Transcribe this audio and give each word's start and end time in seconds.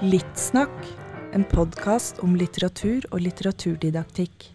Littsnakk, 0.00 0.86
en 1.36 1.42
podkast 1.44 2.22
om 2.24 2.32
litteratur 2.34 3.04
og 3.12 3.20
litteraturdidaktikk. 3.20 4.46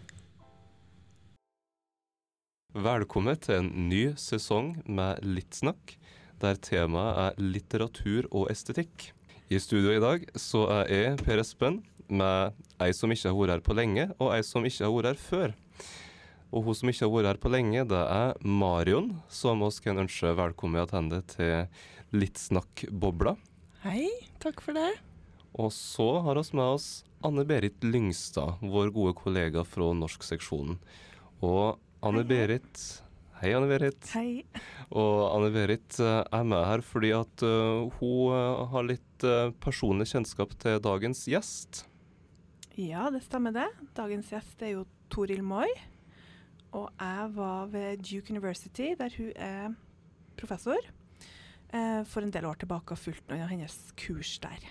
Velkommen 2.74 3.38
til 3.40 3.60
en 3.60 3.70
ny 3.88 4.00
sesong 4.18 4.72
med 4.84 5.22
Littsnakk, 5.22 5.94
der 6.42 6.58
temaet 6.60 7.20
er 7.22 7.42
litteratur 7.42 8.28
og 8.30 8.50
estetikk. 8.52 9.10
I 9.48 9.60
studio 9.62 9.94
i 9.94 10.02
dag 10.02 10.26
så 10.38 10.64
er 10.82 10.90
jeg 10.90 11.20
Per 11.22 11.40
Espen 11.42 11.80
med 12.10 12.56
ei 12.82 12.92
som 12.94 13.12
ikke 13.14 13.30
har 13.30 13.38
vært 13.38 13.54
her 13.54 13.64
på 13.66 13.76
lenge, 13.78 14.08
og 14.18 14.34
ei 14.34 14.42
som 14.46 14.66
ikke 14.66 14.84
har 14.84 14.94
vært 14.94 15.12
her 15.12 15.22
før. 15.22 15.56
Og 16.54 16.66
hun 16.66 16.78
som 16.78 16.90
ikke 16.90 17.06
har 17.06 17.12
vært 17.14 17.30
her 17.30 17.40
på 17.42 17.52
lenge, 17.54 17.86
det 17.90 18.02
er 18.02 18.36
Marion, 18.42 19.12
som 19.28 19.62
vi 19.64 19.70
kan 19.84 20.02
ønske 20.02 20.34
velkommen 20.38 20.86
tilbake 20.90 21.22
til 21.34 22.16
Littsnakk-bobla. 22.16 23.36
Hei, 23.86 24.08
takk 24.42 24.62
for 24.64 24.76
det. 24.78 24.92
Og 25.56 25.72
så 25.72 26.08
har 26.26 26.38
vi 26.38 26.58
med 26.58 26.76
oss 26.76 26.88
Anne-Berit 27.24 27.82
Lyngstad, 27.86 28.60
vår 28.60 28.92
gode 28.94 29.16
kollega 29.18 29.64
fra 29.66 29.92
norskseksjonen. 29.96 30.78
Og 31.42 31.78
Anne-Berit 32.06 32.82
Hei, 33.36 33.50
Anne-Berit. 33.52 34.00
Hei. 34.16 34.46
Og 34.96 35.18
Anne-Berit 35.28 35.98
eh, 36.00 36.22
er 36.24 36.46
med 36.48 36.62
her 36.64 36.80
fordi 36.80 37.10
at 37.12 37.42
uh, 37.44 37.84
hun 37.98 38.32
uh, 38.32 38.62
har 38.72 38.86
litt 38.88 39.26
personlig 39.64 40.06
kjennskap 40.10 40.54
til 40.60 40.80
dagens 40.84 41.22
gjest. 41.28 41.82
Ja, 42.76 43.06
det 43.12 43.22
stemmer 43.24 43.52
det. 43.56 43.66
Dagens 43.96 44.32
gjest 44.32 44.64
er 44.64 44.74
jo 44.74 44.86
Toril 45.12 45.44
Moi. 45.44 45.68
Og 46.76 46.88
jeg 47.00 47.28
var 47.36 47.68
ved 47.72 48.04
Duke 48.04 48.32
University, 48.32 48.90
der 48.96 49.12
hun 49.16 49.30
er 49.36 49.76
professor, 50.36 50.90
for 51.72 52.20
en 52.20 52.34
del 52.34 52.44
år 52.44 52.60
tilbake 52.60 52.92
og 52.92 53.00
fulgte 53.00 53.32
noen 53.32 53.46
av 53.46 53.54
hennes 53.54 53.78
kurs 53.96 54.34
der. 54.44 54.68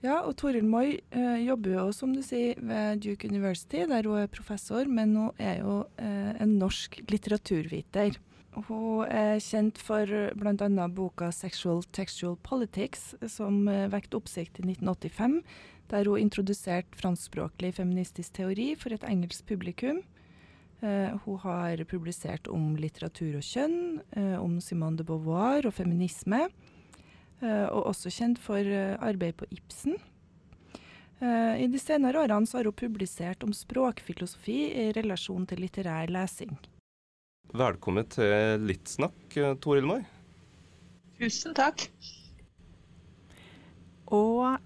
Ja, 0.00 0.22
og 0.24 0.32
Toril 0.40 0.64
Moi 0.64 0.96
eh, 1.12 1.40
jobber 1.44 1.74
jo, 1.74 1.82
som 1.92 2.14
du 2.16 2.22
sier, 2.24 2.56
ved 2.56 3.02
Duke 3.04 3.28
University, 3.28 3.82
der 3.84 4.06
hun 4.08 4.22
er 4.22 4.30
professor, 4.32 4.88
men 4.88 5.12
hun 5.12 5.30
er 5.36 5.60
jo 5.60 5.82
eh, 6.00 6.30
en 6.40 6.54
norsk 6.60 7.02
litteraturviter. 7.12 8.16
Hun 8.56 9.04
er 9.06 9.36
kjent 9.44 9.78
for 9.78 10.08
bl.a. 10.40 10.86
boka 10.88 11.28
'Sexual 11.30 11.84
Textual 11.92 12.38
Politics', 12.40 13.12
som 13.28 13.68
eh, 13.68 13.90
vekket 13.92 14.16
oppsikt 14.16 14.62
i 14.62 14.70
1985, 14.72 15.42
der 15.92 16.08
hun 16.08 16.24
introduserte 16.24 16.96
franskspråklig 16.96 17.74
feministisk 17.76 18.40
teori 18.40 18.72
for 18.80 18.96
et 18.96 19.04
engelsk 19.04 19.46
publikum. 19.46 20.00
Eh, 20.80 21.12
hun 21.26 21.38
har 21.44 21.84
publisert 21.84 22.48
om 22.48 22.72
litteratur 22.80 23.36
og 23.36 23.44
kjønn, 23.44 24.00
eh, 24.16 24.36
om 24.40 24.60
Simone 24.64 24.96
de 24.96 25.04
Beauvoir 25.04 25.66
og 25.68 25.76
feminisme. 25.76 26.48
Eh, 27.40 27.66
og 27.72 27.88
også 27.94 28.12
kjent 28.12 28.40
for 28.42 28.60
eh, 28.60 28.98
arbeid 29.00 29.38
på 29.40 29.48
Ibsen. 29.54 29.96
Eh, 31.20 31.62
I 31.64 31.68
de 31.72 31.80
senere 31.80 32.20
årene 32.20 32.48
har 32.52 32.68
hun 32.68 32.76
publisert 32.76 33.46
om 33.46 33.54
språkfilosofi 33.56 34.58
i 34.84 34.90
relasjon 34.96 35.46
til 35.48 35.62
litterær 35.64 36.12
lesing. 36.12 36.52
Velkommen 37.50 38.06
til 38.12 38.60
Littsnakk, 38.62 39.38
Toril 39.64 39.88
Moi. 39.88 40.02
Tusen 41.18 41.56
takk. 41.56 41.88
Og 44.14 44.60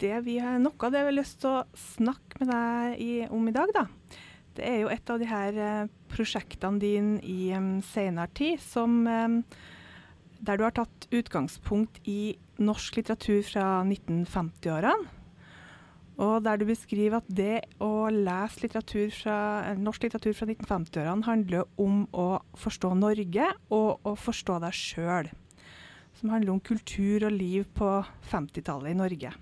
det 0.00 0.16
vi 0.24 0.38
har, 0.42 0.58
noe 0.62 0.74
av 0.74 0.94
det 0.94 1.04
vi 1.04 1.10
har 1.10 1.14
lyst 1.14 1.40
til 1.42 1.52
å 1.52 1.84
snakke 1.94 2.40
med 2.40 2.50
deg 2.50 3.02
i, 3.04 3.12
om 3.30 3.46
i 3.46 3.54
dag, 3.54 3.70
da, 3.76 3.84
det 4.58 4.66
er 4.66 4.78
jo 4.82 4.90
et 4.90 5.12
av 5.12 5.22
de 5.22 5.28
her 5.30 5.60
prosjektene 6.10 6.82
dine 6.82 7.20
i 7.22 7.52
um, 7.54 7.76
senere 7.86 8.30
tid 8.34 8.62
som 8.62 9.02
um, 9.06 9.38
der 10.40 10.58
du 10.58 10.64
har 10.64 10.74
tatt 10.76 11.08
utgangspunkt 11.12 12.00
i 12.08 12.36
norsk 12.60 13.00
litteratur 13.00 13.42
fra 13.46 13.66
1950-årene. 13.84 15.16
Og 16.20 16.42
der 16.44 16.58
du 16.60 16.66
beskriver 16.68 17.22
at 17.22 17.28
det 17.32 17.62
å 17.80 18.10
lese 18.12 18.66
litteratur 18.66 19.12
fra, 19.14 19.36
norsk 19.80 20.04
litteratur 20.04 20.34
fra 20.36 20.48
1950-årene 20.50 21.24
handler 21.24 21.68
om 21.80 22.02
å 22.12 22.42
forstå 22.60 22.92
Norge 23.00 23.46
og 23.72 24.04
å 24.04 24.12
forstå 24.20 24.58
deg 24.66 24.76
sjøl. 24.76 25.30
Som 26.20 26.34
handler 26.34 26.52
om 26.52 26.60
kultur 26.60 27.24
og 27.24 27.32
liv 27.32 27.64
på 27.76 27.92
50-tallet 28.28 28.92
i 28.92 28.98
Norge. 28.98 29.32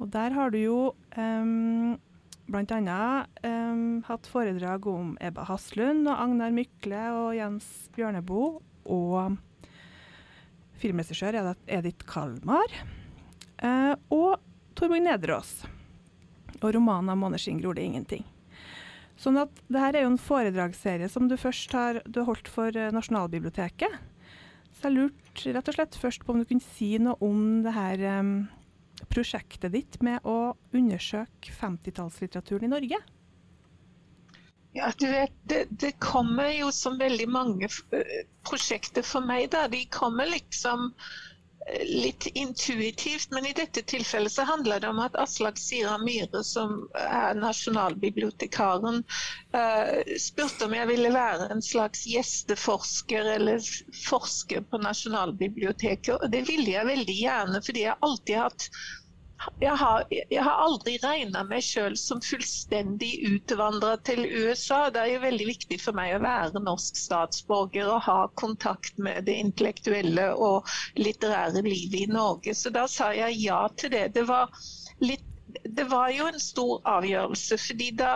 Og 0.00 0.10
der 0.10 0.34
har 0.34 0.50
du 0.50 0.58
jo 0.58 0.78
um, 1.14 1.94
bl.a. 2.50 3.26
Um, 3.46 4.00
hatt 4.08 4.26
foredrag 4.26 4.88
om 4.90 5.12
Ebba 5.22 5.44
Haslund 5.46 6.08
og 6.08 6.16
Agnar 6.16 6.50
Mykle 6.56 7.04
og 7.14 7.36
Jens 7.38 7.68
Bjørneboe. 7.94 8.58
Og 8.90 9.38
filmregissør 10.80 11.36
er 11.38 11.52
Edith 11.70 12.06
Kalmar. 12.08 12.74
Eh, 13.60 13.94
og 14.14 14.40
Torbjørn 14.78 15.08
Nedreås. 15.10 15.54
Og 16.60 16.74
romanen 16.74 17.12
av 17.12 17.18
'Måneskinn 17.20 17.60
gror 17.60 17.76
det 17.76 17.84
ingenting'. 17.84 18.28
Sånn 19.20 19.36
at 19.36 19.52
det 19.68 19.80
her 19.80 19.96
er 19.96 20.06
jo 20.06 20.14
en 20.14 20.20
foredragsserie 20.20 21.08
som 21.12 21.28
du 21.28 21.36
først 21.36 21.72
har, 21.76 22.00
du 22.08 22.22
holdt 22.24 22.48
for 22.48 22.72
uh, 22.72 22.88
Nasjonalbiblioteket. 22.94 23.92
Så 24.72 24.88
jeg 24.88 24.96
lurte 24.96 25.52
rett 25.52 25.68
og 25.68 25.76
slett 25.76 25.98
først 26.00 26.24
på 26.24 26.32
om 26.32 26.40
du 26.40 26.48
kunne 26.48 26.64
si 26.64 26.94
noe 27.02 27.20
om 27.20 27.60
det 27.60 27.74
her 27.76 28.00
um, 28.20 28.48
prosjektet 29.12 29.74
ditt 29.76 29.98
med 30.00 30.24
å 30.24 30.56
undersøke 30.72 31.52
50-tallslitteraturen 31.52 32.64
i 32.64 32.72
Norge. 32.72 33.00
Ja, 34.72 34.92
du 34.98 35.06
vet, 35.06 35.32
det, 35.42 35.66
det, 35.70 35.92
kommer 35.98 36.52
jo 36.52 36.72
som 36.72 36.98
veldig 36.98 37.26
mange 37.28 37.66
eh, 37.66 38.20
prosjekter 38.46 39.02
for 39.02 39.26
meg. 39.26 39.48
da. 39.50 39.66
De 39.68 39.80
kommer 39.90 40.30
liksom 40.30 40.92
eh, 41.66 41.82
litt 41.88 42.28
intuitivt, 42.38 43.32
men 43.34 43.48
i 43.50 43.52
dette 43.56 43.82
tilfellet 43.82 44.32
så 44.32 44.46
handler 44.46 44.80
det 44.80 44.92
om 44.92 45.02
at 45.02 45.18
Aslak 45.18 45.58
Sira 45.58 45.96
Myhre, 45.98 46.44
som 46.46 46.86
er 46.94 47.34
nasjonalbibliotekaren, 47.42 49.02
uh, 49.56 50.14
spurte 50.22 50.70
om 50.70 50.78
jeg 50.78 50.90
ville 50.92 51.10
være 51.18 51.50
en 51.50 51.66
slags 51.66 52.06
gjesteforsker 52.06 53.34
eller 53.34 53.58
forsker 54.06 54.62
på 54.70 54.78
Nasjonalbiblioteket. 54.86 56.14
Og 56.14 56.30
det 56.30 56.46
ville 56.46 56.76
jeg 56.76 56.92
veldig 56.94 57.20
gjerne, 57.24 57.66
fordi 57.66 57.88
jeg 57.88 57.98
alltid 58.06 58.38
har 58.38 58.52
hatt 58.52 58.70
jeg 59.60 59.76
har, 59.80 60.04
jeg 60.10 60.42
har, 60.44 60.58
aldri 60.64 60.96
regna 61.02 61.42
meg 61.48 61.64
sjøl 61.64 61.96
som 61.98 62.20
fullstendig 62.24 63.10
utvandra 63.30 63.94
til 64.04 64.22
USA. 64.26 64.80
Det 64.92 65.00
er 65.00 65.12
jo 65.14 65.22
veldig 65.24 65.46
viktig 65.48 65.78
for 65.80 65.96
meg 65.96 66.16
å 66.16 66.22
være 66.24 66.62
norsk 66.64 67.00
statsborger 67.00 67.88
og 67.88 68.04
ha 68.08 68.18
kontakt 68.40 69.00
med 69.00 69.24
det 69.28 69.38
intellektuelle 69.44 70.30
og 70.36 70.68
litterære 71.00 71.64
livet 71.64 72.02
i 72.02 72.12
Norge. 72.12 72.54
Så 72.56 72.72
da 72.74 72.86
sa 72.90 73.12
jeg 73.16 73.40
ja 73.40 73.62
til 73.80 73.94
det. 73.96 74.06
Det 74.18 74.26
var, 74.28 74.52
litt, 75.04 75.24
det 75.64 75.88
var 75.88 76.12
jo 76.12 76.28
en 76.28 76.40
stor 76.40 76.80
avgjørelse, 76.98 77.60
fordi 77.64 77.90
da 78.00 78.14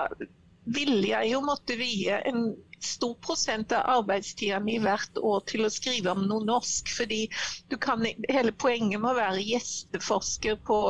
ville 0.64 1.08
jeg 1.08 1.32
jo 1.34 1.42
måtte 1.44 1.76
vie 1.76 2.20
en 2.28 2.54
stor 2.84 3.14
prosent 3.26 3.72
av 3.76 3.88
arbeidstida 3.98 4.60
mi 4.64 4.78
hvert 4.82 5.20
år 5.20 5.44
til 5.50 5.66
å 5.66 5.72
skrive 5.72 6.14
om 6.14 6.26
noe 6.30 6.46
norsk. 6.48 6.92
fordi 6.96 7.22
kan, 7.80 8.04
Hele 8.30 8.52
poenget 8.52 9.00
med 9.00 9.12
å 9.12 9.18
være 9.18 9.44
gjesteforsker 9.44 10.60
på 10.68 10.80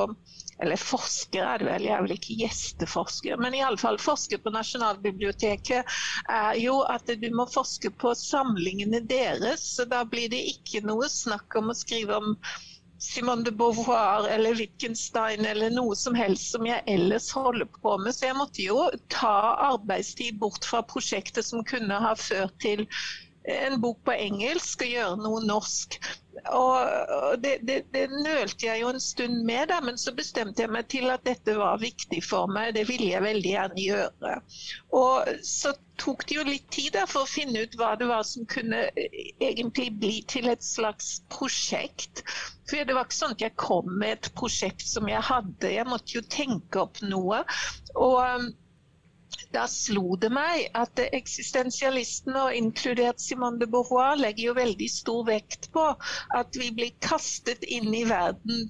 eller 0.63 0.79
forsker 0.79 1.43
er 1.43 1.59
det 1.59 1.67
vel, 1.67 1.87
jeg 1.89 1.95
er 1.97 2.05
vel 2.05 2.15
ikke 2.15 2.37
gjesteforsker, 2.39 3.41
men 3.43 3.57
iallfall 3.59 3.99
forsker 3.99 4.39
på 4.43 4.53
Nasjonalbiblioteket 4.55 5.97
er 6.31 6.61
jo 6.63 6.77
at 6.87 7.11
du 7.21 7.27
må 7.35 7.49
forske 7.51 7.91
på 7.99 8.13
samlingene 8.19 9.03
deres. 9.11 9.67
så 9.75 9.89
Da 9.91 10.05
blir 10.07 10.31
det 10.31 10.45
ikke 10.53 10.85
noe 10.87 11.11
snakk 11.11 11.59
om 11.59 11.73
å 11.73 11.77
skrive 11.79 12.21
om 12.21 12.37
Simone 12.99 13.45
de 13.45 13.51
Beauvoir 13.51 14.29
eller 14.29 14.55
Wittgenstein 14.55 15.45
eller 15.45 15.71
noe 15.75 15.97
som 15.99 16.15
helst 16.15 16.53
som 16.55 16.67
jeg 16.69 16.83
ellers 16.87 17.31
holder 17.35 17.67
på 17.81 17.97
med. 17.99 18.15
Så 18.15 18.29
jeg 18.29 18.39
måtte 18.39 18.65
jo 18.65 18.87
ta 19.13 19.35
arbeidstid 19.73 20.39
bort 20.41 20.65
fra 20.65 20.83
prosjektet 20.87 21.47
som 21.47 21.65
kunne 21.67 21.99
ha 22.07 22.15
ført 22.19 22.55
til 22.63 22.87
en 23.45 23.81
bok 23.81 23.99
på 24.05 24.13
engelsk 24.17 24.85
og 24.87 24.93
gjøre 24.95 25.17
noe 25.21 25.41
norsk. 25.45 25.99
Og 26.57 27.39
det, 27.41 27.59
det, 27.69 27.77
det, 27.95 28.05
nølte 28.11 28.67
jeg 28.67 28.81
jo 28.83 28.91
en 28.91 29.01
stund 29.01 29.45
med, 29.47 29.69
da, 29.71 29.79
men 29.85 29.99
så 30.01 30.13
bestemte 30.17 30.65
jeg 30.65 30.73
meg 30.73 30.89
til 30.93 31.13
at 31.13 31.25
dette 31.29 31.55
var 31.57 31.81
viktig 31.83 32.21
for 32.25 32.51
meg. 32.51 32.75
Det 32.77 32.87
ville 32.89 33.13
jeg 33.13 33.25
veldig 33.25 33.53
gjerne 33.53 33.85
gjøre. 33.85 34.35
Og 34.97 35.45
så 35.47 35.75
tok 36.01 36.25
det 36.29 36.39
jo 36.39 36.47
litt 36.49 36.67
tid 36.75 36.97
da, 36.97 37.05
for 37.11 37.25
å 37.25 37.31
finne 37.31 37.65
ut 37.65 37.79
hva 37.79 37.93
det 38.01 38.09
var 38.11 38.25
som 38.29 38.49
kunne 38.51 38.87
egentlig 38.97 39.91
bli 40.01 40.19
til 40.31 40.51
et 40.51 40.65
slags 40.65 41.19
prosjekt. 41.33 42.25
For 42.65 42.81
det 42.81 42.97
var 42.97 43.07
ikke 43.07 43.21
sånn 43.21 43.37
at 43.37 43.45
jeg 43.45 43.61
kom 43.61 43.93
med 43.93 44.19
et 44.19 44.33
prosjekt 44.37 44.85
som 44.89 45.09
jeg 45.09 45.25
hadde. 45.25 45.73
Jeg 45.77 45.89
måtte 45.89 46.17
jo 46.17 46.25
tenke 46.33 46.85
opp 46.87 47.01
noe. 47.05 47.45
Og 47.95 48.53
da 49.55 49.65
slo 49.71 50.17
det 50.21 50.31
meg 50.35 50.67
at 50.79 51.01
eksistensialistene, 51.05 52.41
og 52.49 52.57
inkludert 52.59 53.23
Simone 53.23 53.61
de 53.61 53.69
Beauvoir, 53.71 54.17
legger 54.19 54.51
jo 54.51 54.57
veldig 54.59 54.89
stor 54.91 55.23
vekt 55.29 55.69
på 55.75 55.85
at 56.39 56.59
vi 56.59 56.71
blir 56.75 56.91
kastet 57.05 57.63
inn 57.65 57.95
i 57.95 58.03
verden 58.09 58.69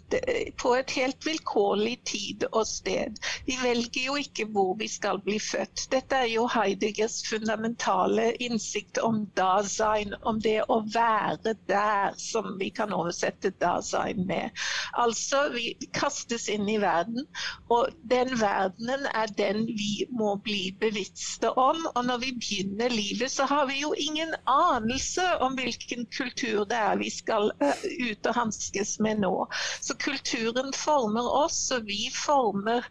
på 0.60 0.74
et 0.76 0.92
helt 0.98 1.24
vilkårlig 1.26 1.96
tid 2.10 2.44
og 2.50 2.66
sted. 2.68 3.16
Vi 3.48 3.56
velger 3.62 4.08
jo 4.10 4.18
ikke 4.20 4.46
hvor 4.52 4.74
vi 4.80 4.88
skal 4.90 5.20
bli 5.24 5.38
født. 5.40 5.86
Dette 5.94 6.20
er 6.24 6.30
jo 6.34 6.46
Heideggers 6.52 7.20
fundamentale 7.28 8.30
innsikt 8.44 9.00
om 9.00 9.24
Dasein, 9.38 10.14
om 10.22 10.40
det 10.44 10.60
å 10.68 10.80
være 10.94 11.56
der, 11.70 12.14
som 12.20 12.54
vi 12.60 12.70
kan 12.74 12.92
oversette 12.92 13.54
Dasein 13.62 14.26
med. 14.28 14.52
Altså, 15.00 15.46
vi 15.54 15.72
kastes 15.96 16.48
inn 16.52 16.68
i 16.68 16.78
verden, 16.82 17.24
og 17.72 17.94
den 18.10 18.34
verdenen 18.40 19.08
er 19.14 19.32
den 19.38 19.64
vi 19.72 20.04
må 20.12 20.34
bli 20.44 20.73
bevisste 20.80 21.50
om. 21.60 21.86
Og 21.94 22.06
når 22.06 22.22
vi 22.22 22.30
begynner 22.38 22.92
livet, 22.92 23.30
så 23.32 23.46
har 23.50 23.66
vi 23.70 23.80
jo 23.80 23.94
ingen 23.98 24.34
anelse 24.50 25.26
om 25.44 25.56
hvilken 25.58 26.06
kultur 26.06 26.64
det 26.70 26.78
er 26.78 27.00
vi 27.00 27.10
skal 27.12 27.50
uh, 27.62 27.84
ut 27.84 28.30
og 28.30 28.38
hanskes 28.38 28.96
med 29.04 29.22
nå. 29.24 29.34
Så 29.80 29.96
kulturen 30.00 30.72
former 30.76 31.28
oss, 31.44 31.60
og 31.74 31.86
vi 31.90 32.08
former 32.14 32.86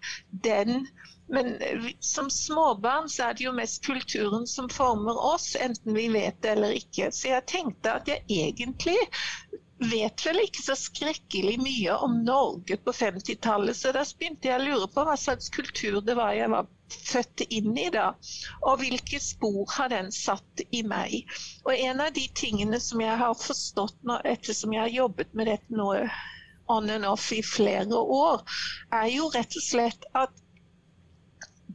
den. 0.46 0.88
Men 1.34 1.56
som 2.04 2.30
småbarn 2.30 3.10
så 3.10 3.30
er 3.30 3.38
det 3.38 3.48
jo 3.48 3.56
mest 3.56 3.84
kulturen 3.86 4.48
som 4.48 4.70
former 4.70 5.18
oss, 5.34 5.54
enten 5.56 5.96
vi 5.96 6.10
vet 6.14 6.42
det 6.44 6.58
eller 6.58 6.76
ikke. 6.78 7.12
Så 7.12 7.32
jeg 7.32 7.48
tenkte 7.50 7.98
at 8.00 8.12
jeg 8.12 8.26
egentlig 8.28 9.00
vet 9.84 10.26
vel 10.26 10.44
ikke 10.44 10.64
så 10.64 10.76
skrekkelig 10.78 11.58
mye 11.64 11.96
om 12.06 12.20
Norge 12.28 12.78
på 12.86 12.94
50-tallet, 12.96 13.76
så 13.78 13.92
da 13.96 14.04
begynte 14.06 14.50
jeg 14.50 14.62
å 14.62 14.64
lure 14.68 14.90
på 14.94 15.06
hva 15.08 15.16
slags 15.20 15.50
kultur 15.54 16.00
det 16.06 16.16
var 16.20 16.36
jeg 16.38 16.52
var 16.54 16.70
født 16.94 17.46
inn 17.50 17.74
i 17.78 17.90
da, 17.94 18.06
og 18.62 18.80
hvilke 18.82 19.20
spor 19.24 19.66
har 19.78 19.92
den 19.94 20.12
satt 20.16 20.64
i 20.72 20.84
meg. 20.88 21.34
Og 21.66 21.74
en 21.76 22.04
av 22.06 22.14
de 22.16 22.28
tingene 22.38 22.80
som 22.84 23.02
jeg 23.04 23.18
har 23.24 23.36
forstått 23.40 24.00
nå, 24.08 24.20
ettersom 24.36 24.76
jeg 24.76 24.86
har 24.86 24.96
jobbet 25.02 25.34
med 25.34 25.52
dette 25.52 25.82
nå 25.82 25.90
on 26.74 26.90
and 26.90 27.06
off 27.06 27.32
i 27.36 27.42
flere 27.44 28.00
år, 28.00 28.44
er 28.96 29.10
jo 29.12 29.28
rett 29.34 29.60
og 29.60 29.66
slett 29.66 30.08
at 30.16 30.40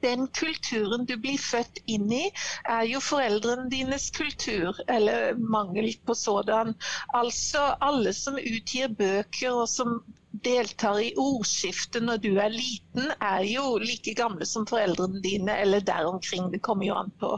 den 0.03 0.29
kulturen 0.29 1.07
du 1.07 1.17
blir 1.19 1.39
født 1.43 1.81
inn 1.91 2.11
i, 2.15 2.25
er 2.71 2.85
jo 2.87 3.01
foreldrene 3.03 3.67
dines 3.73 4.11
kultur, 4.15 4.79
eller 4.87 5.35
mangel 5.57 5.91
på 6.07 6.15
sådan. 6.15 6.75
Altså 7.19 7.65
alle 7.85 8.15
som 8.15 8.39
utgir 8.39 8.95
bøker 9.01 9.59
og 9.65 9.67
som 9.73 9.99
deltar 10.33 11.01
i 11.01 11.13
ordskiftet 11.17 12.05
når 12.05 12.21
du 12.23 12.31
er 12.39 12.53
liten, 12.53 13.11
er 13.25 13.45
jo 13.49 13.79
like 13.83 14.15
gamle 14.19 14.47
som 14.47 14.67
foreldrene 14.69 15.23
dine, 15.25 15.57
eller 15.57 15.81
der 15.81 16.09
omkring. 16.09 16.51
Det 16.53 16.61
kommer 16.63 16.87
jo 16.87 16.97
an 17.01 17.13
på 17.21 17.33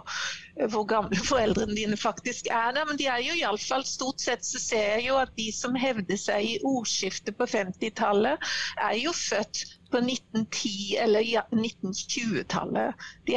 eh, 0.59 0.67
hvor 0.71 0.85
gamle 0.91 1.17
foreldrene 1.31 1.77
dine 1.77 1.97
faktisk 1.97 2.51
er. 2.51 2.73
Der. 2.77 2.87
Men 2.89 2.99
de 2.99 3.07
er 3.07 3.23
jo 3.25 3.37
iallfall 3.39 3.87
stort 3.87 4.21
sett 4.21 4.45
så 4.47 4.63
ser 4.63 4.97
jeg 4.97 5.09
jo 5.09 5.19
at 5.21 5.35
de 5.39 5.51
som 5.55 5.79
hevder 5.79 6.19
seg 6.21 6.55
i 6.55 6.59
ordskiftet 6.67 7.39
på 7.39 7.49
50-tallet, 7.51 8.51
er 8.81 8.97
jo 9.01 9.15
født 9.17 9.65
på 9.91 10.01
1910- 10.03 10.99
eller 11.05 11.27
1920-tallet. 11.55 12.95
De, 13.27 13.37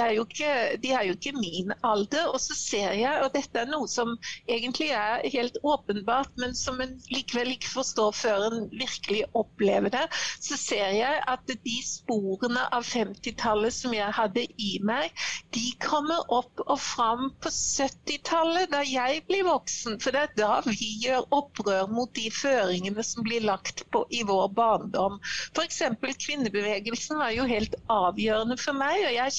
de 0.83 0.91
er 0.93 1.07
jo 1.07 1.15
ikke 1.17 1.35
min 1.37 1.73
alder. 1.83 2.29
Og 2.33 2.39
så 2.41 2.55
ser 2.57 2.95
jeg, 2.97 3.21
og 3.23 3.33
dette 3.35 3.59
er 3.59 3.69
noe 3.69 3.89
som 3.89 4.15
egentlig 4.47 4.91
er 4.97 5.23
helt 5.33 5.57
åpenbart, 5.63 6.31
men 6.41 6.55
som 6.57 6.81
en 6.83 6.95
likevel 7.13 7.53
ikke 7.55 7.71
forstår 7.73 8.13
før 8.17 8.47
en 8.49 8.67
virkelig 8.71 9.23
opplever 9.37 9.93
det, 9.93 10.05
så 10.43 10.57
ser 10.59 10.93
jeg 10.97 11.21
at 11.29 11.53
de 11.65 11.77
sporene 11.85 12.63
av 12.73 12.85
50-tallet 12.87 13.73
som 13.73 13.93
jeg 13.95 14.13
hadde 14.15 14.45
i 14.61 14.77
meg, 14.85 15.11
de 15.55 15.65
kommer 15.83 16.23
opp 16.33 16.63
og 16.65 16.79
fram 16.81 17.29
på 17.43 17.51
70-tallet, 17.53 18.69
da 18.73 18.83
jeg 18.87 19.23
blir 19.29 19.45
voksen. 19.47 19.99
For 20.03 20.15
det 20.15 20.23
er 20.23 20.35
da 20.37 20.53
vi 20.67 20.93
gjør 21.03 21.27
opprør 21.35 21.89
mot 21.91 22.11
de 22.17 22.29
føringene 22.33 23.03
som 23.05 23.25
blir 23.25 23.43
lagt 23.45 23.85
på 23.93 24.03
i 24.13 24.23
vår 24.27 24.49
barndom. 24.57 25.19
F.eks. 25.53 25.81
kvinner 26.25 26.42
kvinnebevegelsen 26.43 27.17
var 27.17 27.31
jo 27.31 27.45
helt 27.47 27.75
avgjørende 27.91 28.57
for 28.59 28.75
meg. 28.75 28.99
og 29.07 29.15
jeg 29.15 29.31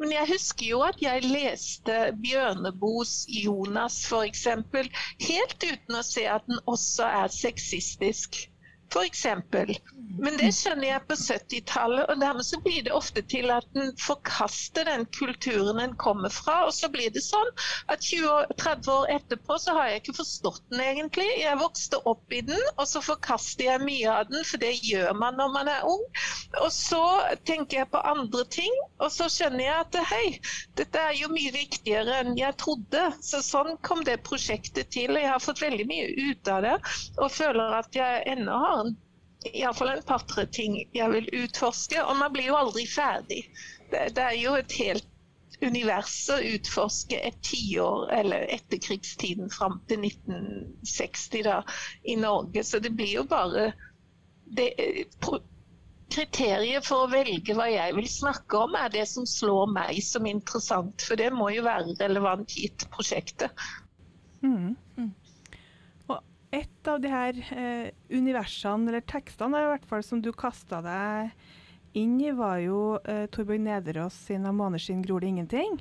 men 0.00 0.12
jeg 0.16 0.26
husker 0.32 0.66
jo 0.66 0.80
at 0.82 0.98
jeg 0.98 1.22
leste 1.22 1.96
Bjørneboes 2.24 3.26
'Jonas' 3.30 4.00
f.eks. 4.08 4.46
helt 5.28 5.66
uten 5.68 5.94
å 5.94 6.02
se 6.02 6.24
at 6.26 6.42
den 6.48 6.58
også 6.66 7.06
er 7.06 7.28
sexistisk 7.30 8.40
f.eks. 8.92 9.26
Men 10.22 10.36
det 10.36 10.50
skjønner 10.52 10.88
jeg 10.90 11.04
på 11.08 11.16
70-tallet, 11.16 12.04
og 12.12 12.20
dermed 12.20 12.44
så 12.44 12.58
blir 12.60 12.82
det 12.84 12.92
ofte 12.92 13.22
til 13.32 13.48
at 13.54 13.78
en 13.78 13.92
forkaster 14.00 14.84
den 14.88 15.06
kulturen 15.16 15.80
en 15.80 15.94
kommer 16.00 16.32
fra. 16.32 16.58
Og 16.68 16.74
så 16.76 16.90
blir 16.92 17.12
det 17.14 17.22
sånn 17.24 17.48
at 17.92 18.04
20-30 18.04 18.90
år 18.92 19.12
etterpå 19.16 19.56
så 19.62 19.76
har 19.78 19.88
jeg 19.88 20.02
ikke 20.02 20.18
forstått 20.20 20.62
den 20.72 20.84
egentlig. 20.84 21.28
Jeg 21.40 21.60
vokste 21.62 22.02
opp 22.12 22.36
i 22.36 22.42
den, 22.44 22.60
og 22.76 22.84
så 22.90 23.02
forkaster 23.04 23.70
jeg 23.70 23.84
mye 23.86 24.12
av 24.12 24.28
den, 24.28 24.44
for 24.48 24.62
det 24.62 24.74
gjør 24.84 25.16
man 25.16 25.40
når 25.40 25.54
man 25.56 25.72
er 25.72 25.88
ung. 25.88 26.04
Og 26.60 26.68
så 26.74 27.02
tenker 27.48 27.82
jeg 27.82 27.90
på 27.94 28.04
andre 28.12 28.44
ting, 28.52 28.76
og 29.00 29.08
så 29.14 29.30
skjønner 29.32 29.64
jeg 29.64 29.78
at 29.86 30.00
hei, 30.12 30.26
dette 30.78 31.00
er 31.00 31.16
jo 31.16 31.32
mye 31.32 31.54
viktigere 31.56 32.20
enn 32.20 32.36
jeg 32.36 32.58
trodde. 32.60 33.08
Så 33.24 33.40
sånn 33.44 33.78
kom 33.86 34.04
det 34.04 34.20
prosjektet 34.28 34.92
til, 34.92 35.16
og 35.16 35.24
jeg 35.24 35.32
har 35.32 35.42
fått 35.42 35.64
veldig 35.64 35.88
mye 35.88 36.12
ut 36.28 36.52
av 36.52 36.62
det. 36.66 36.76
Og 37.16 37.32
føler 37.32 37.80
at 37.80 37.96
jeg 37.96 38.22
ennå 38.36 38.60
har 38.60 38.81
iallfall 39.50 39.94
en 39.94 40.04
par-tre 40.06 40.46
ting 40.54 40.76
jeg 40.94 41.08
vil 41.12 41.30
utforske. 41.44 42.02
Og 42.04 42.18
man 42.20 42.32
blir 42.34 42.50
jo 42.50 42.58
aldri 42.58 42.86
ferdig. 42.90 43.42
Det, 43.90 44.08
det 44.16 44.26
er 44.28 44.38
jo 44.40 44.54
et 44.58 44.76
helt 44.80 45.08
univers 45.62 46.16
å 46.32 46.40
utforske 46.42 47.18
et 47.22 47.38
tiår, 47.46 48.08
eller 48.16 48.48
etterkrigstiden 48.50 49.50
fram 49.52 49.78
til 49.90 50.02
1960 50.08 51.46
da, 51.46 51.60
i 52.02 52.16
Norge. 52.18 52.64
Så 52.66 52.82
det 52.82 52.94
blir 52.98 53.20
jo 53.20 53.26
bare 53.30 53.70
det, 54.44 54.72
Kriteriet 56.12 56.84
for 56.84 57.06
å 57.06 57.08
velge 57.08 57.54
hva 57.56 57.70
jeg 57.72 57.94
vil 57.96 58.08
snakke 58.10 58.58
om, 58.66 58.74
er 58.76 58.90
det 58.92 59.06
som 59.08 59.24
slår 59.28 59.70
meg 59.72 60.02
som 60.04 60.26
interessant. 60.28 61.00
For 61.00 61.16
det 61.16 61.30
må 61.32 61.48
jo 61.54 61.64
være 61.64 61.94
relevant 62.02 62.52
gitt 62.52 62.84
prosjektet. 62.92 63.54
Mm. 64.42 64.74
Et 66.52 66.88
av 66.88 67.00
de 67.00 67.08
her 67.08 67.38
eh, 67.56 67.90
universene, 68.12 68.90
eller 68.90 69.04
tekstene 69.08 69.62
i 69.62 69.68
hvert 69.70 69.86
fall, 69.88 70.04
som 70.04 70.20
du 70.20 70.28
kasta 70.36 70.82
deg 70.84 71.32
inn 71.96 72.18
i, 72.20 72.28
var 72.36 72.58
jo 72.60 72.98
eh, 73.08 73.24
Torbjørn 73.32 73.64
Nederås 73.70 74.18
sin 74.28 74.44
'Av 74.44 74.56
måneskinn 74.56 75.00
gror 75.04 75.24
det 75.24 75.32
ingenting', 75.32 75.80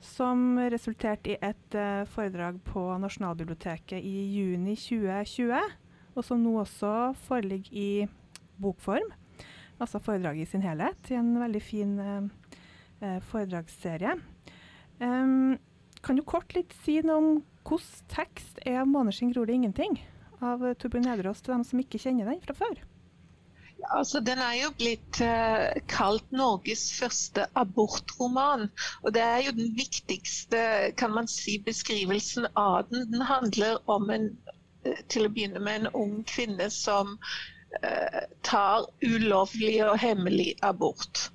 som 0.00 0.58
resulterte 0.58 1.32
i 1.32 1.38
et 1.40 1.74
eh, 1.74 2.04
foredrag 2.12 2.60
på 2.68 2.84
Nasjonalbiblioteket 3.00 4.04
i 4.04 4.16
juni 4.36 4.76
2020, 4.76 5.64
og 6.16 6.24
som 6.24 6.44
nå 6.44 6.58
også 6.60 7.14
foreligger 7.26 7.72
i 7.72 7.90
bokform, 8.60 9.08
altså 9.80 10.00
foredraget 10.00 10.46
i 10.46 10.50
sin 10.52 10.64
helhet, 10.64 11.10
i 11.10 11.16
en 11.16 11.34
veldig 11.40 11.62
fin 11.62 11.98
eh, 12.00 12.28
eh, 13.00 13.18
foredragsserie. 13.32 14.16
Um, 15.00 15.58
kan 16.04 16.16
du 16.16 16.24
kort 16.24 16.54
litt 16.56 16.72
si 16.84 17.00
noe 17.04 17.16
om 17.20 17.30
hvilken 17.66 18.10
tekst 18.12 18.60
er 18.62 18.84
'Måneskinn 18.84 19.32
gror 19.32 19.46
det 19.46 19.54
ingenting' 19.54 19.98
av 20.40 20.62
Torbjørn 20.78 21.08
Nedreås 21.08 21.40
til 21.42 21.54
dem 21.54 21.64
som 21.64 21.80
ikke 21.80 21.98
kjenner 21.98 22.28
den 22.30 22.40
fra 22.44 22.54
før? 22.54 22.78
Altså, 23.90 24.20
den 24.20 24.38
er 24.38 24.54
jo 24.58 24.70
blitt 24.78 25.20
uh, 25.22 25.70
kalt 25.90 26.32
Norges 26.32 26.88
første 26.96 27.46
abortroman. 27.54 28.68
Og 29.02 29.14
det 29.14 29.22
er 29.22 29.42
jo 29.46 29.52
den 29.58 29.74
viktigste 29.76 30.92
kan 30.98 31.14
man 31.14 31.28
si, 31.30 31.58
beskrivelsen 31.62 32.48
av 32.56 32.88
den. 32.90 33.06
Den 33.12 33.22
handler 33.22 33.78
om 33.90 34.10
en, 34.10 34.30
uh, 34.86 34.96
til 35.08 35.26
å 35.26 35.32
begynne 35.32 35.62
med 35.62 35.80
en 35.84 35.92
ung 35.94 36.16
kvinne 36.24 36.70
som 36.70 37.18
uh, 37.84 38.22
tar 38.42 38.88
ulovlig 39.04 39.78
og 39.86 39.98
hemmelig 40.02 40.54
abort. 40.62 41.28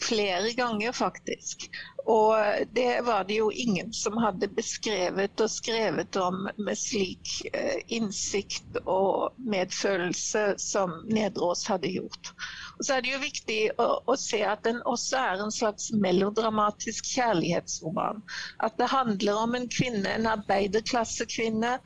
Flere 0.00 0.52
ganger, 0.56 0.92
faktisk. 0.92 1.68
Og 2.08 2.36
det 2.72 3.00
var 3.04 3.24
det 3.28 3.36
jo 3.36 3.50
ingen 3.50 3.92
som 3.92 4.16
hadde 4.22 4.48
beskrevet 4.56 5.40
og 5.40 5.50
skrevet 5.52 6.16
om 6.16 6.48
med 6.56 6.78
slik 6.78 7.34
eh, 7.52 7.82
innsikt 7.92 8.80
og 8.86 9.36
medfølelse 9.38 10.44
som 10.58 10.96
Nedreås 11.12 11.66
hadde 11.68 11.92
gjort. 11.92 12.32
Og 12.78 12.86
så 12.86 12.96
er 12.96 13.04
det 13.04 13.12
jo 13.12 13.22
viktig 13.22 13.58
å, 13.76 13.88
å, 14.08 14.16
se 14.16 14.40
at 14.46 14.64
den 14.64 14.80
også 14.88 15.20
er 15.20 15.44
en 15.44 15.52
slags 15.52 15.90
melodramatisk 15.92 17.12
kjærlighetsroman. 17.12 18.24
At 18.64 18.80
det 18.80 18.88
handler 18.94 19.44
om 19.44 19.58
en 19.58 19.68
kvinne, 19.68 20.08
en 20.08 20.30
arbeiderklassekvinne, 20.32 21.76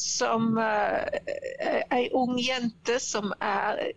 som 0.00 0.54
uh, 0.56 1.04
ei 1.92 2.06
ung 2.16 2.38
jente 2.40 2.98
som 3.02 3.34
er 3.44 3.90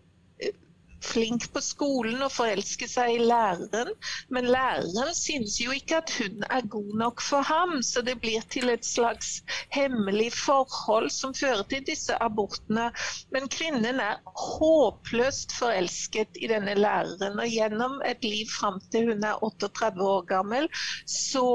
flink 1.03 1.47
på 1.53 1.61
skolen 1.63 2.21
og 2.25 2.31
forelsker 2.33 2.89
seg 2.89 3.15
i 3.15 3.23
læreren, 3.23 3.91
men 4.33 4.47
læreren 4.53 5.11
syns 5.17 5.59
jo 5.61 5.75
ikke 5.75 5.99
at 6.01 6.13
hun 6.19 6.45
er 6.49 6.69
god 6.75 6.95
nok 7.01 7.23
for 7.23 7.45
ham, 7.49 7.77
så 7.83 8.03
det 8.05 8.17
blir 8.23 8.45
til 8.53 8.71
et 8.73 8.87
slags 8.87 9.35
hemmelig 9.75 10.31
forhold 10.37 11.09
som 11.13 11.35
fører 11.37 11.65
til 11.69 11.85
disse 11.87 12.17
abortene. 12.23 12.89
Men 13.35 13.49
kvinnen 13.51 14.01
er 14.03 14.21
håpløst 14.47 15.55
forelsket 15.59 16.41
i 16.41 16.49
denne 16.51 16.75
læreren, 16.79 17.39
og 17.39 17.47
gjennom 17.51 17.99
et 18.07 18.25
liv 18.25 18.49
fram 18.59 18.81
til 18.91 19.11
hun 19.11 19.23
er 19.27 19.43
38 19.43 20.11
år 20.15 20.27
gammel, 20.35 20.69
så 21.09 21.47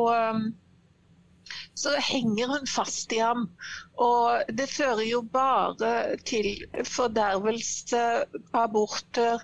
så 1.78 1.94
henger 2.02 2.50
hun 2.50 2.66
fast 2.66 3.12
i 3.14 3.20
ham. 3.22 3.44
Og 3.98 4.50
det 4.58 4.68
fører 4.70 5.02
jo 5.08 5.22
bare 5.32 6.16
til 6.28 6.46
fordervelse, 6.86 8.02
aborter. 8.54 9.42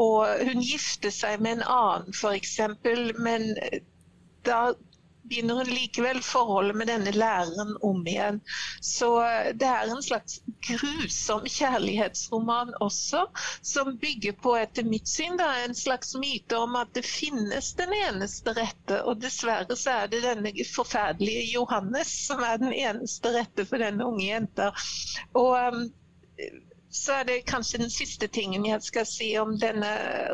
Og 0.00 0.44
hun 0.48 0.64
gifter 0.64 1.12
seg 1.12 1.42
med 1.44 1.58
en 1.58 1.66
annen 1.68 2.16
f.eks., 2.16 2.56
men 3.20 3.50
da 4.48 4.70
begynner 5.30 5.60
hun 5.60 5.70
likevel 5.70 6.20
forholdet 6.26 6.76
med 6.76 6.90
denne 6.90 7.12
læreren 7.14 7.76
om 7.86 8.02
igjen. 8.06 8.40
Så 8.84 9.10
eh, 9.24 9.50
det 9.56 9.68
er 9.68 9.92
en 9.94 10.02
slags 10.04 10.40
grusom 10.66 11.46
kjærlighetsroman 11.46 12.74
også, 12.84 13.24
som 13.62 13.94
bygger 14.02 14.36
på, 14.42 14.56
etter 14.60 14.86
mitt 14.88 15.08
syn, 15.08 15.38
da, 15.40 15.48
en 15.64 15.76
slags 15.78 16.14
myte 16.18 16.58
om 16.58 16.76
at 16.80 16.92
det 16.96 17.06
finnes 17.06 17.72
den 17.78 17.94
eneste 18.00 18.54
rette. 18.58 19.02
Og 19.04 19.22
dessverre 19.22 19.78
så 19.78 20.02
er 20.02 20.12
det 20.12 20.24
denne 20.26 20.52
forferdelige 20.74 21.46
Johannes 21.54 22.12
som 22.26 22.42
er 22.44 22.58
den 22.60 22.74
eneste 22.74 23.32
rette 23.34 23.66
for 23.68 23.82
denne 23.82 24.06
unge 24.06 24.26
jenta. 24.26 24.70
Og 25.38 25.54
um, 25.74 25.86
så 26.90 27.12
er 27.20 27.26
det 27.28 27.36
kanskje 27.46 27.78
den 27.84 27.90
siste 27.92 28.26
tingen 28.34 28.64
jeg 28.66 28.82
skal 28.82 29.06
si 29.06 29.28
om 29.38 29.52
denne 29.62 29.90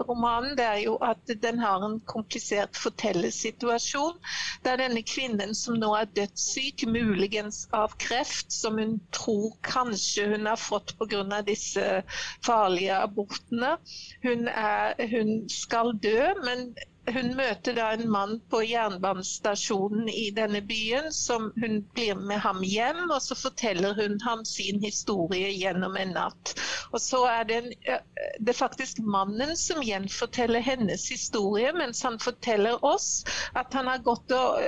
romanen. 0.09 0.55
Det 0.57 0.65
er 0.65 0.81
jo 0.87 0.95
at 1.05 1.33
den 1.43 1.59
har 1.61 1.85
en 1.85 1.99
komplisert 2.09 2.79
fortellersituasjon. 2.81 4.17
Det 4.65 4.73
er 4.73 4.81
denne 4.81 5.03
kvinnen 5.05 5.53
som 5.55 5.77
nå 5.81 5.93
er 5.99 6.09
dødssyk, 6.17 6.87
muligens 6.89 7.67
av 7.77 7.93
kreft, 8.01 8.49
som 8.53 8.81
hun 8.81 8.97
tror 9.13 9.53
kanskje 9.69 10.31
hun 10.33 10.49
har 10.49 10.61
fått 10.61 10.97
pga. 10.97 11.43
disse 11.47 12.03
farlige 12.45 12.97
abortene. 12.97 13.77
Hun, 14.25 14.49
er, 14.49 14.95
hun 15.13 15.49
skal 15.53 15.93
dø, 16.03 16.33
men 16.45 16.71
hun 17.15 17.29
møter 17.39 17.77
da 17.77 17.91
en 17.95 18.09
mann 18.11 18.39
på 18.51 18.61
jernbanestasjonen 18.67 20.09
i 20.11 20.31
denne 20.35 20.61
byen. 20.67 21.13
som 21.13 21.53
Hun 21.61 21.79
blir 21.95 22.15
med 22.19 22.41
ham 22.45 22.63
hjem, 22.67 23.05
og 23.11 23.21
så 23.23 23.37
forteller 23.39 23.95
hun 23.95 24.19
ham 24.25 24.45
sin 24.45 24.81
historie 24.83 25.53
gjennom 25.55 25.97
en 26.01 26.15
natt. 26.17 26.55
Og 26.91 27.01
så 27.03 27.23
er 27.31 27.45
det, 27.49 27.61
en, 27.61 28.01
det 28.41 28.55
er 28.55 28.59
faktisk 28.59 28.99
mannen 28.99 29.55
som 29.57 29.83
gjenforteller 29.85 30.65
hennes 30.67 31.07
historie, 31.11 31.73
mens 31.77 32.03
han 32.07 32.19
forteller 32.23 32.83
oss 32.85 33.25
at 33.55 33.75
han 33.75 33.91
har 33.91 34.03
gått 34.07 34.35
og 34.35 34.67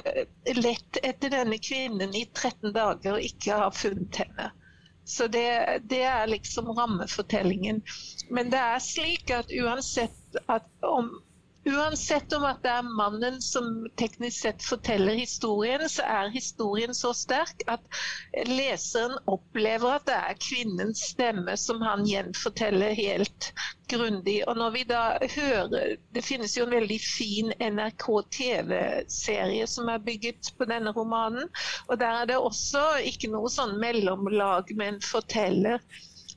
lett 0.59 1.03
etter 1.03 1.35
denne 1.35 1.59
kvinnen 1.59 2.15
i 2.15 2.25
13 2.33 2.73
dager 2.75 3.17
og 3.17 3.31
ikke 3.33 3.63
har 3.65 3.75
funnet 3.75 4.23
henne. 4.25 4.51
Så 5.09 5.27
det, 5.33 5.81
det, 5.89 6.03
er 6.05 6.27
liksom 6.29 6.67
rammefortellingen. 6.77 7.81
Men 8.31 8.51
det 8.53 8.61
er 8.61 8.83
slik 8.85 9.31
at 9.33 9.49
uansett 9.57 10.37
at 10.53 10.67
om, 10.85 11.09
Uansett 11.67 12.33
om 12.33 12.45
at 12.47 12.61
det 12.63 12.71
er 12.71 12.87
mannen 12.97 13.41
som 13.43 13.67
teknisk 14.01 14.45
sett 14.45 14.63
forteller 14.63 15.19
historien, 15.19 15.83
så 15.91 16.05
er 16.07 16.31
historien 16.33 16.95
så 16.95 17.11
sterk 17.17 17.65
at 17.69 17.83
leseren 18.49 19.17
opplever 19.29 19.99
at 19.99 20.07
det 20.09 20.17
er 20.17 20.39
kvinnens 20.45 21.03
stemme 21.11 21.57
som 21.61 21.83
han 21.83 22.07
gjenforteller 22.09 22.95
helt 22.97 23.51
grundig. 23.91 24.39
Og 24.49 24.57
når 24.61 24.71
vi 24.77 24.85
da 24.89 25.03
hører 25.35 25.97
Det 26.15 26.25
finnes 26.25 26.57
jo 26.57 26.65
en 26.67 26.77
veldig 26.77 27.01
fin 27.05 27.53
NRK 27.59 28.07
TV-serie 28.39 29.67
som 29.67 29.91
er 29.93 30.05
bygget 30.05 30.53
på 30.59 30.69
denne 30.71 30.95
romanen. 30.97 31.51
Og 31.89 31.99
der 32.01 32.23
er 32.23 32.31
det 32.31 32.39
også 32.39 32.85
ikke 33.13 33.33
noe 33.35 33.51
sånn 33.53 33.77
mellomlag 33.83 34.71
med 34.77 34.95
en 34.95 35.03
forteller. 35.05 35.83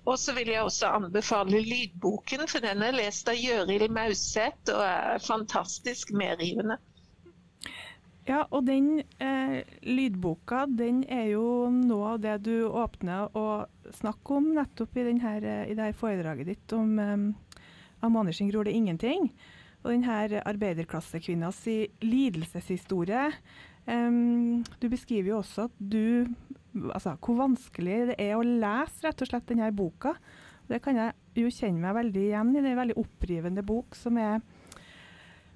Og 0.09 0.17
så 0.17 0.33
vil 0.33 0.49
jeg 0.49 0.63
også 0.65 0.89
anbefale 0.97 1.59
lydboken, 1.61 2.47
for 2.49 2.63
den 2.63 2.81
er 2.81 2.95
lest 2.95 3.29
av 3.29 3.37
Gjøril 3.37 3.85
Mauseth 3.93 4.73
og 4.73 4.81
er 4.81 5.21
fantastisk 5.21 6.13
medrivende. 6.17 6.79
Ja, 8.29 8.43
og 8.53 8.65
den 8.67 9.01
eh, 9.21 9.61
lydboka 9.85 10.65
den 10.69 11.03
er 11.09 11.31
jo 11.33 11.45
noe 11.73 12.15
av 12.15 12.19
det 12.21 12.35
du 12.45 12.67
åpner 12.69 13.33
å 13.37 13.63
snakke 13.97 14.37
om 14.37 14.51
nettopp 14.57 14.97
i, 14.97 15.05
denne, 15.09 15.37
i 15.65 15.77
det 15.77 15.87
her 15.89 15.97
foredraget 15.97 16.51
ditt 16.53 16.75
om 16.77 16.99
eh, 17.01 17.25
av 18.01 18.13
Manersen 18.13 18.49
gror 18.49 18.69
det 18.69 18.77
ingenting. 18.77 19.29
Og 19.81 19.91
denne 19.93 20.41
arbeiderklassekvinnas 20.45 21.63
lidelseshistorie. 22.05 23.31
Um, 23.87 24.61
du 24.77 24.89
beskriver 24.91 25.31
jo 25.31 25.39
også 25.41 25.65
at 25.65 25.77
du 25.79 26.29
altså, 26.93 27.15
hvor 27.17 27.39
vanskelig 27.39 27.97
det 28.11 28.17
er 28.21 28.37
å 28.37 28.45
lese 28.45 29.07
rett 29.07 29.23
og 29.23 29.31
slett 29.31 29.49
denne 29.49 29.71
boka. 29.75 30.13
Det 30.69 30.79
kan 30.83 30.99
jeg 30.99 31.41
jo 31.41 31.51
kjenne 31.51 31.81
meg 31.83 31.97
veldig 31.97 32.25
igjen 32.27 32.53
i. 32.53 32.59
Det 32.59 32.69
er 32.69 32.75
en 32.75 32.83
veldig 32.83 32.99
opprivende 33.01 33.63
bok 33.65 33.97
som 33.97 34.19
er 34.21 34.43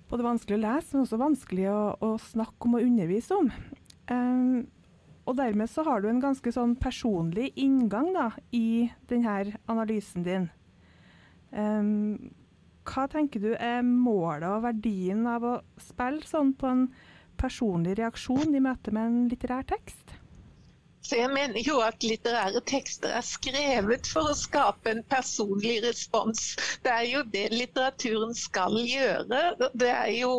både 0.09 0.25
vanskelig 0.25 0.57
å 0.57 0.63
lese, 0.63 0.93
men 0.93 1.05
også 1.05 1.21
vanskelig 1.21 1.67
å, 1.71 1.81
å 2.03 2.09
snakke 2.21 2.67
om 2.67 2.77
og 2.77 2.87
undervise 2.87 3.37
om. 3.37 3.51
Um, 4.09 4.65
og 5.25 5.37
dermed 5.39 5.71
så 5.71 5.85
har 5.87 6.01
du 6.01 6.09
en 6.09 6.21
ganske 6.21 6.51
sånn 6.53 6.75
personlig 6.77 7.49
inngang 7.57 8.11
da, 8.13 8.29
i 8.53 8.91
denne 9.09 9.55
analysen 9.71 10.25
din. 10.25 10.49
Um, 11.49 12.33
hva 12.85 13.07
tenker 13.11 13.41
du 13.43 13.51
er 13.55 13.81
målet 13.85 14.47
og 14.49 14.65
verdien 14.67 15.25
av 15.29 15.45
å 15.45 15.55
spille 15.81 16.25
sånn 16.29 16.53
på 16.59 16.69
en 16.71 16.85
personlig 17.41 17.97
reaksjon 17.99 18.55
i 18.55 18.63
møte 18.63 18.93
med 18.95 19.09
en 19.09 19.25
litterær 19.31 19.65
tekst? 19.69 20.15
Så 21.05 21.19
jeg 21.19 21.29
mener 21.29 21.61
jo 21.61 21.77
at 21.85 22.01
litterære 22.01 22.63
tekster 22.65 23.11
er 23.13 23.25
skrevet 23.25 24.07
for 24.09 24.31
å 24.31 24.37
skape 24.37 24.89
en 24.89 25.03
personlig 25.11 25.75
respons. 25.83 26.55
Det 26.81 26.89
er 26.89 27.05
jo 27.11 27.21
det 27.35 27.43
litteraturen 27.53 28.33
skal 28.37 28.79
gjøre. 28.81 29.69
Det 29.77 29.91
er 29.91 30.09
jo 30.15 30.31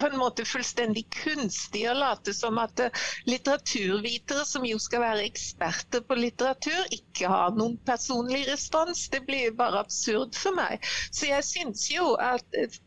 på 0.00 0.08
en 0.08 0.18
måte 0.20 0.44
fullstendig 0.48 1.04
kunstig 1.14 1.84
å 1.90 1.94
late 1.98 2.34
som 2.36 2.58
at 2.62 2.82
eh, 2.84 3.04
litteraturvitere, 3.30 4.44
som 4.48 4.66
jo 4.68 4.78
skal 4.82 5.04
være 5.04 5.26
eksperter 5.28 6.04
på 6.08 6.18
litteratur, 6.18 6.80
ikke 6.94 7.30
har 7.32 7.56
noen 7.58 7.76
personlig 7.88 8.44
respons. 8.50 9.06
Det 9.12 9.24
blir 9.28 9.54
bare 9.58 9.82
absurd 9.84 10.38
for 10.38 10.56
meg. 10.58 10.84
Så 11.10 11.30
jeg 11.32 11.46
syns 11.50 11.88
jo 11.92 12.12
at 12.22 12.58
eh, 12.58 12.80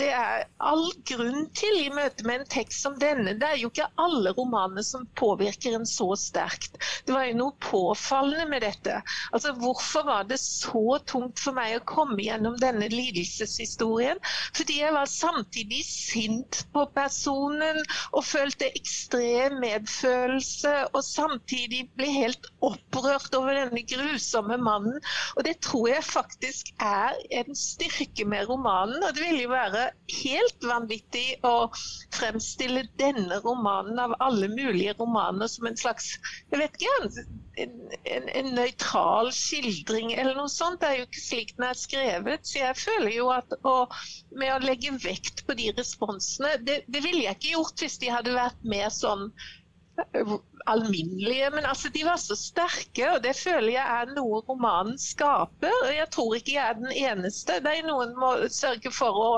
det 0.00 0.08
er 0.16 0.46
all 0.64 0.86
grunn 1.08 1.46
til 1.56 1.76
i 1.82 1.90
møte 1.92 2.24
med 2.26 2.40
en 2.40 2.50
tekst 2.52 2.84
som 2.86 2.96
denne. 3.00 3.34
Det 3.40 3.48
er 3.48 3.58
jo 3.60 3.68
ikke 3.70 3.88
alle 4.00 4.32
romaner 4.36 4.84
som 4.86 5.04
påvirker 5.20 5.76
en 5.76 5.86
så 5.88 6.08
sterkt. 6.18 6.78
Det 7.04 7.12
var 7.14 7.26
jo 7.28 7.36
noe 7.40 7.56
påfallende 7.64 8.46
med 8.50 8.64
dette. 8.64 9.00
Altså, 9.34 9.52
Hvorfor 9.60 10.06
var 10.08 10.28
det 10.30 10.38
så 10.40 10.98
tungt 11.10 11.42
for 11.42 11.56
meg 11.56 11.76
å 11.76 11.84
komme 11.88 12.20
gjennom 12.24 12.56
denne 12.62 12.88
lidelseshistorien? 12.92 14.20
Fordi 14.56 14.78
jeg 14.80 14.94
var 14.96 15.10
samtidig 15.10 15.82
sint 15.86 16.62
på 16.74 16.86
personen 16.96 17.82
og 18.14 18.24
følte 18.24 18.70
ekstrem 18.80 19.60
medfølelse, 19.60 20.74
og 20.94 21.04
samtidig 21.04 21.84
ble 21.98 22.08
helt 22.14 22.50
opprørt 22.64 23.34
over 23.38 23.56
denne 23.56 23.82
grusomme 23.88 24.56
mannen. 24.60 24.98
Og 25.36 25.44
det 25.46 25.56
tror 25.64 25.88
jeg 25.90 26.06
faktisk 26.06 26.72
er 26.84 27.16
en 27.40 27.56
styrke 27.56 28.26
med 28.28 28.48
romanen. 28.50 29.02
og 29.02 29.14
det 29.16 29.24
vil 29.26 29.42
jo 29.44 29.52
være 29.52 29.90
helt 30.22 30.66
vanvittig 30.66 31.26
å 31.46 31.70
fremstille 32.16 32.86
denne 33.00 33.40
romanen 33.44 33.98
av 34.02 34.16
alle 34.20 34.50
mulige 34.52 34.96
romaner 35.00 35.50
som 35.50 35.68
en 35.70 35.78
slags 35.80 36.12
jeg 36.50 36.58
vet 36.60 36.76
ikke, 36.76 37.10
en, 37.62 37.74
en, 38.04 38.28
en 38.40 38.50
nøytral 38.56 39.30
skildring 39.34 40.12
eller 40.14 40.36
noe 40.38 40.50
sånt. 40.52 40.80
Det 40.80 40.90
er 40.90 40.98
jo 41.00 41.08
ikke 41.08 41.24
slik 41.24 41.54
den 41.56 41.68
er 41.68 41.78
skrevet. 41.78 42.46
Så 42.48 42.60
jeg 42.62 42.80
føler 42.80 43.14
jo 43.14 43.30
at 43.34 43.56
å, 43.62 43.76
med 44.36 44.54
å 44.54 44.60
legge 44.64 44.92
vekt 45.02 45.44
på 45.46 45.56
de 45.58 45.70
responsene 45.76 46.56
Det, 46.66 46.80
det 46.88 47.02
ville 47.04 47.24
jeg 47.24 47.38
ikke 47.38 47.54
gjort 47.54 47.84
hvis 47.84 47.98
de 48.02 48.12
hadde 48.12 48.36
vært 48.36 48.68
mer 48.74 48.90
sånn 48.94 49.30
alminnelige, 50.66 51.50
men 51.50 51.64
altså, 51.64 51.88
de 51.94 52.04
var 52.04 52.16
så 52.20 52.36
sterke, 52.36 53.06
og 53.14 53.22
det 53.24 53.34
føler 53.36 53.72
jeg 53.74 54.00
er 54.00 54.12
noe 54.16 54.40
romanen 54.48 54.98
skaper. 55.00 55.72
og 55.84 55.94
Jeg 55.94 56.08
tror 56.14 56.34
ikke 56.36 56.54
jeg 56.54 56.66
er 56.68 56.78
den 56.78 56.92
eneste. 56.92 57.60
Det 57.64 57.72
er 57.78 57.88
Noen 57.88 58.12
må 58.18 58.32
sørge 58.52 58.92
for 58.94 59.22
å, 59.22 59.30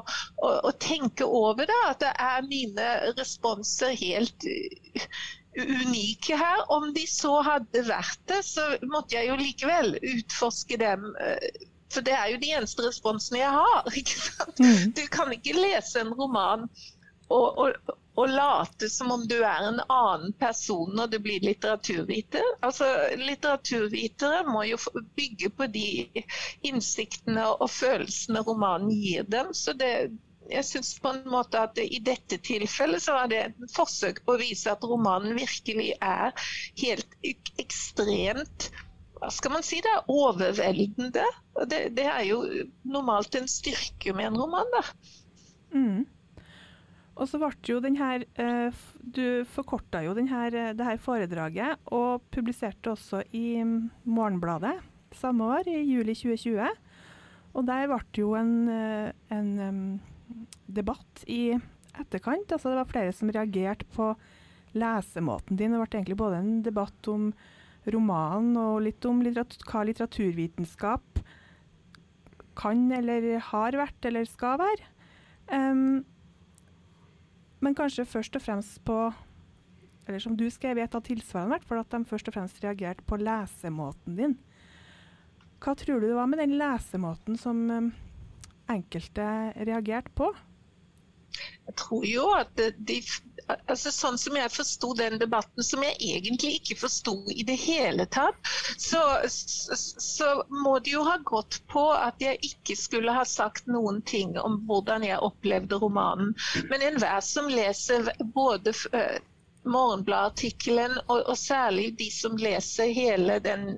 å, 0.43 0.51
å 0.69 0.73
tenke 0.83 1.27
over 1.27 1.69
det, 1.69 1.81
at 1.89 2.03
det 2.03 2.13
er 2.19 2.49
mine 2.49 2.89
responser 3.19 3.95
helt 3.99 4.49
unike 5.59 6.37
her. 6.37 6.65
Om 6.73 6.93
de 6.97 7.07
så 7.09 7.39
hadde 7.47 7.85
vært 7.89 8.23
det, 8.31 8.43
så 8.47 8.67
måtte 8.83 9.17
jeg 9.19 9.31
jo 9.31 9.39
likevel 9.41 9.95
utforske 10.01 10.81
dem. 10.81 11.13
Eh, 11.21 11.69
for 11.93 12.05
det 12.05 12.15
er 12.17 12.31
jo 12.33 12.41
de 12.41 12.55
eneste 12.57 12.85
responsene 12.87 13.43
jeg 13.43 13.53
har. 13.59 13.93
ikke 14.01 14.19
sant? 14.21 14.63
Mm. 14.63 14.93
Du 14.97 15.05
kan 15.13 15.33
ikke 15.35 15.59
lese 15.59 16.03
en 16.03 16.15
roman 16.17 16.69
og, 17.33 17.59
og, 17.59 17.99
å 18.15 18.27
late 18.29 18.89
som 18.93 19.13
om 19.15 19.23
du 19.29 19.39
er 19.39 19.69
en 19.69 19.81
annen 19.87 20.35
person 20.41 20.91
når 20.97 21.15
du 21.15 21.19
blir 21.25 21.45
litteraturviter. 21.45 22.45
Altså, 22.67 22.89
litteraturvitere 23.17 24.43
må 24.49 24.67
jo 24.69 24.81
bygge 25.17 25.53
på 25.57 25.69
de 25.73 25.87
innsiktene 26.69 27.47
og 27.55 27.71
følelsene 27.73 28.45
romanen 28.47 28.93
gir 28.93 29.25
dem. 29.33 29.55
så 29.57 29.73
det 29.73 29.95
jeg 30.51 30.67
synes 30.67 30.97
på 31.01 31.09
en 31.09 31.29
måte 31.31 31.61
at 31.65 31.79
I 31.79 32.01
dette 32.03 32.37
tilfellet 32.45 33.03
så 33.03 33.15
var 33.17 33.29
det 33.31 33.39
et 33.47 33.75
forsøk 33.77 34.25
på 34.27 34.35
å 34.35 34.41
vise 34.41 34.73
at 34.73 34.83
romanen 34.85 35.39
virkelig 35.39 35.93
er 36.03 36.35
helt 36.83 37.15
ekstremt 37.63 38.73
hva 39.23 39.29
skal 39.31 39.53
man 39.55 39.63
si, 39.63 39.77
det 39.79 39.91
er 39.95 40.09
overveldende. 40.11 41.25
Det, 41.71 41.79
det 41.95 42.07
er 42.11 42.25
jo 42.27 42.41
normalt 42.91 43.37
en 43.39 43.47
styrke 43.47 44.11
med 44.19 44.33
en 44.33 44.39
roman. 44.41 44.73
da. 44.75 44.81
Mm. 45.79 46.01
Og 47.13 47.29
så 47.29 47.39
ble 47.41 47.51
jo 47.69 47.81
den 47.85 47.99
her 48.01 48.25
eh, 48.41 48.85
Du 49.03 49.45
forkorta 49.53 50.01
jo 50.05 50.15
den 50.17 50.31
her, 50.33 50.55
eh, 50.55 50.73
det 50.77 50.87
her 50.87 51.01
foredraget 51.03 51.93
og 51.93 52.25
publiserte 52.33 52.95
også 52.95 53.23
i 53.37 53.61
Morgenbladet 54.05 54.79
samme 55.13 55.45
år, 55.59 55.69
i 55.69 55.83
juli 55.85 56.15
2020. 56.17 56.71
Og 57.53 57.67
der 57.69 57.89
ble 57.91 58.01
det 58.01 58.23
jo 58.23 58.33
en, 58.39 58.55
eh, 58.73 59.13
en 59.35 59.51
um, 59.61 59.83
debatt 60.67 61.25
i 61.29 61.53
etterkant. 62.01 62.49
Altså 62.49 62.73
det 62.73 62.79
var 62.81 62.93
flere 62.93 63.13
som 63.13 63.29
reagerte 63.29 63.85
på 63.93 64.15
lesemåten 64.73 65.59
din. 65.59 65.75
Det 65.75 65.83
ble 65.83 65.99
egentlig 65.99 66.17
både 66.17 66.41
en 66.41 66.63
debatt 66.65 67.13
om 67.13 67.29
romanen 67.93 68.57
og 68.57 68.85
litt 68.87 69.05
om 69.05 69.21
litteratur, 69.21 69.67
hva 69.69 69.85
litteraturvitenskap 69.85 71.21
kan 72.57 72.87
eller 72.93 73.37
har 73.53 73.77
vært 73.77 74.09
eller 74.09 74.29
skal 74.29 74.61
være. 74.63 74.89
Um, 75.53 76.05
men 77.63 77.77
kanskje 77.79 78.09
først 78.09 78.37
og 78.39 78.43
fremst 78.45 78.83
på 78.87 78.97
Eller 80.03 80.19
som 80.19 80.35
du 80.35 80.49
skrev 80.51 80.81
i 80.81 80.83
et 80.83 80.95
av 80.99 81.03
tilsvarene, 81.07 81.61
for 81.63 81.79
at 81.79 81.93
de 81.95 82.01
først 82.05 82.27
og 82.27 82.35
fremst 82.35 82.57
reagerte 82.59 83.05
på 83.07 83.21
lesemåten 83.23 84.17
din. 84.19 84.33
Hva 85.63 85.77
tror 85.79 86.01
du 86.03 86.09
det 86.09 86.17
var 86.17 86.27
med 86.27 86.43
den 86.43 86.57
lesemåten 86.59 87.39
som 87.39 87.61
um, 87.71 87.93
enkelte 88.67 89.27
reagerte 89.63 90.11
på? 90.19 90.33
Jeg 91.69 91.77
tror 91.79 92.03
jo 92.09 92.25
at 92.35 92.51
de, 92.59 92.99
altså 93.71 93.93
Sånn 93.93 94.19
som 94.19 94.37
jeg 94.39 94.53
forsto 94.53 94.93
den 94.99 95.19
debatten, 95.21 95.65
som 95.67 95.83
jeg 95.85 95.97
egentlig 96.01 96.55
ikke 96.61 96.79
forsto 96.83 97.15
i 97.31 97.45
det 97.47 97.59
hele 97.61 98.07
tatt, 98.07 98.39
så, 98.81 99.03
så, 99.29 99.77
så, 99.79 100.31
må 100.49 100.79
det 100.85 100.95
jo 100.95 101.05
ha 101.07 101.19
gått 101.29 101.61
på 101.73 101.85
at 101.95 102.23
jeg 102.23 102.41
ikke 102.53 102.77
skulle 102.79 103.15
ha 103.15 103.25
sagt 103.29 103.69
noen 103.71 104.01
ting 104.09 104.35
om 104.41 104.61
hvordan 104.69 105.05
jeg 105.07 105.21
opplevde 105.23 105.81
romanen. 105.83 106.33
Men 106.71 106.87
enhver 106.87 107.21
som 107.25 107.51
leser 107.53 108.11
både 108.35 108.75
Morgenblad-artikkelen, 109.65 110.97
og, 111.07 111.21
og, 111.21 111.37
særlig 111.39 111.93
de 111.99 112.09
som 112.11 112.35
leser 112.39 112.91
hele 112.95 113.39
den 113.45 113.69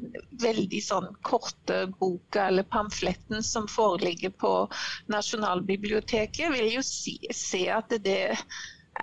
veldig 0.41 0.81
sånn 0.85 1.11
korte 1.27 1.83
boka 2.01 2.47
eller 2.49 2.65
pamfletten 2.73 3.45
som 3.45 3.69
foreligger 3.69 4.33
på 4.41 4.53
Nasjonalbiblioteket, 5.13 6.53
vil 6.55 6.71
jo 6.79 6.85
si, 6.87 7.19
se 7.37 7.67
at 7.73 7.93
det 8.07 8.33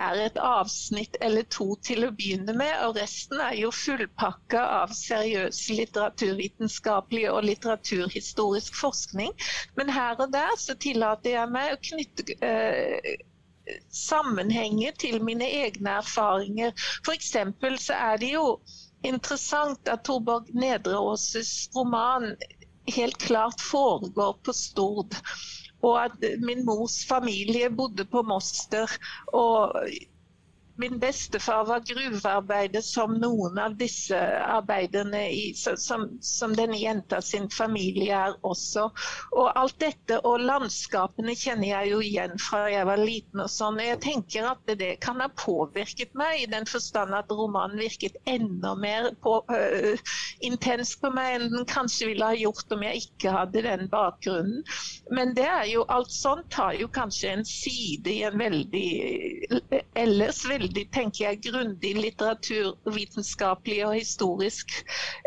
er 0.00 0.20
et 0.24 0.38
avsnitt 0.40 1.16
eller 1.20 1.44
to 1.52 1.66
til 1.84 2.06
å 2.06 2.12
begynne 2.16 2.54
med, 2.56 2.72
og 2.86 2.96
resten 2.96 3.40
er 3.44 3.56
jo 3.60 3.72
fullpakka 3.76 4.62
av 4.82 4.94
seriøs 4.96 5.60
litteraturvitenskapelig 5.76 7.26
og 7.32 7.44
litteraturhistorisk 7.48 8.78
forskning. 8.80 9.34
Men 9.76 9.92
her 9.92 10.16
og 10.20 10.32
der 10.32 10.56
så 10.58 10.76
tillater 10.80 11.36
jeg 11.36 11.52
meg 11.52 11.74
å 11.74 11.82
knytte 11.90 12.38
øh, 12.48 13.12
sammenhenger 13.94 14.96
til 14.98 15.20
mine 15.24 15.46
egne 15.62 15.98
erfaringer. 16.02 16.72
F.eks. 17.04 17.34
så 17.86 17.98
er 17.98 18.16
det 18.22 18.32
jo 18.34 18.46
interessant 19.06 19.88
at 19.90 20.04
Torborg 20.06 20.50
Nedreåses 20.54 21.68
roman 21.76 22.32
helt 22.96 23.18
klart 23.22 23.60
foregår 23.60 24.38
på 24.44 24.54
Stord. 24.56 25.14
Og 25.82 26.04
at 26.04 26.24
min 26.40 26.64
mors 26.66 27.04
familie 27.08 27.70
bodde 27.76 28.04
på 28.04 28.22
Moster. 28.22 28.86
Og 29.26 29.74
Min 30.82 30.98
bestefar 30.98 31.64
var 31.64 31.82
gruvearbeider 31.86 32.82
som 32.82 33.12
noen 33.22 33.58
av 33.62 33.76
disse 33.78 34.18
arbeiderne 34.42 35.20
i, 35.30 35.42
som, 35.54 36.08
som 36.18 36.56
denne 36.58 36.80
jenta 36.80 37.20
sin 37.22 37.46
familie 37.54 38.16
er 38.18 38.34
også. 38.42 38.88
Og 39.36 39.52
alt 39.60 39.76
dette 39.78 40.18
og 40.26 40.42
landskapene 40.42 41.36
kjenner 41.38 41.68
jeg 41.68 41.92
jo 41.92 42.00
igjen 42.02 42.34
fra 42.42 42.64
jeg 42.72 42.88
var 42.88 42.98
liten 42.98 43.44
og 43.44 43.50
sånn. 43.52 43.78
Og 43.78 43.86
jeg 43.92 44.00
tenker 44.02 44.48
at 44.50 44.72
det 44.80 44.96
kan 45.06 45.22
ha 45.22 45.28
påvirket 45.38 46.18
meg 46.18 46.42
i 46.42 46.50
den 46.50 46.66
forstand 46.66 47.14
at 47.14 47.30
romanen 47.30 47.78
virket 47.78 48.18
enda 48.26 48.74
mer 48.74 49.12
på, 49.22 49.36
øh, 49.54 50.02
intens 50.42 50.96
på 50.98 51.12
meg 51.14 51.36
enn 51.36 51.46
den 51.54 51.68
kanskje 51.70 52.10
ville 52.10 52.32
ha 52.32 52.40
gjort 52.42 52.74
om 52.74 52.82
jeg 52.88 53.04
ikke 53.06 53.36
hadde 53.38 53.64
den 53.68 53.86
bakgrunnen. 53.92 54.66
Men 55.14 55.36
det 55.38 55.46
er 55.46 55.70
jo 55.70 55.86
alt 55.94 56.10
sånt 56.10 56.58
har 56.58 56.74
jo 56.74 56.90
kanskje 56.90 57.36
en 57.36 57.46
side 57.46 58.10
i 58.10 58.22
en 58.26 58.42
veldig 58.42 58.90
ellers 59.94 60.42
veldig 60.48 60.71
veldig 60.72 60.90
tenker 60.92 61.24
jeg, 61.24 61.40
grundig 61.44 61.92
litteraturvitenskapelig 61.96 63.78
og 63.86 63.94
historisk 63.96 64.72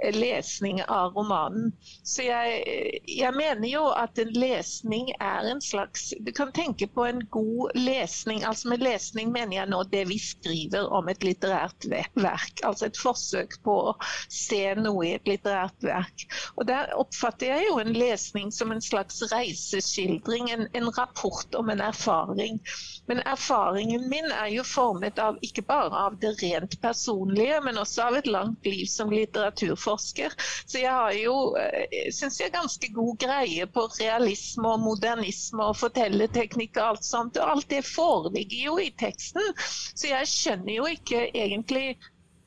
eh, 0.01 0.13
lesning 0.15 0.81
av 0.81 1.13
romanen. 1.15 1.71
Så 2.03 2.25
jeg, 2.25 2.63
jeg, 3.07 3.33
mener 3.35 3.67
jo 3.69 3.85
at 3.93 4.17
en 4.21 4.31
lesning 4.33 5.11
er 5.19 5.45
en 5.51 5.61
slags 5.61 6.13
Du 6.25 6.31
kan 6.31 6.51
tenke 6.51 6.87
på 6.87 7.05
en 7.05 7.21
god 7.31 7.75
lesning. 7.75 8.43
altså 8.43 8.69
Med 8.69 8.81
lesning 8.81 9.31
mener 9.31 9.57
jeg 9.57 9.69
nå 9.69 9.83
det 9.91 10.07
vi 10.09 10.17
skriver 10.19 10.89
om 10.89 11.09
et 11.09 11.23
litterært 11.23 11.85
verk. 11.89 12.63
Altså 12.63 12.89
et 12.89 12.97
forsøk 12.97 13.59
på 13.63 13.75
å 13.91 13.95
se 14.29 14.75
noe 14.79 15.05
i 15.05 15.13
et 15.15 15.27
litterært 15.27 15.77
verk. 15.83 16.25
Og 16.55 16.67
Der 16.67 16.93
oppfatter 16.95 17.53
jeg 17.53 17.69
jo 17.69 17.79
en 17.79 17.93
lesning 17.93 18.51
som 18.51 18.71
en 18.71 18.81
slags 18.81 19.21
reiseskildring, 19.31 20.49
en, 20.51 20.67
en 20.73 20.89
rapport 20.97 21.55
om 21.55 21.69
en 21.69 21.81
erfaring. 21.81 22.59
Men 23.07 23.21
erfaringen 23.25 24.09
min 24.09 24.31
er 24.31 24.49
jo 24.55 24.63
formet 24.65 25.19
av 25.19 25.24
ikke 25.45 25.63
bare 25.67 26.03
av 26.05 26.17
det 26.21 26.33
rent 26.41 26.77
personlige, 26.81 27.59
men 27.65 27.79
også 27.81 28.07
av 28.07 28.17
et 28.19 28.29
langt 28.29 28.65
liv 28.67 28.85
som 28.91 29.13
litteraturforsker. 29.13 30.35
Så 30.65 30.81
jeg 30.81 30.91
har 30.91 31.13
jo, 31.17 31.35
eh, 31.59 32.09
syns 32.15 32.39
jeg, 32.41 32.53
ganske 32.55 32.91
god 32.95 33.19
greie 33.25 33.67
på 33.67 33.87
realisme 33.99 34.73
og 34.75 34.83
modernisme 34.85 35.69
og 35.69 35.79
fortellerteknikk 35.81 36.77
og 36.79 36.89
alt 36.89 37.07
sånt. 37.07 37.39
Og 37.41 37.55
alt 37.55 37.69
det 37.73 37.85
foreligger 37.87 38.67
jo 38.69 38.79
i 38.81 38.91
teksten. 38.99 39.53
Så 39.95 40.11
jeg 40.11 40.31
skjønner 40.31 40.77
jo 40.79 40.89
ikke 40.95 41.27
egentlig 41.31 41.87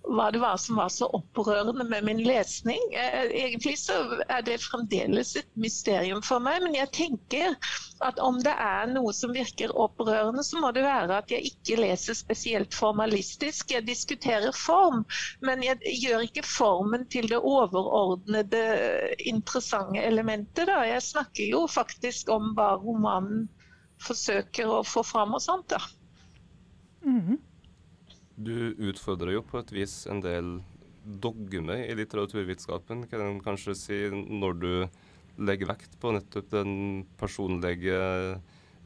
hva 0.09 0.31
det 0.33 0.40
var 0.40 0.57
som 0.57 0.77
var 0.77 0.88
så 0.88 1.07
opprørende 1.16 1.85
med 1.85 2.05
min 2.05 2.23
lesning. 2.25 2.81
Eh, 2.92 3.25
egentlig 3.44 3.79
så 3.79 3.97
er 4.29 4.42
det 4.47 4.59
fremdeles 4.62 5.35
et 5.37 5.49
mysterium 5.61 6.23
for 6.25 6.42
meg, 6.42 6.62
men 6.64 6.77
jeg 6.79 6.90
tenker 6.97 7.57
at 8.05 8.21
om 8.23 8.38
det 8.44 8.55
er 8.55 8.88
noe 8.92 9.12
som 9.16 9.35
virker 9.35 9.75
opprørende, 9.77 10.44
så 10.47 10.61
må 10.62 10.71
det 10.73 10.87
være 10.87 11.21
at 11.21 11.33
jeg 11.33 11.53
ikke 11.53 11.81
leser 11.83 12.16
spesielt 12.16 12.75
formalistisk. 12.75 13.75
Jeg 13.75 13.87
diskuterer 13.88 14.55
form, 14.57 15.05
men 15.44 15.64
jeg 15.66 15.99
gjør 16.05 16.25
ikke 16.29 16.47
formen 16.47 17.05
til 17.12 17.29
det 17.31 17.42
overordnede 17.42 18.64
interessante 19.29 20.03
elementet. 20.05 20.68
Da. 20.71 20.81
Jeg 20.88 21.05
snakker 21.05 21.53
jo 21.53 21.66
faktisk 21.68 22.33
om 22.33 22.55
hva 22.57 22.75
romanen 22.81 23.49
forsøker 24.03 24.71
å 24.71 24.83
få 24.87 25.05
fram 25.05 25.37
og 25.37 25.42
sånt. 25.42 25.68
da. 25.75 25.83
Mm 27.05 27.21
-hmm. 27.21 27.38
Du 28.38 28.74
utfordrer 28.79 29.35
jo 29.35 29.42
på 29.42 29.59
et 29.59 29.72
vis 29.74 30.05
en 30.07 30.20
del 30.22 30.61
dogme 31.03 31.81
i 31.83 31.94
litteraturvitenskapen, 31.98 33.07
kan 33.11 33.24
en 33.24 33.40
kanskje 33.42 33.74
si, 33.74 33.98
når 34.14 34.59
du 34.62 34.72
legger 35.42 35.72
vekt 35.72 35.96
på 35.98 36.12
nettopp 36.14 36.53
den 36.53 36.72
personlige 37.18 37.98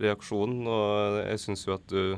reaksjonen. 0.01 0.65
Og 0.65 1.19
jeg 1.21 1.43
syns 1.45 1.67
jo 1.67 1.77
at 1.77 1.85
du, 1.93 2.17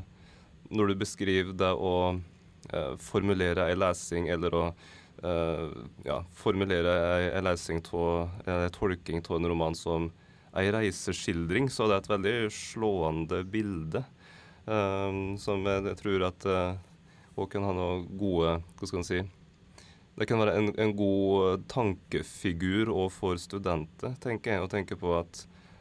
når 0.70 0.92
du 0.92 1.01
beskriver 1.03 1.57
det 1.59 1.73
å 1.75 1.94
eh, 2.14 2.94
formulere 3.03 3.66
ei 3.70 3.79
lesing, 3.79 4.31
eller 4.31 4.55
å 4.55 4.64
eh, 4.70 5.66
ja, 6.07 6.20
formulere 6.38 6.97
ei, 7.33 7.42
lesing 7.42 7.83
av, 7.99 8.31
ei 8.47 8.70
tolking 8.79 9.25
av 9.27 9.40
en 9.40 9.53
roman 9.55 9.79
som 9.79 10.12
ei 10.55 10.68
reiseskildring, 10.70 11.66
så 11.66 11.90
det 11.90 11.99
er 11.99 12.05
et 12.05 12.14
veldig 12.14 12.38
slående 12.55 13.42
bilde. 13.42 14.07
Um, 14.64 15.35
som 15.37 15.66
jeg, 15.68 15.83
jeg, 15.90 15.97
tror 15.99 16.23
at 16.31 16.44
uh, 16.49 16.77
og 17.35 17.51
kan 17.51 17.64
ha 17.66 17.73
noen 17.75 18.05
gode 18.18 18.59
Hva 18.79 18.88
skal 18.88 19.01
man 19.01 19.09
si 19.09 19.23
Det 20.14 20.29
kan 20.31 20.38
være 20.38 20.55
en, 20.59 20.70
en 20.79 20.92
god 20.97 21.64
tankefigur 21.70 22.92
for 23.11 23.40
studenter, 23.40 24.14
tenker 24.23 24.55
jeg. 24.55 24.62
Å 24.62 24.70
tenke 24.70 24.99
på 24.99 25.16
at 25.18 25.40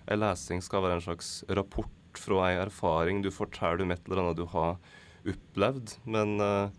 en 0.10 0.20
lesing 0.24 0.64
skal 0.66 0.84
være 0.84 0.98
en 0.98 1.06
slags 1.06 1.44
rapport 1.54 2.18
fra 2.18 2.48
en 2.52 2.64
erfaring. 2.66 3.22
Du 3.22 3.30
forteller 3.32 3.86
om 3.86 3.94
et 3.94 4.02
eller 4.08 4.24
annet 4.24 4.40
du 4.42 4.48
har 4.50 4.80
opplevd. 5.30 5.96
Men 6.04 6.42
uh, 6.42 6.74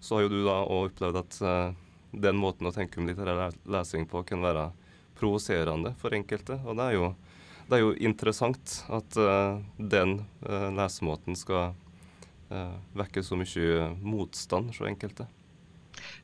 så 0.00 0.16
har 0.16 0.26
jo 0.26 0.32
du 0.32 0.40
da 0.46 0.62
òg 0.64 0.92
opplevd 0.92 1.20
at 1.20 1.40
uh, 1.44 1.76
den 2.12 2.40
måten 2.40 2.68
å 2.68 2.72
tenke 2.72 3.00
om 3.00 3.08
litterær 3.08 3.52
lesing 3.68 4.08
på 4.08 4.24
kan 4.24 4.40
være 4.44 4.70
provoserende 5.18 5.92
for 6.00 6.16
enkelte. 6.16 6.56
Og 6.64 6.78
det 6.78 6.88
er 6.88 6.96
jo, 6.96 7.12
det 7.68 7.76
er 7.76 7.84
jo 7.84 7.92
interessant 8.10 8.78
at 8.88 9.20
uh, 9.20 9.60
den 9.76 10.22
lesemåten 10.48 11.36
skal 11.36 11.76
vekker 12.48 13.24
så 13.24 13.36
mye 13.38 13.88
motstand 14.00 14.72
hos 14.72 14.80
enkelte? 14.88 15.26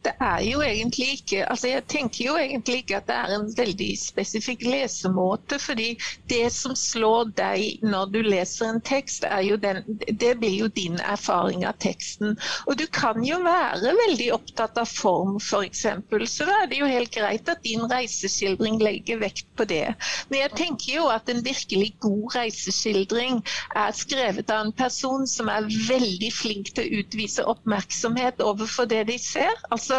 Det 0.05 0.12
er 0.20 0.40
jo 0.44 0.61
egentlig 0.62 1.07
ikke 1.18 1.44
altså 1.51 1.68
Jeg 1.68 1.85
tenker 1.88 2.25
jo 2.27 2.35
egentlig 2.37 2.83
ikke 2.83 2.99
at 3.01 3.07
det 3.09 3.16
er 3.16 3.35
en 3.38 3.47
veldig 3.57 3.90
spesifikk 4.01 4.64
lesemåte. 4.66 5.59
fordi 5.59 5.94
det 6.29 6.53
som 6.53 6.75
slår 6.77 7.31
deg 7.38 7.83
når 7.83 8.11
du 8.12 8.20
leser 8.23 8.68
en 8.68 8.81
tekst, 8.85 9.25
den, 9.62 9.83
det 10.09 10.35
blir 10.40 10.57
jo 10.59 10.68
din 10.68 10.99
erfaring 11.01 11.64
av 11.66 11.79
teksten. 11.81 12.37
Og 12.66 12.79
du 12.79 12.87
kan 12.92 13.25
jo 13.25 13.38
være 13.44 13.94
veldig 13.97 14.29
opptatt 14.35 14.79
av 14.81 14.88
form, 14.90 15.37
f.eks. 15.40 15.85
Så 16.35 16.49
er 16.49 16.68
det 16.70 16.81
jo 16.81 16.88
helt 16.90 17.12
greit 17.14 17.49
at 17.49 17.62
din 17.64 17.85
reiseskildring 17.90 18.81
legger 18.83 19.20
vekt 19.23 19.47
på 19.57 19.66
det. 19.68 19.94
Men 20.31 20.40
jeg 20.40 20.55
tenker 20.59 20.99
jo 20.99 21.09
at 21.12 21.29
en 21.33 21.44
virkelig 21.44 21.94
god 22.05 22.37
reiseskildring 22.37 23.40
er 23.77 23.97
skrevet 23.97 24.51
av 24.51 24.66
en 24.66 24.75
person 24.77 25.27
som 25.29 25.51
er 25.53 25.68
veldig 25.88 26.33
flink 26.35 26.73
til 26.75 26.85
å 26.85 27.03
utvise 27.03 27.47
oppmerksomhet 27.55 28.42
overfor 28.44 28.88
det 28.90 29.05
de 29.11 29.18
ser. 29.20 29.55
Altså, 29.75 29.99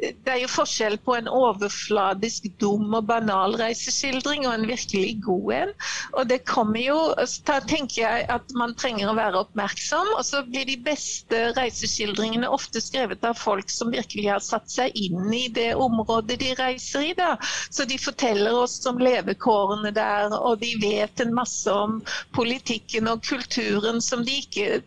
det 0.00 0.32
er 0.32 0.40
jo 0.42 0.50
forskjell 0.50 0.96
på 1.04 1.16
en 1.18 1.28
overfladisk 1.28 2.48
dum 2.62 2.94
og 2.96 3.06
banal 3.10 3.56
reiseskildring 3.60 4.46
og 4.48 4.54
en 4.54 4.68
virkelig 4.70 5.18
god 5.26 5.54
en. 5.58 5.74
Og 6.16 6.28
det 6.30 6.40
kommer 6.48 6.80
jo 6.80 6.98
Da 7.46 7.58
tenker 7.60 8.02
jeg 8.02 8.26
at 8.32 8.52
man 8.56 8.74
trenger 8.78 9.10
å 9.10 9.16
være 9.18 9.42
oppmerksom. 9.44 10.14
Og 10.16 10.24
så 10.26 10.42
blir 10.48 10.66
de 10.68 10.78
beste 10.84 11.42
reiseskildringene 11.58 12.48
ofte 12.48 12.82
skrevet 12.82 13.24
av 13.26 13.38
folk 13.38 13.70
som 13.72 13.92
virkelig 13.94 14.28
har 14.30 14.44
satt 14.44 14.70
seg 14.72 14.96
inn 14.96 15.28
i 15.34 15.46
det 15.52 15.72
området 15.74 16.38
de 16.40 16.54
reiser 16.58 17.10
i. 17.10 17.14
da. 17.18 17.34
Så 17.70 17.86
de 17.90 17.98
forteller 18.00 18.56
oss 18.56 18.78
om 18.88 19.00
levekårene 19.02 19.92
der, 19.96 20.32
og 20.36 20.60
de 20.64 20.74
vet 20.82 21.20
en 21.20 21.34
masse 21.36 21.70
om 21.70 22.00
politikken 22.36 23.10
og 23.10 23.24
kulturen 23.26 24.00
som 24.04 24.24
de 24.24 24.40
ikke 24.40 24.80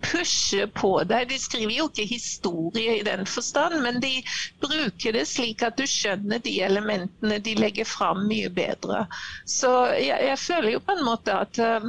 pushe 0.00 0.66
på 0.66 1.04
deg. 1.08 1.28
De 1.28 1.38
skriver 1.40 1.74
jo 1.74 1.88
ikke 1.90 2.06
historie 2.08 2.98
i 2.98 3.02
den 3.06 3.26
forstand, 3.26 3.82
men 3.82 4.00
de 4.02 4.22
bruker 4.62 5.12
det 5.16 5.26
slik 5.30 5.62
at 5.66 5.78
du 5.78 5.86
skjønner 5.90 6.38
de 6.44 6.60
elementene 6.64 7.38
de 7.44 7.54
legger 7.58 7.84
fram 7.88 8.26
mye 8.30 8.48
bedre. 8.54 9.06
Så 9.46 9.86
jeg, 9.98 10.18
jeg 10.30 10.38
føler 10.38 10.70
jo 10.76 10.80
på 10.84 10.92
en 10.96 11.04
måte 11.06 11.32
at 11.34 11.58
uh, 11.58 11.80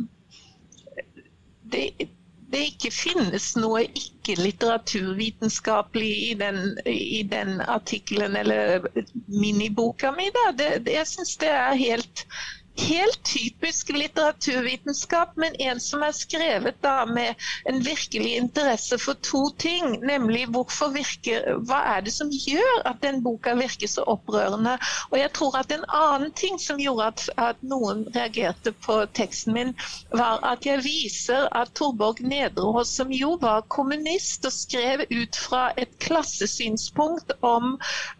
det, 1.69 1.91
det, 2.49 2.59
ikke 2.71 2.91
finnes 2.93 3.55
noe 3.61 3.81
ikke-litteraturvitenskapelig 3.85 6.13
i 6.31 6.33
den, 6.39 6.77
i 6.89 7.23
den 7.29 7.61
artikkelen 7.61 8.35
eller 8.41 8.81
miniboka 9.27 10.11
mi. 10.17 10.29
Da. 10.33 10.51
Det, 10.57 10.69
det, 10.87 10.93
jeg 10.97 11.07
syns 11.13 11.37
det 11.43 11.51
er 11.53 11.73
helt 11.77 12.25
helt 12.79 13.23
typisk 13.23 13.89
litteraturvitenskap, 13.89 15.35
men 15.35 15.55
en 15.61 15.79
som 15.79 16.03
er 16.03 16.13
skrevet 16.15 16.77
da 16.81 17.05
med 17.05 17.35
en 17.69 17.81
virkelig 17.83 18.35
interesse 18.37 18.97
for 18.97 19.19
to 19.25 19.49
ting. 19.57 19.99
Nemlig 20.05 20.47
virker, 20.93 21.59
hva 21.67 21.79
er 21.95 22.05
det 22.05 22.13
som 22.15 22.31
gjør 22.31 22.83
at 22.89 23.01
den 23.03 23.21
boka 23.23 23.55
virker 23.59 23.89
så 23.91 24.05
opprørende. 24.07 24.77
Og 25.11 25.17
jeg 25.19 25.31
tror 25.35 25.57
at 25.59 25.71
en 25.75 25.85
annen 25.87 26.31
ting 26.31 26.59
som 26.59 26.79
gjorde 26.79 27.09
at, 27.11 27.25
at 27.37 27.61
noen 27.61 28.05
reagerte 28.15 28.73
på 28.85 29.01
teksten 29.17 29.53
min, 29.53 29.73
var 30.13 30.39
at 30.47 30.65
jeg 30.65 30.83
viser 30.85 31.47
at 31.55 31.73
Torborg 31.77 32.21
Nedreås, 32.21 32.95
som 32.99 33.11
jo 33.13 33.35
var 33.41 33.67
kommunist 33.67 34.45
og 34.47 34.55
skrev 34.55 35.05
ut 35.09 35.35
fra 35.35 35.69
et 35.77 35.91
klassesynspunkt 36.03 37.35
om 37.45 37.75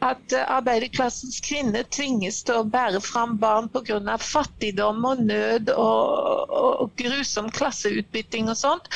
at 0.06 0.36
arbeiderklassens 0.46 1.40
kvinner 1.46 1.88
tvinges 1.92 2.44
til 2.44 2.62
å 2.62 2.68
bære 2.68 3.02
fram 3.04 3.38
barn 3.40 3.70
pga. 3.70 4.18
fattigdom 4.18 4.49
fattigdom 4.50 5.06
og 5.06 5.18
nød 5.24 5.70
og, 5.70 6.50
og 6.50 6.92
grusom 6.98 7.50
klasseutbytting 7.50 8.50
og 8.50 8.58
sånt. 8.58 8.90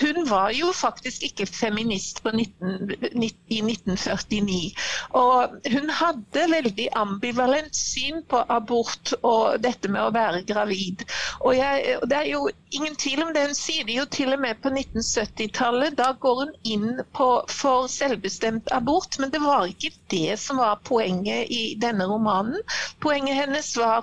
Hun 0.00 0.30
var 0.30 0.50
jo 0.50 0.72
faktisk 0.74 1.22
ikke 1.22 1.46
feminist 1.46 2.24
19, 2.24 2.90
i 3.48 3.60
1949. 3.62 4.74
Og 5.14 5.54
hun 5.72 5.90
hadde 5.90 6.46
veldig 6.50 6.88
ambivalent 6.98 7.76
syn 7.76 8.24
på 8.28 8.40
abort 8.48 9.14
og 9.22 9.62
dette 9.62 9.88
med 9.88 10.02
å 10.02 10.14
være 10.16 10.42
gravid. 10.48 11.04
Og 11.40 11.54
jeg, 11.56 12.00
det 12.10 12.18
er 12.18 12.26
jo 12.32 12.48
ingen 12.74 12.98
tvil 12.98 13.22
om 13.28 13.32
det. 13.34 13.46
Hun 13.46 13.54
sier 13.54 13.86
det 13.86 14.00
jo 14.00 14.08
til 14.10 14.34
og 14.34 14.42
med 14.42 14.58
på 14.64 14.74
1970-tallet. 14.74 15.94
Da 16.02 16.10
går 16.18 16.42
hun 16.42 16.52
inn 16.64 16.90
på, 17.14 17.30
for 17.48 17.86
selvbestemt 17.86 18.74
abort, 18.74 19.20
men 19.22 19.30
det 19.30 19.44
var 19.44 19.70
ikke 19.70 19.94
det 20.10 20.34
som 20.42 20.58
var 20.58 20.82
poenget 20.84 21.46
i 21.46 21.76
denne 21.78 22.10
romanen. 22.10 22.58
Poenget 22.98 23.38
hennes 23.44 23.70
var 23.78 24.02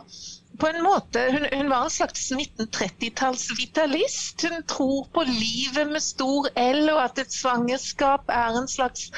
på 0.60 0.68
en 0.68 0.84
måte, 0.84 1.32
hun, 1.34 1.46
hun 1.54 1.70
var 1.70 1.84
en 1.86 1.90
slags 1.94 2.32
1930-talls-vitalist. 2.32 4.42
Hun 4.50 4.64
tror 4.70 5.08
på 5.14 5.24
livet 5.28 5.88
med 5.92 6.04
stor 6.04 6.50
L, 6.58 6.90
og 6.94 7.04
at 7.04 7.20
et 7.22 7.34
svangerskap 7.34 8.22
er 8.34 8.58
en 8.62 8.68
slags 8.72 9.12
uh, 9.12 9.18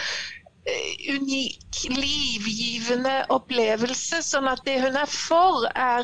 unik, 1.16 1.76
livgivende 1.96 3.26
opplevelse. 3.36 4.22
Sånn 4.26 4.48
at 4.52 4.66
det 4.68 4.82
hun 4.84 4.96
er 5.00 5.10
for, 5.14 5.68
er 5.76 6.04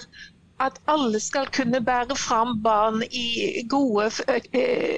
at 0.63 0.77
alle 0.87 1.19
skal 1.19 1.47
kunne 1.51 1.81
bære 1.85 2.15
fram 2.15 2.61
barn 2.63 3.01
i 3.11 3.63
gode 3.69 4.07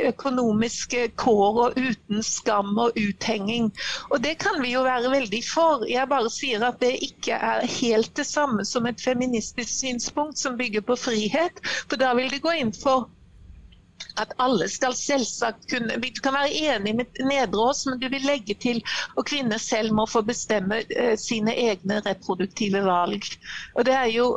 økonomiske 0.10 1.08
kår 1.18 1.62
og 1.66 1.80
uten 1.82 2.24
skam 2.24 2.78
og 2.78 3.00
uthenging. 3.02 3.72
Og 4.12 4.24
det 4.24 4.36
kan 4.44 4.62
vi 4.62 4.74
jo 4.74 4.84
være 4.86 5.12
veldig 5.12 5.42
for. 5.50 5.86
Jeg 5.90 6.10
bare 6.14 6.30
sier 6.30 6.68
at 6.68 6.80
det 6.82 6.94
ikke 7.10 7.40
er 7.52 7.66
helt 7.80 8.14
det 8.18 8.28
samme 8.30 8.66
som 8.66 8.86
et 8.86 9.02
feministisk 9.02 9.80
synspunkt 9.80 10.38
som 10.38 10.58
bygger 10.58 10.86
på 10.86 10.96
frihet. 11.08 11.62
For 11.90 11.98
da 11.98 12.14
vil 12.14 12.30
det 12.32 12.44
gå 12.46 12.54
inn 12.62 12.74
for 12.84 13.10
at 14.22 14.34
alle 14.44 14.68
skal 14.72 14.96
selvsagt 14.98 15.68
kunne 15.72 15.98
Du 16.02 16.22
kan 16.24 16.36
være 16.36 16.54
enig 16.54 16.96
med 16.96 17.22
Nedreås, 17.28 17.86
men 17.88 18.00
du 18.02 18.08
vil 18.10 18.26
legge 18.26 18.56
til 18.56 18.82
at 19.18 19.26
kvinner 19.28 19.62
selv 19.62 19.94
må 19.94 20.08
få 20.10 20.22
bestemme 20.26 20.82
uh, 20.84 21.16
sine 21.20 21.54
egne 21.54 22.02
reproduktive 22.06 22.84
valg. 22.86 23.28
Og 23.76 23.86
Det 23.86 23.94
er 23.94 24.10
jo 24.14 24.28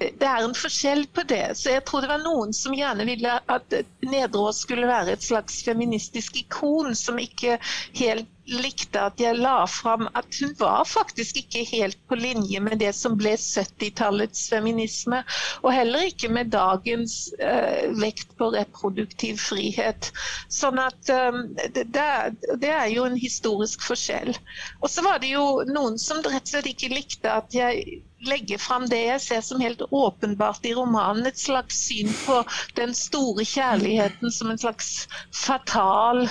det 0.00 0.28
er 0.28 0.44
en 0.44 0.54
forskjell 0.56 1.06
på 1.14 1.24
det. 1.28 1.56
Så 1.58 1.74
jeg 1.74 1.84
tror 1.84 2.04
det 2.04 2.12
var 2.12 2.22
noen 2.24 2.52
som 2.56 2.74
gjerne 2.76 3.06
ville 3.08 3.38
at 3.56 3.78
Nedreås 4.04 4.62
skulle 4.64 4.88
være 4.90 5.16
et 5.16 5.24
slags 5.24 5.62
feministisk 5.66 6.38
ikon 6.44 6.94
som 6.98 7.18
ikke 7.20 7.58
helt 7.98 8.30
likte 8.44 9.00
at 9.00 9.20
jeg 9.20 9.38
la 9.40 9.64
fram 9.70 10.04
at 10.18 10.38
hun 10.40 10.52
var 10.58 10.84
faktisk 10.88 11.38
ikke 11.40 11.64
helt 11.70 11.98
på 12.08 12.18
linje 12.20 12.60
med 12.60 12.78
det 12.82 12.92
som 12.96 13.16
ble 13.16 13.34
70-tallets 13.40 14.48
feminisme, 14.52 15.22
og 15.62 15.72
heller 15.72 16.04
ikke 16.10 16.28
med 16.28 16.52
dagens 16.52 17.16
uh, 17.40 17.88
vekt 18.00 18.36
på 18.38 18.50
reproduktiv 18.84 19.38
frihet. 19.40 20.12
Sånn 20.52 20.78
at 20.78 21.10
um, 21.10 21.54
det, 21.56 21.86
det, 21.92 22.70
er 22.70 22.88
jo 22.92 23.04
en 23.08 23.16
historisk 23.16 23.82
forskjell. 23.82 24.34
Og 24.82 24.90
så 24.90 25.02
var 25.02 25.20
det 25.20 25.32
jo 25.32 25.64
noen 25.68 25.98
som 25.98 26.22
rett 26.24 26.44
og 26.44 26.52
slett 26.52 26.68
ikke 26.68 26.92
likte 26.92 27.30
at 27.32 27.54
jeg 27.54 28.02
legger 28.24 28.58
fram 28.58 28.86
det 28.88 29.02
jeg 29.02 29.20
ser 29.20 29.42
som 29.44 29.60
helt 29.60 29.82
åpenbart 29.90 30.64
i 30.64 30.74
romanen. 30.74 31.26
Et 31.26 31.38
slags 31.38 31.80
syn 31.88 32.12
på 32.24 32.42
den 32.76 32.94
store 32.96 33.44
kjærligheten 33.44 34.32
som 34.32 34.50
en 34.52 34.60
slags 34.60 35.06
fatal 35.32 36.26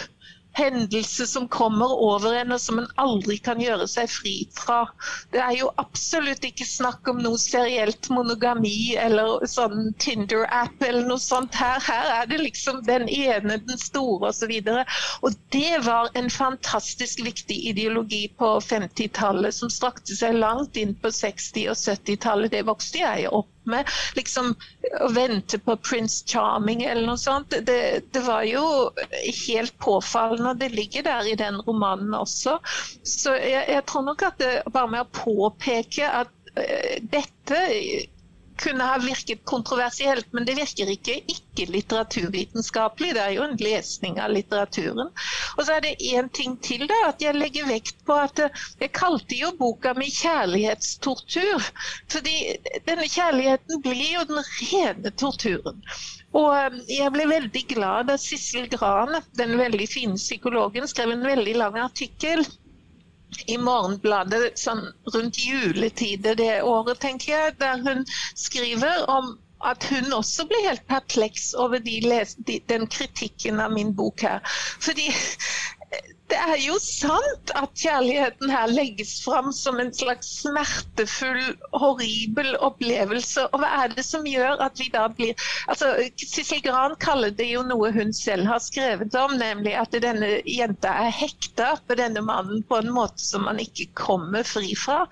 hendelse 0.57 1.27
som 1.27 1.47
kommer 1.47 1.93
over 2.05 2.35
en 2.37 2.53
og 2.55 2.61
som 2.61 2.79
en 2.81 2.89
aldri 3.01 3.37
kan 3.41 3.61
gjøre 3.61 3.87
seg 3.89 4.09
fri 4.11 4.33
fra. 4.53 4.83
Det 5.33 5.41
er 5.41 5.55
jo 5.57 5.71
absolutt 5.81 6.45
ikke 6.45 6.67
snakk 6.67 7.09
om 7.09 7.21
noe 7.23 7.39
serielt 7.41 8.09
monogami 8.13 8.93
eller 8.99 9.45
sånn 9.49 9.93
Tinder-app 10.03 10.83
eller 10.85 11.07
noe 11.09 11.21
sånt. 11.21 11.57
Her, 11.57 11.81
her 11.87 12.11
er 12.19 12.29
det 12.29 12.41
liksom 12.43 12.83
den 12.87 13.07
ene, 13.09 13.57
den 13.65 13.81
store 13.81 14.29
osv. 14.29 14.53
Og, 14.53 14.69
så 14.69 15.27
og 15.27 15.39
det 15.55 15.83
var 15.87 16.11
en 16.19 16.29
fantastisk 16.33 17.23
viktig 17.25 17.57
ideologi 17.73 18.27
på 18.37 18.55
50-tallet 18.61 19.55
som 19.55 19.71
strakte 19.73 20.17
seg 20.17 20.37
langt 20.37 20.77
inn 20.77 20.93
på 21.01 21.13
60- 21.13 21.71
og 21.73 21.79
70-tallet. 21.79 22.53
Det 22.53 22.65
vokste 22.69 23.01
jeg 23.03 23.29
opp 23.33 23.52
med. 23.69 23.89
Liksom 24.17 24.53
å 25.01 25.09
vente 25.15 25.59
på 25.59 25.75
Prince 25.83 26.23
Charming 26.29 26.83
eller 26.83 27.07
noe 27.07 27.19
sånt. 27.21 27.55
Det, 27.67 27.79
det 28.13 28.23
var 28.25 28.43
jo 28.47 28.65
helt 29.47 29.77
påfallende. 29.83 30.55
Det 30.63 30.71
ligger 30.75 31.07
der 31.07 31.31
i 31.31 31.37
den 31.39 31.61
romanen 31.67 32.15
også. 32.17 32.59
Så 33.03 33.35
jeg, 33.39 33.65
jeg 33.69 33.85
tror 33.89 34.07
nok 34.09 34.25
at 34.29 34.39
det, 34.41 34.53
bare 34.73 34.91
med 34.95 35.05
å 35.05 35.13
påpeke 35.23 36.09
at 36.23 36.33
uh, 36.57 36.97
dette 37.13 37.61
kunne 38.57 38.83
ha 38.83 38.97
virket 39.01 39.43
kontroversielt, 39.45 40.27
men 40.33 40.45
det 40.45 40.55
virker 40.57 40.89
ikke 40.93 41.15
ikke-litteraturvitenskapelig. 41.33 43.13
Det 43.17 43.21
er 43.23 43.35
jo 43.35 43.45
en 43.47 43.57
lesning 43.59 44.19
av 44.21 44.33
litteraturen. 44.35 45.11
Og 45.57 45.61
så 45.65 45.77
er 45.77 45.85
det 45.85 45.93
én 46.13 46.29
ting 46.33 46.55
til, 46.65 46.85
da, 46.89 46.99
at 47.09 47.21
jeg 47.23 47.37
legger 47.37 47.69
vekt 47.69 48.01
på 48.07 48.17
at 48.25 48.41
eh, 48.45 48.63
jeg 48.81 48.93
kalte 48.97 49.39
jo 49.39 49.51
boka 49.59 49.93
mi 49.97 50.09
'kjærlighetstortur'. 50.13 51.69
Fordi 52.15 52.35
denne 52.87 53.07
kjærligheten 53.07 53.83
blir 53.85 54.09
jo 54.17 54.25
den 54.33 54.43
rene 54.59 55.13
torturen. 55.23 55.83
Og 56.33 56.49
eh, 56.57 56.81
jeg 56.99 57.13
ble 57.13 57.29
veldig 57.29 57.65
glad 57.75 58.11
da 58.11 58.17
Sissel 58.17 58.69
Gran, 58.71 59.21
den 59.37 59.57
veldig 59.59 59.87
fine 59.89 60.19
psykologen, 60.19 60.87
skrev 60.87 61.15
en 61.15 61.25
veldig 61.31 61.57
lang 61.61 61.79
artikkel 61.87 62.45
i 63.47 63.57
Morgenbladet 63.57 64.59
sånn 64.59 64.83
rundt 65.15 65.39
juletider 65.45 66.37
det 66.39 66.53
året, 66.63 66.99
tenker 67.03 67.33
jeg, 67.33 67.55
der 67.63 67.81
hun 67.85 68.05
skriver 68.35 69.05
om 69.09 69.35
at 69.63 69.85
hun 69.87 70.11
også 70.15 70.43
ble 70.49 70.59
helt 70.65 70.83
perpleks 70.89 71.53
over 71.55 71.79
de 71.83 71.99
de, 72.03 72.57
den 72.67 72.87
kritikken 72.91 73.61
av 73.63 73.71
min 73.71 73.93
bok 73.95 74.25
her. 74.27 74.41
Fordi 74.83 75.07
det 76.33 76.39
er 76.41 76.61
jo 76.63 76.75
sant 76.81 77.51
at 77.57 77.75
kjærligheten 77.77 78.49
her 78.49 78.71
legges 78.71 79.11
fram 79.21 79.51
som 79.53 79.77
en 79.81 79.91
slags 79.93 80.31
smertefull, 80.41 81.41
horribel 81.77 82.55
opplevelse. 82.65 83.45
Og 83.51 83.61
hva 83.61 83.69
er 83.83 83.93
det 83.93 84.05
som 84.07 84.25
gjør 84.25 84.63
at 84.65 84.81
vi 84.81 84.89
da 84.93 85.05
blir 85.13 85.37
altså 85.69 85.91
Sissel 86.17 86.63
Gran 86.65 86.95
kaller 87.03 87.33
det 87.37 87.51
jo 87.51 87.61
noe 87.67 87.91
hun 87.93 88.13
selv 88.17 88.49
har 88.49 88.63
skrevet 88.65 89.13
om, 89.19 89.35
nemlig 89.37 89.75
at 89.77 89.93
denne 90.03 90.39
jenta 90.49 90.95
er 91.03 91.13
hekta 91.13 91.75
på 91.85 91.99
denne 92.01 92.23
mannen 92.25 92.65
på 92.65 92.81
en 92.81 92.89
måte 92.95 93.21
som 93.21 93.45
man 93.45 93.61
ikke 93.61 93.91
kommer 93.99 94.47
fri 94.47 94.73
fra. 94.79 95.03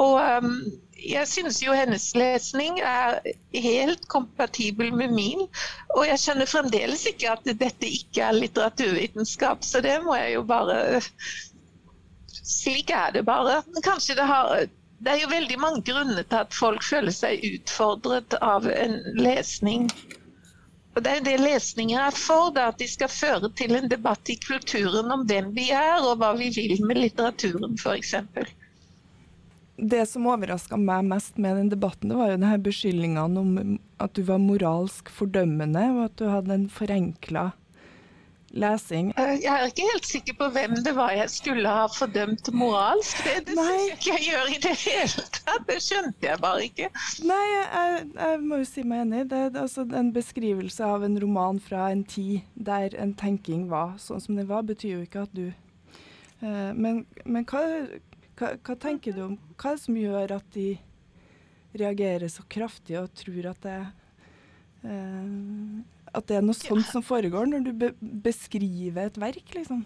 Og 0.00 0.16
um, 0.40 0.56
jeg 1.02 1.28
synes 1.28 1.58
jo 1.62 1.74
hennes 1.76 2.04
lesning 2.16 2.78
er 2.80 3.18
helt 3.54 4.06
kompatibel 4.12 4.92
med 4.94 5.14
min. 5.14 5.46
Og 5.96 6.06
jeg 6.06 6.20
skjønner 6.22 6.50
fremdeles 6.50 7.04
ikke 7.10 7.32
at 7.32 7.48
dette 7.48 7.88
ikke 7.88 8.22
er 8.28 8.38
litteraturvitenskap, 8.38 9.64
så 9.66 9.82
det 9.84 9.98
må 10.06 10.16
jeg 10.20 10.38
jo 10.38 10.46
bare 10.46 10.78
Slik 12.42 12.90
er 12.90 13.12
det 13.14 13.22
bare. 13.24 13.60
Kanskje 13.84 14.16
det 14.18 14.24
har 14.26 14.64
Det 15.02 15.10
er 15.12 15.20
jo 15.22 15.28
veldig 15.30 15.58
mange 15.58 15.82
grunner 15.86 16.22
til 16.22 16.38
at 16.38 16.54
folk 16.54 16.82
føler 16.86 17.14
seg 17.14 17.42
utfordret 17.46 18.34
av 18.40 18.66
en 18.70 18.98
lesning. 19.18 19.88
Og 20.94 21.02
Det 21.02 21.12
er 21.16 21.24
det 21.26 21.38
lesninger 21.40 21.98
er 21.98 22.14
for, 22.14 22.50
da, 22.54 22.68
at 22.70 22.78
de 22.78 22.86
skal 22.90 23.10
føre 23.10 23.50
til 23.58 23.74
en 23.74 23.90
debatt 23.90 24.30
i 24.30 24.38
kulturen 24.46 25.10
om 25.10 25.24
hvem 25.26 25.50
vi 25.56 25.70
er, 25.74 26.04
og 26.04 26.20
hva 26.20 26.34
vi 26.38 26.52
vil 26.54 26.76
med 26.86 27.00
litteraturen, 27.02 27.78
f.eks 27.80 28.14
det 29.82 30.04
som 30.06 30.28
overraska 30.30 30.78
meg 30.78 31.06
mest 31.10 31.38
med 31.42 31.56
den 31.58 31.72
debatten, 31.72 32.12
det 32.12 32.18
var 32.18 32.30
jo 32.30 32.36
denne 32.36 32.58
beskyldningene 32.62 33.42
om 33.42 33.78
at 34.02 34.14
du 34.14 34.22
var 34.26 34.38
moralsk 34.42 35.10
fordømmende, 35.10 35.88
og 35.96 36.04
at 36.06 36.16
du 36.20 36.28
hadde 36.30 36.54
en 36.54 36.68
forenkla 36.70 37.50
lesing. 38.52 39.12
Eh, 39.16 39.38
jeg 39.42 39.48
er 39.48 39.70
ikke 39.70 39.86
helt 39.88 40.06
sikker 40.06 40.36
på 40.38 40.48
hvem 40.54 40.74
det 40.84 40.92
var 40.96 41.14
jeg 41.16 41.30
skulle 41.32 41.72
ha 41.72 41.86
fordømt 41.92 42.50
moralsk. 42.54 43.22
Det, 43.24 43.46
det 43.48 43.56
syns 43.56 43.70
jeg 43.72 43.96
ikke 43.96 44.12
jeg 44.12 44.26
gjør 44.28 44.52
i 44.52 44.60
det 44.66 44.74
hele 44.82 45.26
tatt. 45.38 45.66
Det 45.70 45.78
skjønte 45.84 46.28
jeg 46.28 46.42
bare 46.42 46.68
ikke. 46.68 46.90
Nei, 47.28 47.40
jeg, 47.54 48.04
jeg 48.18 48.44
må 48.44 48.60
jo 48.62 48.68
si 48.68 48.86
meg 48.86 49.06
enig. 49.06 49.24
Det 49.32 49.40
er 49.46 49.60
altså 49.64 49.86
en 49.88 50.12
beskrivelse 50.14 50.86
av 50.86 51.08
en 51.08 51.18
roman 51.24 51.60
fra 51.62 51.88
en 51.94 52.04
tid 52.04 52.46
der 52.54 52.96
en 53.00 53.16
tenking 53.18 53.66
var 53.72 53.96
sånn 54.02 54.22
som 54.22 54.38
den 54.38 54.50
var, 54.50 54.66
betyr 54.68 54.98
jo 54.98 55.02
ikke 55.06 55.26
at 55.26 55.36
du 55.36 55.46
uh, 55.48 56.70
men, 56.76 57.04
men 57.24 57.48
hva 57.48 57.64
hva, 58.42 58.56
hva, 58.58 58.76
tenker 58.78 59.14
du 59.14 59.22
om 59.28 59.38
hva 59.54 59.72
er 59.72 59.78
det 59.78 59.84
som 59.84 59.98
gjør 59.98 60.36
at 60.38 60.54
de 60.56 60.68
reagerer 61.78 62.28
så 62.32 62.44
kraftig 62.50 62.98
og 63.00 63.12
tror 63.16 63.48
at 63.52 63.64
det, 63.64 63.78
eh, 64.90 65.34
at 66.12 66.28
det 66.28 66.38
er 66.38 66.44
noe 66.44 66.58
sånt 66.58 66.88
som 66.90 67.04
foregår, 67.06 67.48
når 67.48 67.68
du 67.68 67.72
be 67.84 67.92
beskriver 68.26 69.08
et 69.08 69.20
verk, 69.20 69.54
liksom? 69.56 69.84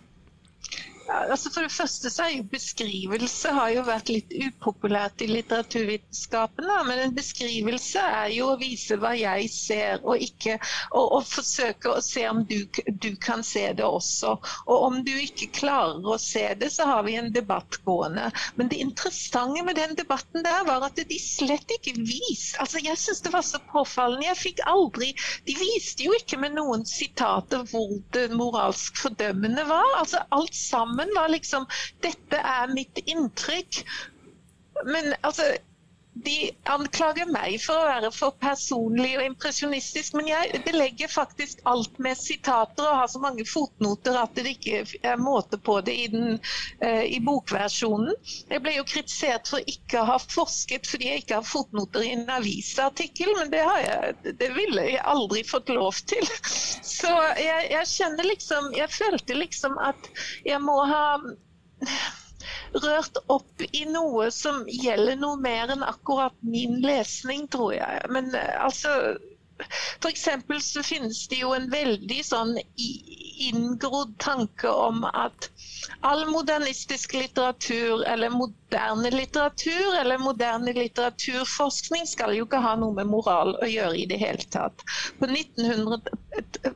Altså 1.08 1.50
for 1.54 1.62
det 1.62 1.72
første 1.72 2.10
så 2.10 2.24
er 2.24 2.32
jo 2.36 2.46
Beskrivelse 2.50 3.52
har 3.54 3.70
jo 3.74 3.82
vært 3.86 4.10
litt 4.10 4.32
upopulært 4.34 5.22
i 5.22 5.28
litteraturvitenskapen. 5.30 6.66
Men 6.88 7.02
en 7.02 7.14
beskrivelse 7.14 8.02
er 8.02 8.32
jo 8.34 8.50
å 8.52 8.58
vise 8.60 8.98
hva 9.00 9.12
jeg 9.16 9.50
ser, 9.52 10.02
og 10.02 10.22
ikke 10.22 10.56
og, 10.90 11.04
og 11.18 11.26
forsøke 11.28 11.92
å 11.92 12.02
se 12.04 12.24
om 12.28 12.42
du, 12.48 12.58
du, 12.88 13.10
kan 13.22 13.44
se 13.46 13.68
det 13.76 13.86
også. 13.86 14.36
Og 14.66 14.86
om 14.88 14.98
du 15.06 15.12
ikke 15.14 15.50
klarer 15.60 16.06
å 16.06 16.18
se 16.20 16.44
det, 16.58 16.72
så 16.74 16.88
har 16.90 17.04
vi 17.06 17.16
en 17.20 17.32
debatt 17.34 17.78
gående. 17.86 18.28
Men 18.58 18.70
det 18.72 18.80
interessante 18.82 19.62
med 19.66 19.78
den 19.78 19.94
debatten 19.98 20.44
der 20.46 20.66
var 20.66 20.88
at 20.88 20.98
de 20.98 21.20
slett 21.22 21.70
ikke 21.78 21.96
viste 22.00 22.58
altså 22.62 22.80
Jeg 22.82 22.98
syns 23.00 23.22
det 23.24 23.32
var 23.34 23.44
så 23.46 23.60
påfallende. 23.70 24.26
Jeg 24.26 24.38
fikk 24.40 24.60
aldri 24.68 25.10
De 25.46 25.54
viste 25.58 26.06
jo 26.06 26.14
ikke 26.16 26.38
med 26.40 26.56
noen 26.56 26.84
sitater 26.88 27.64
hvor 27.70 27.96
det 28.14 28.28
moralsk 28.34 28.98
fordømmende 29.04 29.66
var. 29.68 29.86
altså 30.00 30.22
alt 30.34 30.54
sammen 30.56 30.95
sammen 30.96 31.14
var 31.14 31.28
liksom 31.28 31.66
Dette 32.02 32.36
er 32.36 32.72
mitt 32.72 32.98
inntrykk. 33.06 33.82
Men 34.84 35.14
altså 35.22 35.42
de 36.24 36.50
anklager 36.72 37.28
meg 37.28 37.58
for 37.60 37.76
å 37.76 37.88
være 37.90 38.10
for 38.14 38.34
personlig 38.40 39.12
og 39.18 39.24
impresjonistisk, 39.26 40.14
men 40.16 40.30
jeg 40.30 40.62
belegger 40.64 41.10
faktisk 41.12 41.60
alt 41.68 41.98
med 42.02 42.16
sitater 42.18 42.86
og 42.86 43.00
har 43.02 43.10
så 43.12 43.20
mange 43.20 43.44
fotnoter 43.48 44.16
at 44.20 44.32
det 44.38 44.54
ikke 44.54 44.82
er 45.02 45.20
måte 45.20 45.60
på 45.60 45.78
det 45.84 45.96
i, 46.06 46.06
den, 46.12 46.38
uh, 46.84 47.04
i 47.04 47.20
bokversjonen. 47.24 48.14
Jeg 48.48 48.64
ble 48.64 48.76
jo 48.78 48.86
kritisert 48.88 49.52
for 49.52 49.72
ikke 49.74 50.00
å 50.00 50.08
ha 50.14 50.18
forsket 50.22 50.88
fordi 50.88 51.10
jeg 51.10 51.24
ikke 51.24 51.40
har 51.42 51.48
fotnoter 51.48 52.06
i 52.06 52.14
en 52.16 52.26
avisartikkel, 52.38 53.34
men 53.40 53.52
det, 53.52 53.62
jeg, 53.84 54.36
det 54.40 54.52
ville 54.56 54.88
jeg 54.94 55.04
aldri 55.04 55.44
fått 55.46 55.72
lov 55.74 56.00
til. 56.08 56.24
Så 56.96 57.12
jeg, 57.36 57.66
jeg 57.72 57.88
kjenner 57.90 58.26
liksom 58.26 58.68
Jeg 58.76 58.88
følte 58.92 59.36
liksom 59.36 59.76
at 59.82 60.08
jeg 60.46 60.60
må 60.64 60.78
ha 60.88 61.04
rørt 62.84 63.20
opp 63.32 63.64
i 63.70 63.84
noe 63.90 64.30
som 64.34 64.64
gjelder 64.70 65.18
noe 65.20 65.40
mer 65.40 65.72
enn 65.74 65.86
akkurat 65.86 66.36
min 66.56 66.80
lesning, 66.84 67.46
tror 67.52 67.74
jeg. 67.78 68.04
Men 68.12 68.34
eh, 68.34 68.54
altså 68.62 68.92
F.eks. 69.64 70.28
så 70.60 70.82
finnes 70.84 71.22
det 71.32 71.38
jo 71.40 71.54
en 71.56 71.70
veldig 71.72 72.18
sånn 72.28 72.58
inngrodd 72.76 74.12
tanke 74.20 74.68
om 74.68 75.06
at 75.08 75.48
all 76.04 76.26
modernistisk 76.28 77.16
litteratur 77.16 78.04
eller 78.04 78.34
moderne 78.36 78.65
litteratur 78.70 80.00
eller 80.00 80.18
moderne 80.18 80.72
litteraturforskning 80.72 82.06
skal 82.06 82.34
jo 82.36 82.44
ikke 82.46 82.60
ha 82.62 82.74
noe 82.76 82.94
med 82.94 83.06
moral 83.06 83.54
å 83.62 83.66
gjøre 83.66 83.96
i 83.96 84.06
det 84.06 84.18
hele 84.20 84.42
tatt. 84.50 84.82
På, 85.18 85.26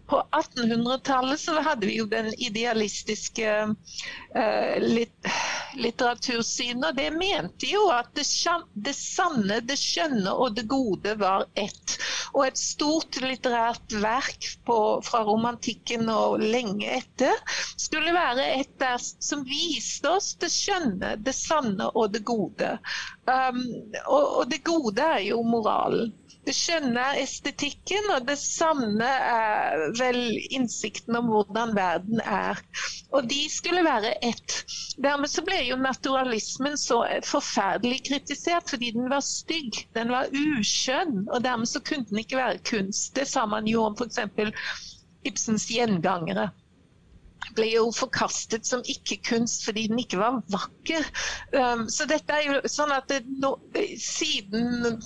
på 0.07 0.23
1800-tallet 0.31 1.41
så 1.41 1.61
hadde 1.61 1.87
vi 1.87 1.99
jo 1.99 2.07
den 2.07 2.31
idealistiske 2.39 3.75
uh, 3.75 4.77
litt, 4.81 5.31
litteratursynet, 5.77 6.91
og 6.91 6.97
det 6.97 7.11
mente 7.15 7.71
jo 7.71 7.89
at 7.95 8.13
det, 8.15 8.27
det 8.75 8.95
sanne, 8.97 9.61
det 9.61 9.79
skjønne 9.79 10.33
og 10.33 10.57
det 10.57 10.67
gode 10.71 11.17
var 11.21 11.47
ett. 11.55 11.99
Og 12.35 12.47
et 12.47 12.59
stort 12.59 13.19
litterært 13.23 13.93
verk 14.03 14.47
på, 14.67 14.79
fra 15.05 15.25
romantikken 15.27 16.09
og 16.13 16.41
lenge 16.43 16.87
etter 17.01 17.35
skulle 17.81 18.15
være 18.15 18.47
et 18.61 18.73
der 18.81 18.99
som 19.01 19.43
viste 19.49 20.11
oss 20.11 20.33
det 20.41 20.51
skjønne, 20.53 21.17
det 21.21 21.35
sanne 21.37 21.80
og 21.89 22.13
det 22.15 22.25
gode. 22.29 22.77
Um, 23.27 23.61
og, 24.07 24.25
og 24.41 24.51
det 24.51 24.65
gode 24.67 25.03
er 25.03 25.23
jo 25.31 25.43
moralen. 25.47 26.13
Det 26.49 26.55
skjønne 26.57 27.03
er 27.13 27.19
estetikken, 27.21 28.07
og 28.15 28.25
det 28.29 28.37
sanne 28.41 29.09
er 29.31 29.83
vel 29.99 30.21
innsikten 30.57 31.19
om 31.19 31.29
hvordan 31.29 31.75
verden 31.77 32.23
er. 32.25 32.63
Og 33.13 33.29
de 33.29 33.43
skulle 33.53 33.85
være 33.85 34.15
ett. 34.25 34.57
Dermed 35.05 35.29
så 35.29 35.45
ble 35.45 35.59
jo 35.67 35.77
naturalismen 35.77 36.79
så 36.81 37.03
forferdelig 37.29 38.01
kritisert 38.09 38.73
fordi 38.73 38.95
den 38.97 39.13
var 39.13 39.25
stygg, 39.27 39.83
den 39.99 40.15
var 40.17 40.33
uskjønn, 40.33 41.27
og 41.29 41.45
dermed 41.45 41.69
så 41.69 41.85
kunne 41.85 42.09
den 42.09 42.25
ikke 42.25 42.41
være 42.41 42.65
kunst. 42.73 43.13
Det 43.21 43.29
sa 43.29 43.45
man 43.47 43.69
jo 43.69 43.85
om 43.91 43.99
f.eks. 44.01 44.25
Ibsens 45.29 45.69
gjengangere 45.69 46.49
ble 47.57 47.71
jo 47.73 47.87
forkastet 47.95 48.69
som 48.69 48.83
ikke-kunst 48.95 49.65
fordi 49.67 49.87
den 49.91 50.03
ikke 50.03 50.21
var 50.21 50.43
vakker. 50.53 51.07
Um, 51.55 51.89
så 51.91 52.07
dette 52.11 52.37
er 52.37 52.47
jo 52.47 52.61
sånn 52.71 52.93
at 52.95 53.09
det, 53.11 53.25
no, 53.43 53.57
siden 53.99 55.01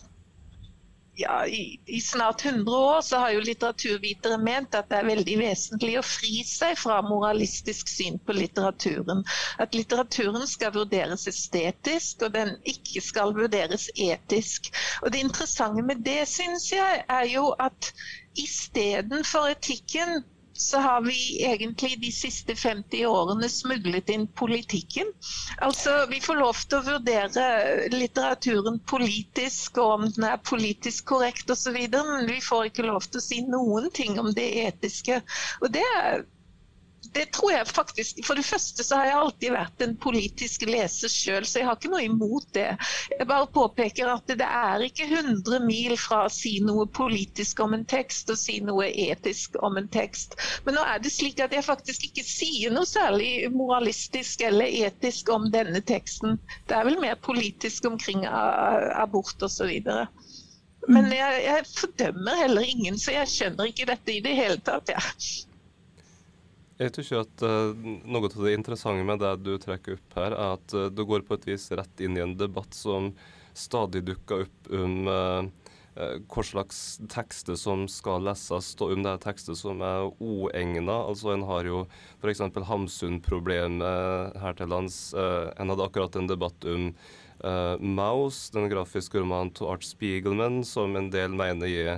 ja, 1.16 1.46
i, 1.46 1.80
i, 1.86 2.00
snart 2.00 2.44
100 2.44 2.76
år 2.76 3.00
så 3.00 3.16
har 3.22 3.30
jo 3.30 3.42
litteraturvitere 3.44 4.38
ment 4.42 4.74
at 4.74 4.88
det 4.90 4.98
er 4.98 5.08
veldig 5.08 5.36
vesentlig 5.38 5.94
å 6.00 6.04
fri 6.06 6.42
seg 6.48 6.74
fra 6.78 7.00
moralistisk 7.06 7.90
syn 7.90 8.18
på 8.26 8.34
litteraturen. 8.34 9.22
At 9.62 9.76
litteraturen 9.78 10.46
skal 10.50 10.74
vurderes 10.74 11.28
estetisk, 11.30 12.26
og 12.26 12.34
den 12.34 12.56
ikke 12.66 13.02
skal 13.04 13.34
vurderes 13.36 13.86
etisk. 13.94 14.72
Og 15.02 15.12
Det 15.14 15.22
interessante 15.22 15.86
med 15.86 16.02
det, 16.06 16.24
syns 16.28 16.70
jeg, 16.72 17.04
er 17.06 17.26
jo 17.30 17.52
at 17.62 17.92
istedenfor 18.40 19.52
etikken 19.54 20.24
så 20.64 20.80
har 20.84 21.00
vi 21.04 21.16
egentlig 21.44 21.98
de 22.00 22.10
siste 22.12 22.56
50 22.56 23.06
årene 23.10 23.48
smuglet 23.52 24.10
inn 24.14 24.26
politikken. 24.40 25.10
Altså, 25.58 25.96
Vi 26.10 26.20
får 26.24 26.40
lov 26.40 26.60
til 26.68 26.78
å 26.80 26.86
vurdere 26.88 27.46
litteraturen 27.92 28.78
politisk, 28.90 29.80
og 29.82 29.94
om 29.98 30.06
den 30.16 30.28
er 30.30 30.42
politisk 30.52 31.08
korrekt 31.12 31.50
osv., 31.52 31.78
men 31.94 32.28
vi 32.30 32.40
får 32.44 32.70
ikke 32.70 32.88
lov 32.88 33.08
til 33.08 33.20
å 33.20 33.26
si 33.28 33.42
noen 33.48 33.90
ting 33.94 34.18
om 34.20 34.32
det 34.36 34.48
etiske. 34.66 35.20
Og 35.60 35.72
det 35.74 35.84
er 36.00 36.24
det 37.12 37.24
tror 37.34 37.52
jeg 37.52 37.66
faktisk 37.68 38.20
For 38.26 38.38
det 38.38 38.44
første 38.46 38.84
så 38.86 38.98
har 39.00 39.08
jeg 39.08 39.18
alltid 39.20 39.54
vært 39.54 39.84
en 39.84 39.94
politisk 40.00 40.64
leser 40.68 41.12
sjøl, 41.12 41.46
så 41.46 41.60
jeg 41.60 41.68
har 41.68 41.78
ikke 41.78 41.90
noe 41.92 42.04
imot 42.06 42.46
det. 42.56 42.70
Jeg 43.12 43.28
bare 43.28 43.48
påpeker 43.54 44.10
at 44.12 44.30
det 44.30 44.46
er 44.46 44.84
ikke 44.86 45.08
100 45.10 45.60
mil 45.66 45.96
fra 46.00 46.24
å 46.26 46.32
si 46.32 46.56
noe 46.64 46.86
politisk 46.86 47.60
om 47.64 47.76
en 47.76 47.86
tekst 47.90 48.30
og 48.32 48.40
si 48.40 48.60
noe 48.64 48.88
etisk 48.88 49.58
om 49.64 49.78
en 49.80 49.88
tekst. 49.92 50.38
Men 50.66 50.78
nå 50.78 50.84
er 50.88 51.02
det 51.04 51.12
slik 51.14 51.42
at 51.44 51.54
jeg 51.54 51.66
faktisk 51.66 52.08
ikke 52.08 52.26
sier 52.26 52.74
noe 52.74 52.88
særlig 52.88 53.50
moralistisk 53.54 54.44
eller 54.46 54.70
etisk 54.88 55.30
om 55.34 55.50
denne 55.54 55.82
teksten. 55.84 56.38
Det 56.68 56.78
er 56.78 56.88
vel 56.88 57.00
mer 57.02 57.18
politisk 57.20 57.88
omkring 57.90 58.24
abort 58.28 59.42
osv. 59.44 59.70
Men 60.88 61.08
jeg, 61.12 61.40
jeg, 61.46 61.66
fordømmer 61.78 62.38
heller 62.42 62.68
ingen, 62.68 62.98
så 63.00 63.14
jeg 63.14 63.30
skjønner 63.32 63.70
ikke 63.70 63.88
dette 63.88 64.12
i 64.12 64.22
det 64.24 64.36
hele 64.36 64.60
tatt. 64.64 64.92
Ja. 64.92 65.02
Jeg 66.74 66.90
tror 66.90 67.04
ikke 67.04 67.22
at 67.22 67.42
uh, 67.46 67.90
Noe 68.10 68.26
av 68.26 68.40
det 68.42 68.54
interessante 68.56 69.06
med 69.06 69.20
det 69.22 69.34
du 69.46 69.52
trekker 69.62 69.94
opp 69.94 70.16
her, 70.18 70.34
er 70.34 70.56
at 70.56 70.74
uh, 70.74 70.88
det 70.90 71.06
går 71.06 71.22
på 71.26 71.36
et 71.38 71.46
vis 71.52 71.68
rett 71.70 72.02
inn 72.02 72.18
i 72.18 72.24
en 72.24 72.34
debatt 72.38 72.74
som 72.74 73.12
stadig 73.54 74.02
dukker 74.08 74.42
opp 74.48 74.72
om 74.74 75.06
uh, 75.06 75.46
hva 75.94 76.42
slags 76.42 76.98
tekster 77.06 77.54
som 77.54 77.84
skal 77.86 78.24
leses, 78.26 78.72
og 78.82 78.96
om 78.96 79.04
det 79.04 79.12
er 79.12 79.20
tekster 79.22 79.54
som 79.54 79.78
er 79.86 80.08
uegna. 80.18 80.96
Altså, 81.04 81.30
en 81.36 81.46
har 81.46 81.68
jo 81.70 81.84
f.eks. 82.18 82.42
Hamsun-problemet 82.66 84.34
her 84.42 84.58
til 84.58 84.74
lands. 84.74 84.98
en 85.14 85.70
hadde 85.70 85.86
akkurat 85.86 86.18
en 86.18 86.26
debatt 86.26 86.66
om 86.66 86.90
uh, 87.46 87.78
Maus, 87.78 88.48
den 88.50 88.66
grafiske 88.74 89.22
romanen 89.22 89.54
til 89.54 89.70
Art 89.70 89.86
Spiegelman, 89.86 90.64
som 90.66 90.98
en 90.98 91.12
del 91.14 91.30
mener 91.38 91.70
gir 91.70 91.94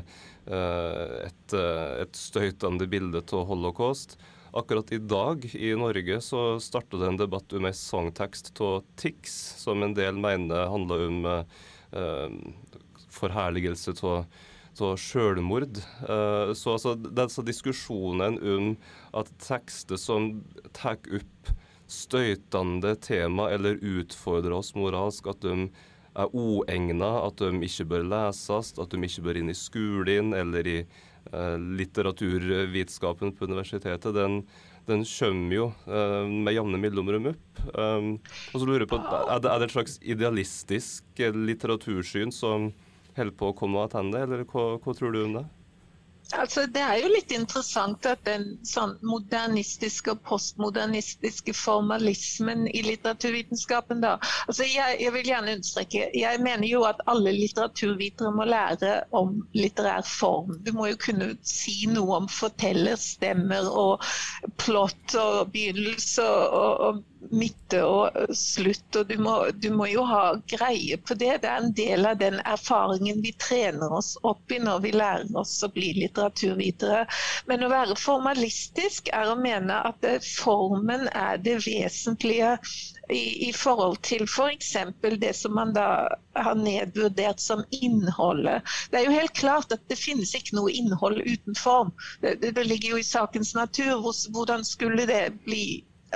et, 0.46 1.54
et, 1.56 2.18
støytende 2.20 2.84
bilde 2.86 3.24
av 3.32 3.48
holocaust. 3.48 4.18
Akkurat 4.56 4.92
i 4.92 4.98
dag 4.98 5.54
i 5.54 5.74
Norge 5.76 6.20
så 6.20 6.60
starta 6.60 6.96
det 6.96 7.06
en 7.10 7.18
debatt 7.20 7.52
om 7.52 7.66
en 7.68 7.74
sangtekst 7.76 8.54
av 8.64 8.84
Tix, 8.96 9.34
som 9.60 9.82
en 9.84 9.92
del 9.92 10.16
mener 10.16 10.70
handler 10.72 11.02
om 11.10 11.26
uh, 11.28 12.30
forherligelse 13.12 13.92
av 14.08 14.94
selvmord. 14.96 15.76
Uh, 16.08 16.54
så 16.56 16.72
altså, 16.78 16.94
disse 16.96 17.44
diskusjonen 17.44 18.38
om 18.40 18.70
at 19.20 19.28
tekster 19.44 20.00
som 20.00 20.38
tar 20.72 20.96
opp 21.04 21.52
støytende 21.84 22.94
tema 23.04 23.50
eller 23.52 23.76
utfordrer 23.84 24.56
oss 24.56 24.72
moralsk, 24.72 25.28
at 25.34 25.44
de 25.44 25.68
er 26.16 26.32
uegna, 26.32 27.12
at 27.26 27.44
de 27.44 27.60
ikke 27.68 27.90
bør 27.92 28.08
leses, 28.08 28.72
at 28.72 28.88
de 28.88 29.04
ikke 29.04 29.26
bør 29.28 29.42
inn 29.42 29.52
i 29.52 29.58
skolen 29.66 30.32
eller 30.32 30.72
i 30.78 30.78
Eh, 30.80 31.05
litteraturvitenskapen 31.32 33.34
på 33.36 33.48
universitetet, 33.48 34.14
den, 34.14 34.40
den 34.86 35.04
kommer 35.08 35.56
jo 35.56 35.66
uh, 35.88 36.24
med 36.30 36.54
jevne 36.54 36.80
mellomrom 36.80 37.30
opp. 37.32 37.62
Um, 37.74 38.12
og 38.52 38.60
så 38.60 38.64
lurer 38.64 38.84
jeg 38.84 38.92
på, 38.92 39.00
er 39.00 39.42
det, 39.42 39.50
er 39.50 39.58
det, 39.58 39.68
et 39.68 39.76
slags 39.76 39.98
idealistisk 40.02 41.24
litteratursyn 41.34 42.34
som 42.34 42.70
holder 43.16 43.36
på 43.36 43.50
å 43.50 43.56
komme 43.56 43.86
tilbake, 43.90 44.22
eller 44.22 44.46
hva, 44.50 44.66
hva 44.82 44.96
tror 44.96 45.14
du 45.14 45.22
om 45.24 45.38
det? 45.40 45.46
Altså, 46.34 46.64
det 46.66 46.82
er 46.82 46.96
jo 46.98 47.10
litt 47.12 47.30
interessant 47.30 48.06
at 48.10 48.24
den 48.26 48.46
sånn 48.66 48.96
modernistiske 49.06 50.10
og 50.16 50.22
postmodernistiske 50.26 51.54
formalismen 51.54 52.64
i 52.66 52.82
litteraturvitenskapen 52.82 54.02
da, 54.02 54.16
altså 54.48 54.66
jeg, 54.66 54.98
jeg, 55.04 55.12
vil 55.14 55.30
gjerne 55.30 55.54
understreke, 55.54 56.08
jeg 56.18 56.42
mener 56.42 56.66
jo 56.66 56.82
at 56.88 57.04
alle 57.06 57.30
litteraturvitere 57.36 58.32
må 58.34 58.48
lære 58.50 58.96
om 59.14 59.36
litterær 59.54 60.02
form. 60.06 60.56
Du 60.66 60.72
må 60.74 60.88
jo 60.90 60.98
kunne 61.06 61.30
si 61.46 61.86
noe 61.92 62.18
om 62.22 62.30
fortellerstemmer 62.32 63.70
og 63.70 64.02
plott 64.58 65.14
og 65.22 65.52
begynnelse 65.54 66.26
og, 66.26 66.88
og 66.88 67.04
midte 67.30 67.80
og 67.84 68.34
slutt. 68.36 68.96
og 68.96 69.08
du 69.08 69.18
må, 69.22 69.34
du 69.50 69.70
må, 69.74 69.86
jo 69.90 70.04
ha 70.06 70.22
greie 70.50 70.98
på 70.98 71.14
det. 71.14 71.32
Det 71.42 71.50
er 71.50 71.62
en 71.62 71.74
del 71.76 72.06
av 72.06 72.18
den 72.20 72.38
erfaringen 72.44 73.22
vi 73.24 73.32
trener 73.40 73.92
oss 73.98 74.14
opp 74.22 74.52
i 74.52 74.60
når 74.62 74.82
vi 74.84 74.92
lærer 74.96 75.38
oss 75.40 75.54
å 75.64 75.70
bli 75.72 75.92
litteraturvitere. 76.00 77.06
Men 77.50 77.64
å 77.66 77.72
være 77.72 77.98
formalistisk 78.00 79.10
er 79.16 79.32
å 79.32 79.38
mene 79.40 79.80
at 79.88 80.00
det, 80.04 80.18
formen 80.26 81.08
er 81.12 81.40
det 81.42 81.58
vesentlige 81.66 82.56
i, 83.10 83.48
i 83.48 83.52
forhold 83.54 84.00
til 84.06 84.26
f.eks. 84.26 84.74
For 85.00 85.18
det 85.22 85.34
som 85.38 85.56
man 85.56 85.74
da 85.76 85.88
har 86.36 86.60
nedvurdert 86.60 87.40
som 87.40 87.64
innholdet. 87.70 88.66
Det 88.90 89.00
er 89.00 89.08
jo 89.08 89.18
helt 89.18 89.36
klart 89.38 89.72
at 89.74 89.84
det 89.90 89.98
finnes 90.00 90.34
ikke 90.36 90.58
noe 90.58 90.72
innhold 90.72 91.22
uten 91.24 91.56
form. 91.58 91.92
Det, 92.22 92.38
det 92.44 92.66
ligger 92.66 92.96
jo 92.96 93.02
i 93.02 93.06
sakens 93.06 93.54
natur. 93.56 94.04
Hvordan 94.34 94.64
skulle 94.66 95.06
det 95.08 95.22
bli 95.46 95.66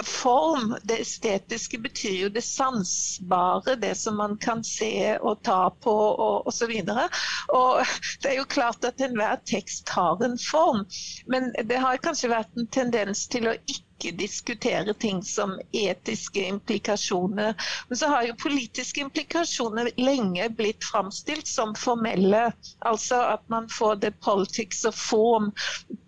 form, 0.05 0.77
det 0.83 1.01
estetiske, 1.01 1.79
betyr 1.79 2.17
jo 2.25 2.29
det 2.29 2.45
sansbare, 2.45 3.75
det 3.77 3.95
som 3.99 4.17
man 4.17 4.37
kan 4.39 4.65
se 4.65 5.19
og 5.19 5.43
ta 5.43 5.71
på 5.83 5.95
og 5.95 6.47
osv. 6.51 6.73
Det 6.87 8.31
er 8.31 8.37
jo 8.39 8.49
klart 8.49 8.85
at 8.85 9.01
enhver 9.03 9.43
tekst 9.51 9.89
har 9.89 10.23
en 10.25 10.39
form, 10.39 10.85
men 11.27 11.53
det 11.65 11.83
har 11.83 12.03
kanskje 12.05 12.33
vært 12.33 12.57
en 12.57 12.71
tendens 12.71 13.27
til 13.31 13.51
å 13.51 13.57
ikke 13.61 13.90
ikke 14.01 14.17
diskutere 14.17 14.95
ting 14.97 15.19
som 15.27 15.59
etiske 15.77 16.41
implikasjoner. 16.49 17.55
Men 17.89 17.99
så 18.01 18.09
har 18.09 18.25
jo 18.25 18.37
politiske 18.41 19.03
implikasjoner 19.05 19.91
lenge 20.01 20.47
blitt 20.57 20.85
framstilt 20.89 21.49
som 21.51 21.75
formelle. 21.77 22.47
Altså 22.89 23.21
at 23.35 23.45
man 23.53 23.69
får 23.69 24.01
the 24.07 24.11
politics 24.25 24.85
of 24.89 24.97
form, 24.97 25.51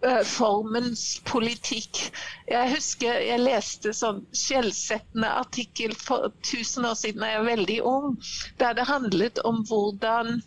uh, 0.07 0.23
formens 0.25 1.21
politikk. 1.29 2.01
Jeg 2.49 2.73
husker 2.73 3.21
jeg 3.27 3.45
leste 3.45 3.93
sånn 3.97 4.25
skjellsettende 4.37 5.29
artikkel 5.43 5.93
for 5.99 6.33
tusen 6.49 6.89
år 6.89 6.97
siden 6.99 7.23
da 7.23 7.35
jeg 7.35 7.43
var 7.45 7.51
veldig 7.53 7.79
ung, 7.93 8.17
der 8.63 8.75
det 8.81 8.89
handlet 8.89 9.45
om 9.49 9.63
hvordan 9.69 10.41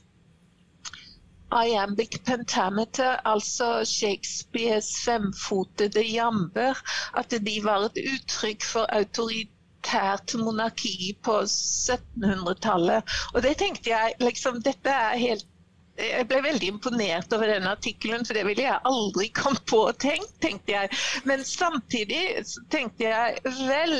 iambic 1.56 2.20
pentameter, 2.28 3.20
altså 3.26 3.86
Shakespeares 3.88 4.92
femfotede 5.06 6.04
jamber, 6.08 6.80
at 7.18 7.36
de 7.48 7.58
var 7.64 7.90
et 7.90 8.00
uttrykk 8.14 8.68
for 8.68 8.92
autoritært 9.00 10.36
monarki 10.42 11.16
på 11.24 11.42
1700-tallet. 11.48 13.18
Og 13.34 13.44
det 13.46 13.58
tenkte 13.62 13.94
jeg 13.94 14.16
liksom, 14.24 14.62
dette 14.66 14.90
er 14.90 15.20
helt 15.22 15.48
jeg 15.96 16.28
ble 16.28 16.42
veldig 16.44 16.70
imponert 16.74 17.34
over 17.36 17.48
den 17.48 17.68
artikkelen, 17.70 18.26
for 18.28 18.36
det 18.36 18.44
ville 18.48 18.66
jeg 18.66 18.84
aldri 18.90 19.30
komme 19.36 19.62
på 19.70 19.78
å 19.88 19.94
tenke, 19.96 20.28
tenkte 20.44 20.74
jeg. 20.74 20.90
Men 21.24 21.46
samtidig 21.48 22.44
tenkte 22.74 23.08
jeg 23.08 23.54
vel, 23.70 23.96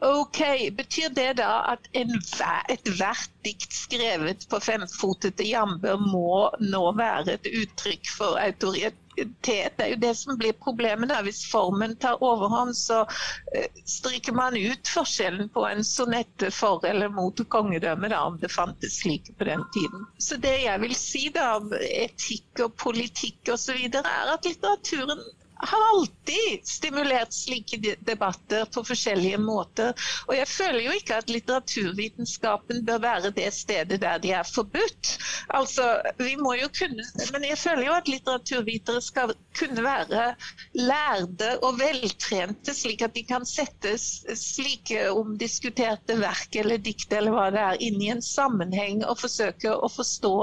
Ok, 0.00 0.70
Betyr 0.72 1.08
det 1.12 1.32
da 1.36 1.50
at 1.74 1.88
ethvert 1.92 3.32
dikt 3.44 3.74
skrevet 3.76 4.46
på 4.48 4.60
femfotete 4.64 5.44
jamber 5.44 6.00
må 6.00 6.48
nå 6.64 6.80
være 6.96 7.34
et 7.34 7.48
uttrykk 7.50 8.08
for 8.08 8.40
autoritet? 8.40 8.96
Det 9.44 9.84
er 9.84 9.90
jo 9.92 9.98
det 10.00 10.14
som 10.16 10.38
blir 10.40 10.54
problemet. 10.56 11.10
da. 11.10 11.18
Hvis 11.26 11.42
formen 11.50 11.96
tar 12.00 12.22
overhånd, 12.24 12.72
så 12.78 13.02
uh, 13.04 13.66
stryker 13.84 14.32
man 14.32 14.56
ut 14.56 14.88
forskjellen 14.88 15.50
på 15.52 15.66
en 15.68 15.84
sonette 15.84 16.48
for 16.54 16.86
eller 16.88 17.12
mot 17.12 17.42
kongedømmet, 17.52 18.14
om 18.16 18.38
det 18.40 18.48
fantes 18.54 19.02
slike 19.02 19.36
på 19.36 19.50
den 19.50 19.66
tiden. 19.76 20.06
Så 20.16 20.40
det 20.40 20.54
jeg 20.62 20.80
vil 20.80 20.96
si 20.96 21.26
da 21.34 21.58
om 21.58 21.74
etikk 21.76 22.64
og 22.64 22.78
politikk 22.80 23.52
osv., 23.52 23.84
er 24.00 24.32
at 24.32 24.48
litteraturen 24.48 25.20
har 25.62 25.82
alltid 25.94 26.66
stimulert 26.66 27.32
slike 27.32 27.96
debatter 28.00 28.64
på 28.74 28.84
forskjellige 28.84 29.38
måter. 29.38 29.92
Og 30.28 30.34
jeg 30.36 30.48
føler 30.48 30.80
jo 30.86 30.94
ikke 30.96 31.18
at 31.20 31.32
litteraturvitenskapen 31.32 32.84
bør 32.86 33.02
være 33.04 33.32
det 33.36 33.50
stedet 33.54 34.00
der 34.02 34.22
de 34.22 34.32
er 34.36 34.46
forbudt. 34.48 35.16
Altså, 35.56 35.86
vi 36.18 36.36
må 36.40 36.54
jo 36.60 36.68
kunne, 36.78 37.04
Men 37.32 37.44
jeg 37.44 37.58
føler 37.58 37.86
jo 37.86 37.96
at 37.96 38.08
litteraturvitere 38.08 39.02
skal 39.02 39.34
kunne 39.58 39.84
være 39.84 40.34
lærde 40.78 41.50
og 41.66 41.78
veltrente, 41.80 42.74
slik 42.74 43.02
at 43.02 43.14
de 43.14 43.24
kan 43.26 43.44
sette 43.46 43.96
slike 43.98 45.10
omdiskuterte 45.12 46.16
verk 46.20 46.56
eller 46.60 46.80
dikt 46.82 47.12
eller 47.12 47.34
hva 47.34 47.48
det 47.54 47.62
er, 47.62 47.80
inn 47.84 48.00
i 48.02 48.10
en 48.14 48.22
sammenheng 48.24 49.04
og 49.04 49.18
forsøke 49.20 49.72
å 49.74 49.90
forstå 49.90 50.34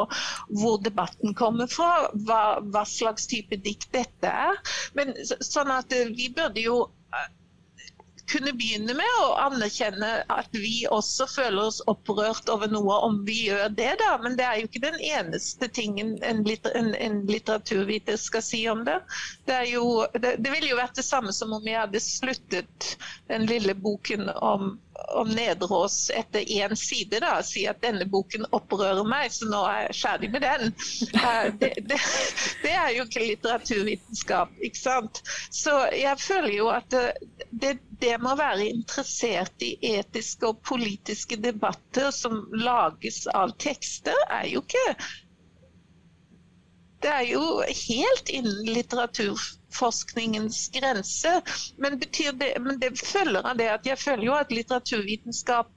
hvor 0.62 0.78
debatten 0.84 1.36
kommer 1.38 1.70
fra, 1.72 2.10
hva, 2.28 2.60
hva 2.62 2.84
slags 2.88 3.28
type 3.32 3.58
dikt 3.64 3.90
dette 3.96 4.32
er. 4.32 4.60
Men 4.98 5.07
men 5.08 5.44
sånn 5.46 5.74
at 5.74 5.94
eh, 5.96 6.14
vi 6.16 6.30
burde 6.36 6.64
jo 6.64 6.80
eh, 7.16 7.28
kunne 8.28 8.52
begynne 8.60 8.92
med 8.98 9.20
å 9.24 9.28
anerkjenne 9.40 10.10
at 10.34 10.56
vi 10.56 10.82
også 10.92 11.28
føler 11.32 11.70
oss 11.70 11.80
opprørt 11.88 12.50
over 12.52 12.68
noe, 12.72 12.98
om 13.08 13.22
vi 13.28 13.38
gjør 13.48 13.70
det, 13.78 13.94
da. 14.02 14.10
Men 14.24 14.36
det 14.40 14.44
er 14.48 14.60
jo 14.60 14.68
ikke 14.68 14.84
den 14.84 15.00
eneste 15.00 15.70
tingen 15.72 16.18
en, 16.28 16.44
litter, 16.48 16.76
en, 16.76 16.92
en 16.96 17.22
litteraturviter 17.30 18.20
skal 18.20 18.44
si 18.44 18.66
om 18.72 18.84
det. 18.88 18.98
Det, 19.48 19.62
jo, 19.72 19.86
det, 20.20 20.36
det 20.44 20.54
ville 20.54 20.74
jo 20.74 20.82
vært 20.82 21.00
det 21.00 21.08
samme 21.08 21.32
som 21.36 21.56
om 21.56 21.72
jeg 21.72 21.80
hadde 21.80 22.04
sluttet 22.04 22.92
den 23.32 23.48
lille 23.48 23.78
boken 23.80 24.28
om 24.36 24.76
om 25.08 25.30
Nedreås 25.30 26.10
etter 26.10 26.40
én 26.52 26.76
side 26.76 27.20
da, 27.24 27.38
si 27.44 27.66
at 27.70 27.82
denne 27.82 28.06
boken 28.10 28.48
opprører 28.56 29.06
meg, 29.08 29.32
så 29.34 29.50
nå 29.50 29.62
er 29.70 29.84
jeg 29.88 29.98
ferdig 30.02 30.30
med 30.34 30.46
den. 30.46 30.74
Eh, 31.18 31.48
det, 31.60 31.72
det, 31.90 32.00
det 32.64 32.74
er 32.74 32.92
jo 32.96 33.06
ikke 33.08 33.26
litteraturvitenskap, 33.26 34.54
ikke 34.64 34.80
sant. 34.80 35.22
Så 35.54 35.74
jeg 35.96 36.20
føler 36.22 36.54
jo 36.56 36.70
at 36.74 36.98
det, 37.52 37.78
det 38.02 38.16
må 38.22 38.36
være 38.38 38.70
interessert 38.70 39.66
i 39.66 39.76
etiske 39.96 40.50
og 40.52 40.62
politiske 40.68 41.40
debatter 41.42 42.12
som 42.16 42.44
lages 42.54 43.26
av 43.34 43.56
tekster, 43.62 44.18
er 44.30 44.50
jo 44.52 44.64
ikke 44.66 44.88
Det 47.02 47.10
er 47.14 47.26
jo 47.30 47.42
helt 47.62 48.30
innen 48.34 48.70
litteratur 48.74 49.42
forskningens 49.78 50.68
grense. 50.76 51.38
Men, 51.78 51.98
det, 52.02 52.54
men 52.60 52.84
det 52.84 52.94
følger 53.00 53.46
av 53.46 53.58
det 53.62 53.72
at 53.78 53.90
jeg 53.90 54.04
føler 54.04 54.30
jo 54.30 54.38
at 54.38 54.54
litteraturvitenskap 54.54 55.74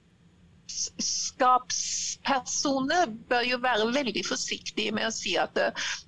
vitenskapspersoner 0.71 3.07
bør 3.29 3.41
jo 3.47 3.57
være 3.63 3.87
veldig 3.95 4.23
forsiktige 4.27 4.91
med 4.95 5.07
å 5.07 5.11
si 5.15 5.33
at 5.41 5.57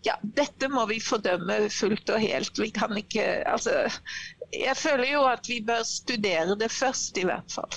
ja, 0.08 0.16
dette 0.40 0.70
må 0.72 0.86
vi 0.92 1.00
fordømme 1.04 1.58
fullt 1.74 2.10
og 2.16 2.20
helt. 2.24 2.60
Vi 2.60 2.70
kan 2.76 2.98
ikke 3.00 3.26
Altså, 3.54 3.72
jeg 4.54 4.78
føler 4.78 5.12
jo 5.12 5.24
at 5.28 5.50
vi 5.50 5.60
bør 5.68 5.84
studere 5.88 6.56
det 6.60 6.72
først, 6.72 7.18
i 7.18 7.26
hvert 7.28 7.52
fall. 7.52 7.70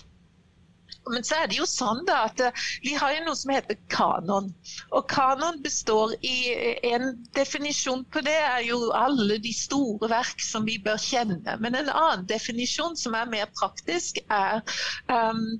Men 1.12 1.24
så 1.24 1.38
er 1.42 1.50
det 1.50 1.58
jo 1.60 1.66
sånn 1.70 2.02
da 2.08 2.22
at 2.26 2.40
eh, 2.42 2.64
vi 2.82 2.94
har 2.98 3.14
jo 3.14 3.24
noe 3.26 3.38
som 3.38 3.52
heter 3.54 3.78
kanon. 3.92 4.50
Og 4.90 5.06
kanon 5.10 5.60
består 5.64 6.14
i 6.20 6.36
eh, 6.52 6.92
En 6.96 7.08
definisjon 7.36 8.04
på 8.10 8.22
det 8.26 8.36
er 8.36 8.64
jo 8.66 8.78
alle 8.96 9.38
de 9.42 9.52
store 9.54 10.10
verk 10.10 10.42
som 10.42 10.66
vi 10.68 10.78
bør 10.82 11.00
kjenne. 11.02 11.56
Men 11.62 11.78
en 11.78 11.90
annen 11.92 12.26
definisjon 12.30 12.96
som 12.98 13.16
er 13.18 13.30
mer 13.30 13.50
praktisk, 13.58 14.18
er 14.30 14.62
um, 15.10 15.58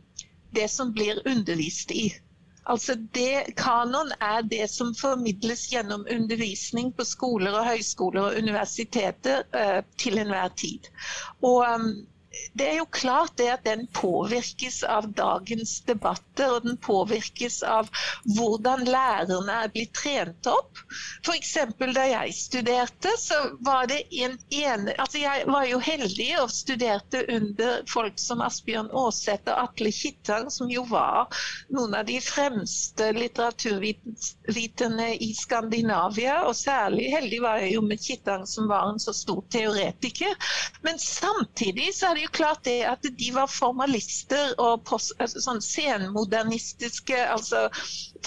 det 0.57 0.69
som 0.73 0.93
blir 0.95 1.23
undervist 1.29 1.93
i. 1.93 2.09
Altså 2.67 2.97
det, 3.15 3.55
Kanon 3.57 4.11
er 4.21 4.43
det 4.43 4.67
som 4.71 4.95
formidles 4.99 5.69
gjennom 5.71 6.07
undervisning 6.11 6.91
på 6.97 7.05
skoler 7.07 7.55
og 7.55 7.69
høyskoler 7.69 8.25
og 8.25 8.39
universiteter 8.43 9.45
uh, 9.55 9.83
til 9.99 10.19
enhver 10.19 10.51
tid. 10.59 10.91
Og 11.47 11.63
um, 11.63 11.91
det 12.57 12.69
er 12.71 12.77
jo 12.79 12.87
klart 12.91 13.37
det 13.37 13.49
at 13.53 13.65
den 13.67 13.87
påvirkes 13.97 14.83
av 14.89 15.09
dagens 15.17 15.81
debatter, 15.89 16.57
og 16.57 16.65
den 16.67 16.77
påvirkes 16.83 17.63
av 17.67 17.91
hvordan 18.37 18.85
lærerne 18.89 19.53
er 19.65 19.73
blitt 19.75 19.95
trent 19.97 20.47
opp. 20.51 20.81
F.eks. 21.25 21.55
da 21.97 22.07
jeg 22.09 22.35
studerte, 22.37 23.13
så 23.21 23.35
var 23.67 23.87
det 23.91 24.03
en 24.23 24.39
ene 24.51 24.95
Altså 24.97 25.19
jeg 25.21 25.45
var 25.51 25.65
jo 25.69 25.79
heldig 25.83 26.29
og 26.41 26.51
studerte 26.53 27.25
under 27.33 27.83
folk 27.91 28.19
som 28.21 28.41
Asbjørn 28.45 28.91
Aaseth 28.97 29.51
og 29.51 29.59
Atle 29.67 29.93
Kittang, 29.93 30.51
som 30.53 30.71
jo 30.71 30.85
var 30.89 31.29
noen 31.75 31.95
av 31.99 32.07
de 32.09 32.21
fremste 32.25 33.13
litteraturviterne 33.17 35.09
i 35.23 35.33
Skandinavia. 35.37 36.43
Og 36.49 36.57
særlig 36.59 37.11
heldig 37.15 37.41
var 37.45 37.57
jeg 37.65 37.75
jo 37.77 37.83
med 37.87 38.03
Kittang, 38.03 38.47
som 38.49 38.69
var 38.71 38.91
en 38.91 39.01
så 39.03 39.13
stor 39.17 39.43
teoretiker. 39.53 40.35
Men 40.87 40.99
samtidig 41.03 41.95
så 41.97 42.11
er 42.11 42.15
det 42.19 42.26
jo 42.27 42.33
klart 42.39 42.65
det 42.69 42.81
at 42.89 43.07
de 43.19 43.31
var 43.35 43.51
formalister 43.51 44.55
og 44.63 44.85
post, 44.89 45.15
altså 45.23 45.43
sånn 45.49 45.63
senmodernistiske 45.65 47.23
altså 47.33 47.67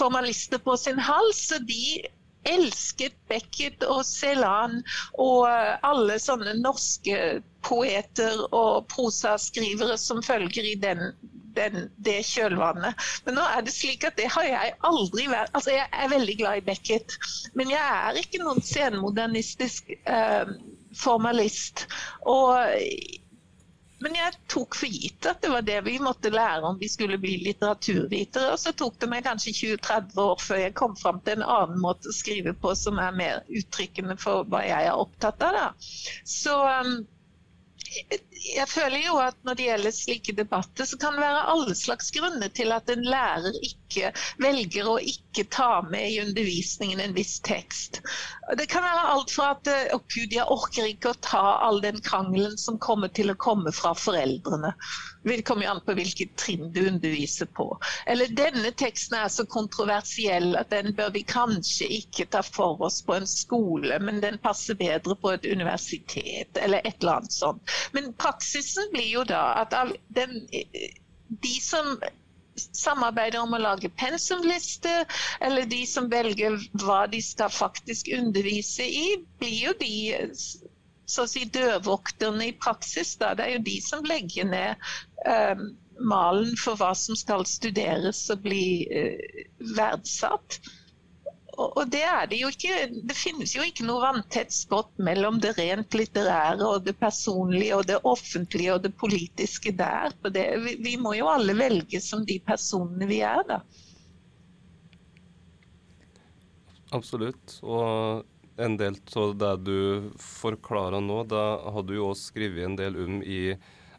formalister 0.00 0.62
på 0.64 0.76
sin 0.80 0.98
hals. 0.98 1.46
så 1.50 1.60
de 1.68 2.00
elsket 2.48 3.16
Beckett 3.28 3.84
og 3.84 4.00
Celan 4.06 4.80
og 5.20 5.44
alle 5.84 6.16
sånne 6.22 6.54
norske 6.60 7.40
poeter 7.66 8.46
og 8.56 8.88
prosaskrivere 8.92 9.98
som 10.00 10.22
følger 10.24 10.70
i 10.72 10.74
den, 10.80 11.12
den, 11.56 11.90
det 12.00 12.20
kjølvannet. 12.30 12.96
Men 13.26 13.36
nå 13.36 13.44
er 13.44 13.64
det 13.66 13.76
slik 13.76 14.06
at 14.08 14.16
det 14.20 14.30
har 14.32 14.48
jeg 14.48 14.74
aldri 14.88 15.28
vært 15.28 15.52
Altså, 15.54 15.74
jeg 15.76 15.88
er 15.92 16.12
veldig 16.14 16.36
glad 16.40 16.60
i 16.60 16.66
Beckett, 16.70 17.16
men 17.54 17.72
jeg 17.72 17.84
er 17.84 18.20
ikke 18.22 18.42
noen 18.42 18.64
senmodernistisk 18.64 19.92
eh, 20.08 20.54
formalist. 20.96 21.86
Og 22.24 22.56
men 24.00 24.16
jeg 24.16 24.36
tok 24.48 24.76
for 24.80 24.88
gitt 24.88 25.26
at 25.28 25.42
det 25.44 25.50
var 25.52 25.64
det 25.66 25.76
vi 25.84 25.98
måtte 26.00 26.32
lære 26.32 26.64
om 26.70 26.78
vi 26.80 26.88
skulle 26.88 27.18
bli 27.20 27.34
litteraturvitere. 27.44 28.54
Og 28.54 28.60
så 28.62 28.72
tok 28.72 28.96
det 29.02 29.10
meg 29.12 29.26
kanskje 29.26 29.52
20-30 29.58 30.20
år 30.24 30.40
før 30.40 30.62
jeg 30.62 30.76
kom 30.80 30.96
fram 30.96 31.20
til 31.26 31.38
en 31.38 31.46
annen 31.46 31.82
måte 31.84 32.08
å 32.08 32.16
skrive 32.16 32.56
på 32.56 32.74
som 32.78 33.00
er 33.02 33.16
mer 33.16 33.42
uttrykkende 33.60 34.16
for 34.20 34.48
hva 34.48 34.64
jeg 34.64 34.88
er 34.88 35.04
opptatt 35.04 35.44
av. 35.44 35.58
Da. 35.58 35.90
Så 36.24 36.56
um, 36.64 36.94
jeg 38.40 38.68
føler 38.70 39.02
jo 39.02 39.16
at 39.20 39.36
når 39.46 39.58
det 39.58 39.64
gjelder 39.66 39.94
slike 39.94 40.34
debatter, 40.38 40.86
så 40.88 40.98
kan 41.00 41.16
det 41.16 41.24
være 41.24 41.46
alle 41.52 41.74
slags 41.76 42.10
grunner 42.14 42.52
til 42.54 42.72
at 42.74 42.90
en 42.92 43.02
lærer 43.04 43.56
ikke 43.66 44.12
velger 44.42 44.88
å 44.88 44.98
ikke 45.12 45.44
ta 45.52 45.80
med 45.90 46.06
i 46.08 46.20
undervisningen 46.22 47.02
en 47.04 47.16
viss 47.16 47.38
tekst. 47.46 48.00
Det 48.58 48.66
kan 48.66 48.82
være 48.82 49.06
alt 49.12 49.30
fra 49.30 49.50
at 49.54 49.68
jeg 49.70 50.42
orker 50.42 50.88
ikke 50.88 51.12
å 51.12 51.18
ta 51.22 51.42
all 51.66 51.80
den 51.84 52.00
krangelen 52.02 52.56
som 52.58 52.78
kommer 52.82 53.10
til 53.14 53.30
å 53.30 53.38
komme 53.38 53.70
fra 53.74 53.92
foreldrene. 53.94 54.72
Det 55.22 55.42
kommer 55.46 55.66
jo 55.66 55.72
an 55.74 55.82
på 55.86 55.94
hvilket 55.98 56.32
trinn 56.40 56.70
du 56.74 56.80
underviser 56.88 57.50
på. 57.56 57.68
Eller 58.10 58.32
denne 58.34 58.72
teksten 58.80 59.18
er 59.20 59.30
så 59.30 59.44
kontroversiell 59.50 60.56
at 60.58 60.72
den 60.74 60.94
bør 60.98 61.12
vi 61.14 61.22
kanskje 61.28 61.90
ikke 62.00 62.26
ta 62.32 62.42
for 62.46 62.80
oss 62.88 63.00
på 63.06 63.18
en 63.18 63.28
skole, 63.28 64.00
men 64.02 64.22
den 64.24 64.40
passer 64.42 64.78
bedre 64.80 65.14
på 65.20 65.34
et 65.36 65.46
universitet, 65.46 66.56
eller 66.56 66.82
et 66.82 66.96
eller 67.00 67.20
annet 67.20 67.36
sånt. 67.36 67.76
Men 67.94 68.14
praksisen 68.18 68.90
blir 68.94 69.10
jo 69.12 69.26
da 69.28 69.44
at 69.62 69.76
den, 70.16 70.40
de 71.44 71.54
som 71.62 71.98
samarbeider 72.76 73.40
om 73.42 73.54
å 73.56 73.62
lage 73.62 73.90
pensumliste, 74.00 75.04
eller 75.40 75.68
de 75.70 75.84
som 75.88 76.10
velger 76.12 76.58
hva 76.82 77.04
de 77.12 77.22
skal 77.24 77.52
faktisk 77.52 78.10
undervise 78.16 78.86
i, 78.86 79.06
blir 79.40 79.56
jo 79.68 79.76
de 79.80 79.94
så 81.10 81.24
å 81.26 81.30
si 81.30 81.44
dørvokterne 81.50 82.50
i 82.50 82.56
praksis. 82.56 83.16
Da. 83.20 83.34
Det 83.34 83.46
er 83.46 83.56
jo 83.56 83.64
de 83.66 83.78
som 83.82 84.06
legger 84.06 84.46
ned 84.50 84.90
eh, 85.26 85.64
malen 86.00 86.54
for 86.60 86.78
hva 86.80 86.92
som 86.96 87.18
skal 87.18 87.46
studeres 87.48 88.22
og 88.32 88.44
bli 88.46 88.86
eh, 88.86 89.46
verdsatt. 89.76 90.60
Og, 91.60 91.82
det, 91.92 92.00
er 92.06 92.28
det, 92.30 92.38
jo 92.40 92.48
ikke, 92.52 92.76
det 93.04 93.16
finnes 93.16 93.52
jo 93.52 93.64
ikke 93.66 93.84
noe 93.84 94.00
vanntett 94.00 94.52
skott 94.54 94.92
mellom 95.02 95.40
det 95.42 95.52
rent 95.58 95.96
litterære 95.96 96.64
og 96.64 96.86
det 96.86 96.94
personlige 97.00 97.76
og 97.76 97.84
det 97.90 97.98
offentlige 98.08 98.76
og 98.76 98.84
det 98.86 98.94
politiske 99.00 99.74
der. 99.76 100.14
Vi, 100.24 100.76
vi, 100.80 100.94
må 100.96 101.12
jo 101.18 101.28
alle 101.28 101.56
velge 101.58 102.00
som 102.04 102.24
de 102.24 102.38
personene 102.46 103.08
vi 103.10 103.20
er, 103.26 103.44
da. 103.48 103.60
Absolutt. 106.96 107.58
Og 107.62 108.24
en 108.60 108.78
del 108.80 108.96
av 109.16 109.36
det 109.40 109.52
du 109.68 110.08
forklarer 110.20 111.04
nå, 111.04 111.22
da 111.28 111.44
har 111.74 111.84
du 111.84 111.94
jo 111.98 112.10
også 112.10 112.32
skrevet 112.32 112.66
en 112.66 112.80
del 112.80 112.98
om 113.04 113.20
i 113.20 113.42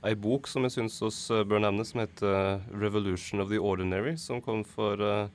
ei 0.01 0.17
bok 0.17 0.49
som 0.49 0.65
jeg 0.65 0.73
syns 0.79 0.97
oss 1.05 1.19
bør 1.29 1.61
nevne, 1.61 1.85
som 1.85 2.01
heter 2.01 2.61
'Revolution 2.73 3.41
of 3.41 3.49
the 3.53 3.61
Ordinary', 3.61 4.17
som 4.17 4.41
kom 4.41 4.63
for 4.65 4.97
uh, 4.97 5.29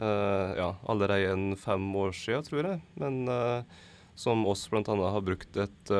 ja, 0.00 0.68
allerede 0.88 1.32
en 1.34 1.56
fem 1.60 1.84
år 1.96 2.14
siden, 2.16 2.46
tror 2.46 2.68
jeg. 2.70 2.80
Men 3.00 3.18
uh, 3.28 3.84
som 4.16 4.46
oss 4.48 4.62
bl.a. 4.72 4.82
har 4.84 5.24
brukt 5.24 5.56
et 5.60 5.92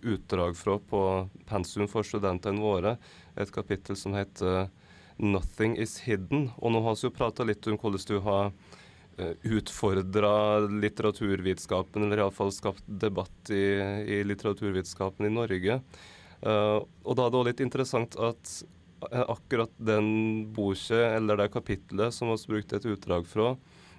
utdrag 0.00 0.56
fra 0.56 0.78
på 0.78 1.00
pensum 1.48 1.88
for 1.88 2.06
studentene 2.06 2.60
våre. 2.60 2.94
Et 3.36 3.52
kapittel 3.52 3.96
som 3.96 4.16
heter 4.16 4.68
'Nothing 5.18 5.76
is 5.76 5.98
hidden'. 6.06 6.50
Og 6.58 6.72
nå 6.72 6.80
har 6.84 6.96
vi 6.96 7.08
jo 7.08 7.16
prata 7.16 7.44
litt 7.44 7.66
om 7.68 7.76
hvordan 7.76 8.06
du 8.08 8.20
har 8.24 8.52
Eh, 9.20 9.32
utfordra 9.42 10.58
litteraturvitenskapen, 10.58 12.02
eller 12.02 12.22
iallfall 12.22 12.52
skapt 12.54 12.84
debatt 12.86 13.50
i, 13.52 13.64
i 14.16 14.20
litteraturvitenskapen 14.24 15.26
i 15.26 15.32
Norge. 15.34 15.80
Uh, 16.40 16.80
og 17.04 17.18
da 17.18 17.26
er 17.26 17.32
det 17.32 17.36
òg 17.36 17.48
litt 17.50 17.58
interessant 17.60 18.14
at 18.16 18.52
uh, 18.64 18.68
akkurat 19.00 19.72
den 19.78 20.52
boka, 20.54 20.98
eller 21.16 21.40
det 21.40 21.50
kapitlet 21.54 22.14
som 22.14 22.32
vi 22.32 22.54
brukte 22.54 22.76
et 22.80 22.88
utdrag 22.90 23.26
fra, 23.28 23.54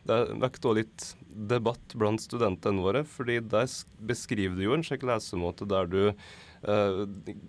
det 0.06 0.18
vekket 0.42 0.66
også 0.66 0.78
litt 0.80 1.08
debatt 1.52 1.94
blant 1.94 2.22
studentene 2.22 2.82
våre. 2.82 3.04
fordi 3.06 3.40
der 3.40 3.70
beskriver 4.00 4.56
du 4.56 4.64
jo 4.64 4.74
en 4.74 4.84
slik 4.84 5.04
lesemåte 5.06 5.68
der 5.70 5.86
du 5.86 6.02
eh, 6.10 7.04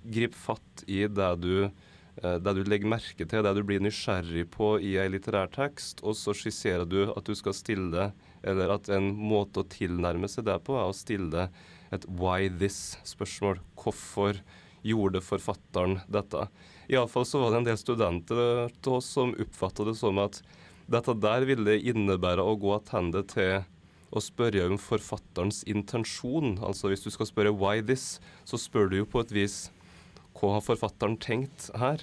griper 0.05 0.37
fatt 0.37 0.85
i 0.87 1.07
det 1.09 1.33
du 1.41 1.71
Eh, 2.21 2.37
det 2.45 2.53
du 2.59 2.63
legger 2.69 2.91
merke 2.93 3.25
til, 3.25 3.45
det 3.45 3.53
du 3.57 3.63
blir 3.65 3.81
nysgjerrig 3.81 4.45
på 4.53 4.75
i 4.85 4.97
en 5.01 5.15
litterær 5.15 5.49
tekst, 5.55 6.03
og 6.05 6.17
så 6.19 6.35
skisserer 6.37 6.85
du 6.89 7.07
at 7.09 7.25
du 7.25 7.33
skal 7.39 7.57
stille 7.57 8.11
eller 8.43 8.75
at 8.75 8.91
en 8.93 9.13
måte 9.17 9.63
å 9.63 9.69
tilnærme 9.71 10.29
seg 10.29 10.45
det 10.49 10.59
på, 10.67 10.77
er 10.77 10.91
å 10.91 10.97
stille 10.97 11.49
et 11.93 12.05
'why 12.09 12.51
this?'-spørsmål. 12.51 13.63
Hvorfor 13.79 14.43
gjorde 14.87 15.23
forfatteren 15.25 16.01
dette? 16.11 16.47
Iallfall 16.91 17.27
så 17.29 17.43
var 17.43 17.53
det 17.53 17.63
en 17.63 17.69
del 17.71 17.81
studenter 17.81 18.73
til 18.83 18.99
oss 18.99 19.11
som 19.15 19.35
oppfatta 19.41 19.87
det 19.89 19.97
som 19.99 20.19
at 20.23 20.41
dette 20.93 21.15
der 21.23 21.47
ville 21.49 21.79
innebære 21.79 22.43
å 22.45 22.57
gå 22.61 22.75
tilbake 22.89 23.27
til 23.33 23.63
å 24.13 24.21
spørre 24.21 24.67
om 24.69 24.79
forfatterens 24.81 25.63
intensjon. 25.71 26.59
Altså 26.61 26.91
hvis 26.93 27.05
du 27.05 27.11
skal 27.11 27.27
spørre 27.27 27.55
'why 27.55 27.81
this', 27.81 28.21
så 28.45 28.59
spør 28.61 28.91
du 28.91 28.97
jo 28.99 29.07
på 29.07 29.21
et 29.21 29.33
vis 29.33 29.71
hva 30.37 30.57
har 30.57 30.65
forfatteren 30.65 31.17
tenkt 31.17 31.71
her? 31.77 32.03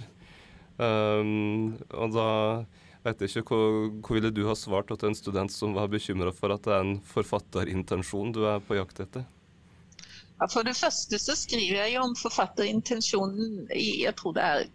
Um, 0.80 1.78
og 1.92 2.14
da 2.16 2.30
vet 3.04 3.22
jeg 3.22 3.44
ikke, 3.44 3.52
hva, 3.52 3.90
hva 4.00 4.16
ville 4.16 4.32
du 4.32 4.46
ha 4.48 4.56
svart 4.56 4.88
til 4.88 5.10
en 5.10 5.18
student 5.18 5.52
som 5.52 5.74
var 5.76 5.92
bekymra 5.92 6.32
for 6.36 6.54
at 6.56 6.64
det 6.64 6.74
er 6.74 6.86
en 6.86 7.00
forfatterintensjon 7.04 8.32
du 8.32 8.46
er 8.48 8.64
på 8.64 8.80
jakt 8.80 9.04
etter? 9.04 9.26
For 10.48 10.64
det 10.64 10.76
første 10.80 11.20
så 11.20 11.36
skriver 11.36 11.86
jeg 11.86 12.00
om 12.00 12.16
forfatterintensjonen 12.16 13.68
i 13.76 14.04
jeg 14.04 14.16
tror 14.16 14.32
det 14.38 14.44
er 14.44 14.70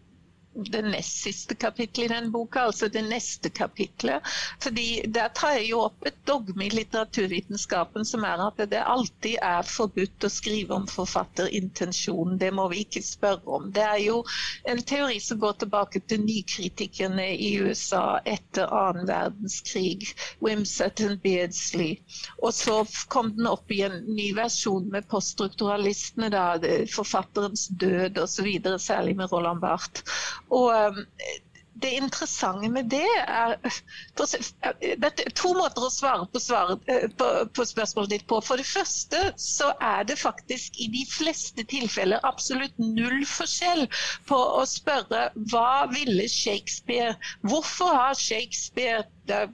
det 0.55 0.83
nest 0.83 1.23
siste 1.23 1.55
kapittelet 1.55 2.11
i 2.11 2.15
den 2.15 2.31
boka, 2.33 2.61
altså 2.69 2.89
det 2.89 3.03
neste 3.09 3.51
kapitlet. 3.51 4.23
Fordi 4.63 5.03
Der 5.15 5.29
tar 5.35 5.57
jeg 5.59 5.69
jo 5.71 5.81
opp 5.89 6.07
et 6.07 6.17
dogme 6.27 6.67
i 6.67 6.71
litteraturvitenskapen 6.75 8.05
som 8.07 8.25
er 8.25 8.41
at 8.47 8.61
det 8.71 8.81
alltid 8.83 9.39
er 9.43 9.67
forbudt 9.67 10.25
å 10.27 10.31
skrive 10.33 10.75
om 10.77 10.87
forfatterintensjonen. 10.91 12.39
Det 12.39 12.51
må 12.55 12.69
vi 12.73 12.85
ikke 12.85 13.03
spørre 13.03 13.57
om. 13.59 13.71
Det 13.75 13.83
er 13.83 14.01
jo 14.05 14.21
en 14.71 14.83
teori 14.83 15.19
som 15.23 15.41
går 15.43 15.59
tilbake 15.65 16.03
til 16.09 16.23
nykritikerne 16.25 17.27
i 17.35 17.51
USA 17.65 18.21
etter 18.25 18.71
annen 18.75 19.09
verdenskrig, 19.11 20.11
Wimsett 20.45 21.03
og 21.05 21.19
Beardsley. 21.25 21.99
Og 22.43 22.55
så 22.55 22.81
kom 23.13 23.33
den 23.37 23.49
opp 23.51 23.71
i 23.75 23.83
en 23.87 24.01
ny 24.15 24.31
versjon 24.37 24.89
med 24.93 25.09
poststrukturalistene, 25.11 26.31
da, 26.35 26.47
forfatterens 26.95 27.69
død 27.81 28.19
osv., 28.25 28.51
særlig 28.85 29.17
med 29.17 29.33
Roland 29.33 29.61
Barth. 29.65 30.05
Og 30.55 30.71
um, 30.71 31.03
det 31.83 31.91
interessante 31.91 32.69
med 32.71 32.91
det 32.91 33.07
er 33.29 33.57
Det 35.03 35.09
er 35.11 35.33
to 35.37 35.51
måter 35.57 35.87
å 35.87 35.91
svare 35.93 36.27
på, 36.31 36.41
svare, 36.43 36.77
eh, 36.91 37.07
på, 37.19 37.29
på, 37.57 37.67
spørsmålet 37.67 38.13
ditt 38.15 38.27
på. 38.31 38.39
For 38.45 38.61
det 38.61 38.67
første 38.69 39.21
så 39.41 39.73
er 39.83 40.07
det 40.09 40.19
faktisk 40.21 40.79
i 40.81 40.89
de 40.93 41.03
fleste 41.11 41.65
tilfeller 41.71 42.23
absolutt 42.27 42.79
null 42.79 43.25
forskjell 43.29 43.87
på 44.31 44.39
å 44.61 44.63
spørre 44.69 45.27
hva 45.53 45.85
ville 45.93 46.29
Shakespeare 46.31 47.15
Hvorfor 47.43 47.93
har 47.97 48.15
Shakespeare 48.19 49.05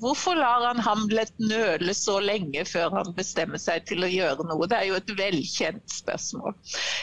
Hvorfor 0.03 0.34
lar 0.34 0.66
han 0.66 0.82
Hamlet 0.82 1.32
nøle 1.38 1.94
så 1.94 2.18
lenge 2.20 2.64
før 2.66 2.90
han 2.98 3.12
bestemmer 3.16 3.61
seg 3.62 3.86
til 3.88 4.03
å 4.05 4.11
gjøre 4.11 4.48
noe? 4.48 4.66
Det 4.70 4.80
er 4.80 4.88
jo 4.90 4.98
et 4.98 5.12
velkjent 5.20 5.94
spørsmål. 5.94 6.57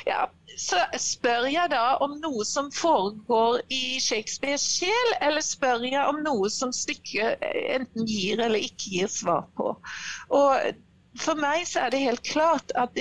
Ja, 0.10 0.26
så 0.58 0.82
spør 0.98 1.48
jeg 1.52 1.70
da 1.72 1.84
om 2.04 2.18
noe 2.22 2.46
som 2.48 2.70
foregår 2.74 3.62
i 3.74 4.00
Shakespeares 4.02 4.66
sjel, 4.78 5.14
eller 5.22 5.46
spør 5.46 5.86
jeg 5.86 6.04
om 6.10 6.24
noe 6.26 6.50
som 6.54 6.74
stykket 6.74 7.44
enten 7.78 8.08
gir 8.10 8.42
eller 8.42 8.66
ikke 8.66 8.94
gir 8.98 9.12
svar 9.12 9.46
på. 9.58 9.76
Og 10.34 10.72
for 11.18 11.40
meg 11.40 11.66
så 11.70 11.86
er 11.86 11.94
det 11.94 12.06
helt 12.06 12.26
klart 12.26 12.74
at 12.78 12.98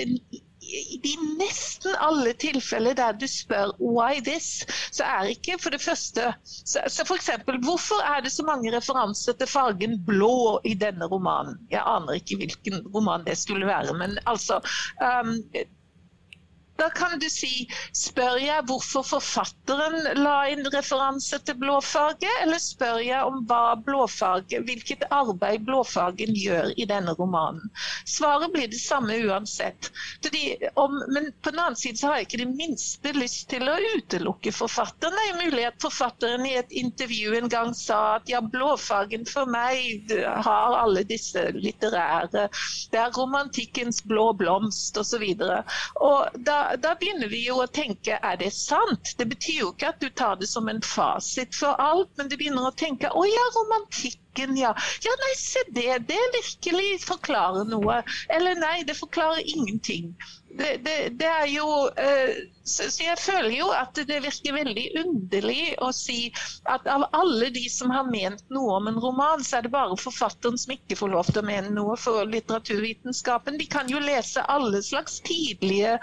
i 0.67 0.97
de 1.03 1.13
nesten 1.39 1.95
alle 2.03 2.33
tilfeller 2.41 2.95
der 2.97 3.15
du 3.15 3.27
spør 3.29 3.71
'why 3.79 4.19
this', 4.25 4.65
så 4.91 5.03
er 5.03 5.31
ikke 5.31 5.57
for 5.61 5.69
det 5.69 5.81
første 5.81 6.33
så, 6.43 6.81
så 6.87 7.05
f.eks. 7.07 7.29
hvorfor 7.63 8.01
er 8.03 8.21
det 8.21 8.31
så 8.31 8.43
mange 8.43 8.73
referanser 8.75 9.33
til 9.33 9.47
fargen 9.47 10.03
blå 10.05 10.59
i 10.65 10.73
denne 10.73 11.05
romanen? 11.05 11.57
Jeg 11.71 11.83
aner 11.85 12.19
ikke 12.19 12.35
hvilken 12.41 12.87
roman 12.95 13.25
det 13.25 13.37
skulle 13.37 13.65
være, 13.65 13.93
men 13.93 14.17
altså 14.25 14.59
um, 15.01 15.39
da 16.77 16.89
kan 16.89 17.19
du 17.19 17.27
si 17.31 17.67
Spør 17.97 18.37
jeg 18.41 18.65
hvorfor 18.69 19.05
forfatteren 19.07 20.21
la 20.21 20.35
inn 20.51 20.65
referanse 20.73 21.39
til 21.45 21.57
blåfarge, 21.61 22.29
eller 22.43 22.61
spør 22.61 22.99
jeg 23.03 23.25
om 23.25 23.41
hva 23.49 23.75
blåfarge, 23.87 24.61
hvilket 24.67 25.05
arbeid 25.13 25.65
blåfargen 25.67 26.35
gjør 26.37 26.71
i 26.77 26.85
denne 26.89 27.15
romanen? 27.17 27.71
Svaret 28.07 28.53
blir 28.53 28.69
det 28.71 28.81
samme 28.81 29.17
uansett. 29.25 29.89
Om, 30.77 30.97
men 31.13 31.31
på 31.41 31.53
den 31.53 31.61
annen 31.63 31.79
side 31.79 31.99
så 31.99 32.11
har 32.11 32.19
jeg 32.19 32.29
ikke 32.29 32.41
det 32.43 32.49
minste 32.59 33.13
lyst 33.17 33.47
til 33.51 33.67
å 33.69 33.77
utelukke 33.97 34.53
forfatteren. 34.55 35.17
Det 35.17 35.25
er 35.31 35.41
mulig 35.45 35.65
at 35.69 35.81
forfatteren 35.81 36.45
i 36.47 36.55
et 36.59 36.73
intervju 36.83 37.35
en 37.39 37.51
gang 37.51 37.73
sa 37.77 38.17
at 38.17 38.29
ja, 38.31 38.41
blåfargen 38.41 39.25
for 39.29 39.49
meg 39.49 40.11
har 40.45 40.77
alle 40.77 41.03
disse 41.07 41.47
litterære 41.55 42.47
Det 42.91 42.99
er 42.99 43.15
romantikkens 43.15 44.03
blå 44.07 44.29
blomst 44.37 44.97
osv. 44.99 45.25
Da, 45.37 46.57
da, 46.75 46.93
begynner 46.99 47.29
vi 47.31 47.43
jo 47.45 47.59
å 47.63 47.67
tenke 47.71 48.17
er 48.29 48.39
det 48.41 48.51
sant? 48.55 49.13
Det 49.19 49.27
betyr 49.31 49.59
jo 49.61 49.71
ikke 49.73 49.91
at 49.93 50.01
du 50.03 50.09
tar 50.09 50.39
det 50.41 50.49
som 50.51 50.69
en 50.71 50.81
fasit 50.85 51.55
for 51.55 51.79
alt, 51.81 52.11
men 52.17 52.31
du 52.31 52.37
begynner 52.39 52.69
å 52.69 52.75
tenke 52.77 53.11
å 53.11 53.25
ja, 53.27 53.45
romantikken, 53.55 54.57
ja. 54.59 54.73
Ja, 55.05 55.15
nei, 55.23 55.33
se 55.39 55.63
det. 55.77 55.89
Det 56.11 56.19
virkelig 56.35 57.01
forklarer 57.05 57.67
noe. 57.69 58.01
Eller 58.33 58.59
nei, 58.59 58.81
det 58.87 58.97
forklarer 58.99 59.45
ingenting 59.55 60.13
det, 60.59 60.95
det, 61.19 61.27
er 61.27 61.47
jo 61.51 61.67
uh, 61.87 62.37
så, 62.63 62.87
så, 62.91 63.03
jeg 63.03 63.19
føler 63.21 63.53
jo 63.57 63.67
at 63.75 63.99
det 64.09 64.19
virker 64.25 64.57
veldig 64.57 64.85
underlig 65.01 65.75
å 65.83 65.91
si 65.95 66.31
at 66.69 66.87
av 66.91 67.05
alle 67.17 67.51
de 67.55 67.65
som 67.71 67.93
har 67.93 68.09
ment 68.09 68.43
noe 68.53 68.79
om 68.79 68.89
en 68.91 68.99
roman, 69.03 69.43
så 69.43 69.59
er 69.59 69.67
det 69.67 69.73
bare 69.75 69.99
forfatteren 70.01 70.59
som 70.59 70.75
ikke 70.75 70.99
får 70.99 71.13
lov 71.13 71.31
til 71.31 71.43
å 71.43 71.47
mene 71.47 71.73
noe 71.75 71.97
for 72.01 72.27
litteraturvitenskapen. 72.27 73.59
De 73.61 73.69
kan 73.71 73.89
jo 73.91 74.01
lese 74.03 74.43
alle 74.51 74.81
slags 74.85 75.21
tidlige 75.27 75.97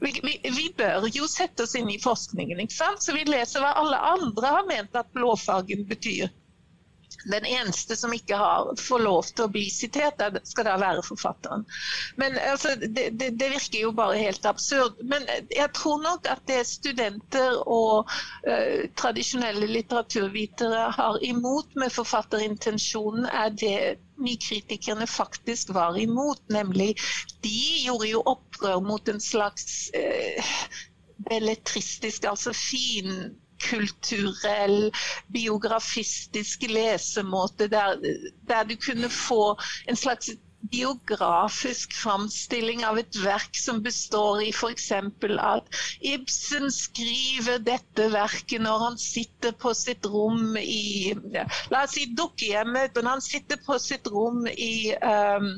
vi, 0.00 0.12
vi, 0.22 0.34
vi, 0.44 0.66
bør 0.76 1.06
jo 1.08 1.28
sette 1.30 1.64
oss 1.64 1.76
inn 1.78 1.88
i 1.88 2.00
forskningen, 2.02 2.60
ikke 2.60 2.76
sant? 2.76 3.04
så 3.04 3.14
vi 3.16 3.24
leser 3.28 3.64
hva 3.64 3.72
alle 3.80 4.00
andre 4.12 4.56
har 4.58 4.66
ment 4.68 4.98
at 4.98 5.08
blåfargen 5.16 5.86
betyr 5.88 6.28
den 7.30 7.44
eneste 7.44 7.96
som 7.96 8.12
ikke 8.14 8.36
har, 8.38 8.70
får 8.80 9.02
lov 9.02 9.28
til 9.32 9.46
å 9.46 9.52
bli 9.52 9.66
sitert, 9.72 10.22
skal 10.46 10.68
da 10.68 10.76
være 10.80 11.04
forfatteren. 11.06 11.64
Men 12.20 12.38
altså, 12.38 12.74
det, 12.80 13.10
det, 13.18 13.32
det, 13.40 13.50
virker 13.56 13.82
jo 13.82 13.92
bare 13.96 14.18
helt 14.20 14.46
absurd. 14.46 15.00
Men 15.10 15.26
jeg 15.50 15.68
tror 15.76 16.02
nok 16.04 16.28
at 16.30 16.42
det 16.50 16.62
studenter 16.68 17.60
og 17.62 18.10
uh, 18.46 18.82
tradisjonelle 18.98 19.68
litteraturvitere 19.70 20.90
har 20.96 21.20
imot 21.26 21.74
med 21.78 21.94
forfatterintensjonen, 21.94 23.26
er 23.26 23.54
det 23.54 23.78
nykritikerne 24.22 25.06
faktisk 25.10 25.74
var 25.76 25.98
imot. 26.00 26.42
Nemlig 26.52 26.94
de 27.44 27.56
gjorde 27.86 28.12
jo 28.12 28.22
opprør 28.26 28.78
mot 28.84 29.08
en 29.10 29.22
slags 29.22 29.90
uh, 29.96 30.54
belletristisk, 31.26 32.24
altså 32.28 32.52
fin 32.54 33.36
kulturell, 33.62 34.90
biografistisk 35.32 36.66
lesemåte 36.70 37.68
der, 37.72 37.96
der 38.48 38.64
du 38.64 38.76
kunne 38.76 39.10
få 39.10 39.56
en 39.88 39.96
slags 39.96 40.30
biografisk 40.70 41.92
framstilling 41.94 42.82
av 42.86 42.98
et 42.98 43.18
verk 43.22 43.56
som 43.58 43.82
består 43.84 44.40
i 44.42 44.50
f.eks. 44.50 44.88
at 44.92 45.78
Ibsen 46.00 46.70
skriver 46.74 47.60
dette 47.62 48.08
verket 48.12 48.64
når 48.64 48.84
han 48.86 48.98
sitter 49.00 49.54
på 49.62 49.74
sitt 49.78 50.06
rom 50.10 50.56
i 50.58 51.14
La 51.70 51.84
oss 51.84 51.94
si 51.96 52.08
dukkehjemmet, 52.18 52.96
men 52.96 53.12
han 53.14 53.22
sitter 53.24 53.60
på 53.66 53.78
sitt 53.82 54.08
rom 54.10 54.46
i 54.50 54.94
um, 54.96 55.52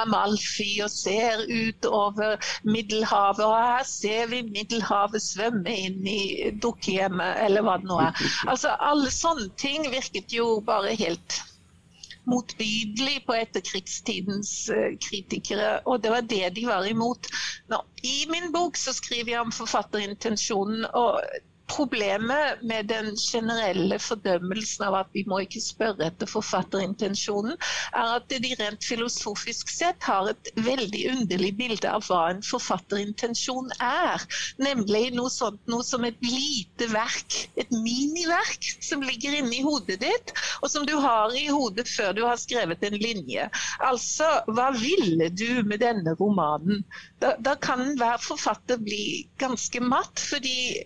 Amalfi 0.00 0.70
og 0.84 0.90
ser 0.90 1.44
ut 1.48 1.88
over 1.88 2.36
Middelhavet. 2.64 3.44
Og 3.46 3.54
her 3.56 3.86
ser 3.88 4.26
vi 4.32 4.42
Middelhavet 4.48 5.22
svømme 5.22 5.76
inn 5.86 6.02
i 6.08 6.50
dukkehjemmet, 6.62 7.40
eller 7.46 7.66
hva 7.66 7.78
det 7.82 7.90
nå 7.90 8.00
er. 8.08 8.26
Altså, 8.48 8.74
alle 8.80 9.12
sånne 9.12 9.48
ting 9.60 9.88
virket 9.92 10.32
jo 10.34 10.60
bare 10.66 10.96
helt 10.98 11.42
motbydelig 12.30 13.24
på 13.26 13.34
etterkrigstidens 13.34 14.52
uh, 14.70 14.92
kritikere, 15.02 15.80
og 15.90 16.02
det 16.04 16.12
var 16.14 16.28
det 16.30 16.52
de 16.56 16.66
var 16.68 16.86
imot. 16.86 17.26
Nå, 17.72 17.80
I 18.06 18.26
min 18.30 18.52
bok 18.54 18.78
så 18.78 18.94
skriver 18.94 19.34
jeg 19.34 19.46
om 19.46 19.54
forfatterintensjonen. 19.54 20.86
og 20.92 21.18
Problemet 21.72 22.60
med 22.68 22.90
den 22.90 23.14
generelle 23.16 23.96
fordømmelsen 24.02 24.84
av 24.84 24.96
at 24.98 25.14
vi 25.16 25.22
må 25.28 25.38
ikke 25.44 25.62
spørre 25.64 26.10
etter 26.10 26.28
forfatterintensjonen, 26.28 27.54
er 27.96 28.16
at 28.18 28.28
de 28.28 28.50
rent 28.60 28.84
filosofisk 28.84 29.72
sett 29.72 30.04
har 30.04 30.28
et 30.34 30.50
veldig 30.66 31.02
underlig 31.14 31.52
bilde 31.56 31.88
av 31.88 32.04
hva 32.08 32.26
en 32.34 32.42
forfatterintensjon 32.44 33.72
er. 33.86 34.26
Nemlig 34.60 35.14
noe 35.16 35.32
sånt 35.32 35.60
noe 35.72 35.86
som 35.86 36.04
et 36.04 36.18
lite 36.26 36.90
verk, 36.92 37.38
et 37.56 37.72
miniverk 37.72 38.68
som 38.84 39.04
ligger 39.06 39.38
inni 39.40 39.62
hodet 39.64 40.00
ditt, 40.04 40.34
og 40.60 40.68
som 40.72 40.84
du 40.88 40.94
har 41.00 41.32
i 41.38 41.46
hodet 41.48 41.88
før 41.88 42.12
du 42.16 42.24
har 42.26 42.40
skrevet 42.40 42.84
en 42.84 42.98
linje. 43.00 43.48
Altså, 43.80 44.28
hva 44.52 44.70
ville 44.76 45.30
du 45.32 45.62
med 45.64 45.80
denne 45.82 46.16
romanen? 46.20 46.84
Da, 47.22 47.34
da 47.40 47.56
kan 47.56 47.94
hver 47.96 48.20
forfatter 48.22 48.80
bli 48.82 49.24
ganske 49.40 49.80
matt, 49.84 50.20
fordi 50.20 50.82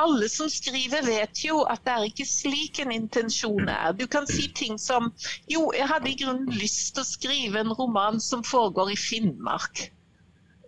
alle 0.00 0.28
som 0.28 0.50
skriver, 0.50 1.06
vet 1.06 1.44
jo 1.44 1.62
at 1.68 1.84
det 1.84 1.92
er 1.94 2.08
ikke 2.08 2.28
slik 2.28 2.80
en 2.82 2.92
intensjon 2.94 3.68
er. 3.68 3.92
Du 3.92 4.06
kan 4.06 4.26
si 4.26 4.48
ting 4.56 4.78
som 4.80 5.12
Jo, 5.50 5.72
jeg 5.76 5.88
hadde 5.88 6.10
i 6.12 6.18
grunnen 6.24 6.52
lyst 6.56 6.94
til 6.94 7.04
å 7.04 7.10
skrive 7.14 7.60
en 7.60 7.74
roman 7.80 8.20
som 8.20 8.44
foregår 8.44 8.94
i 8.94 9.00
Finnmark. 9.08 9.90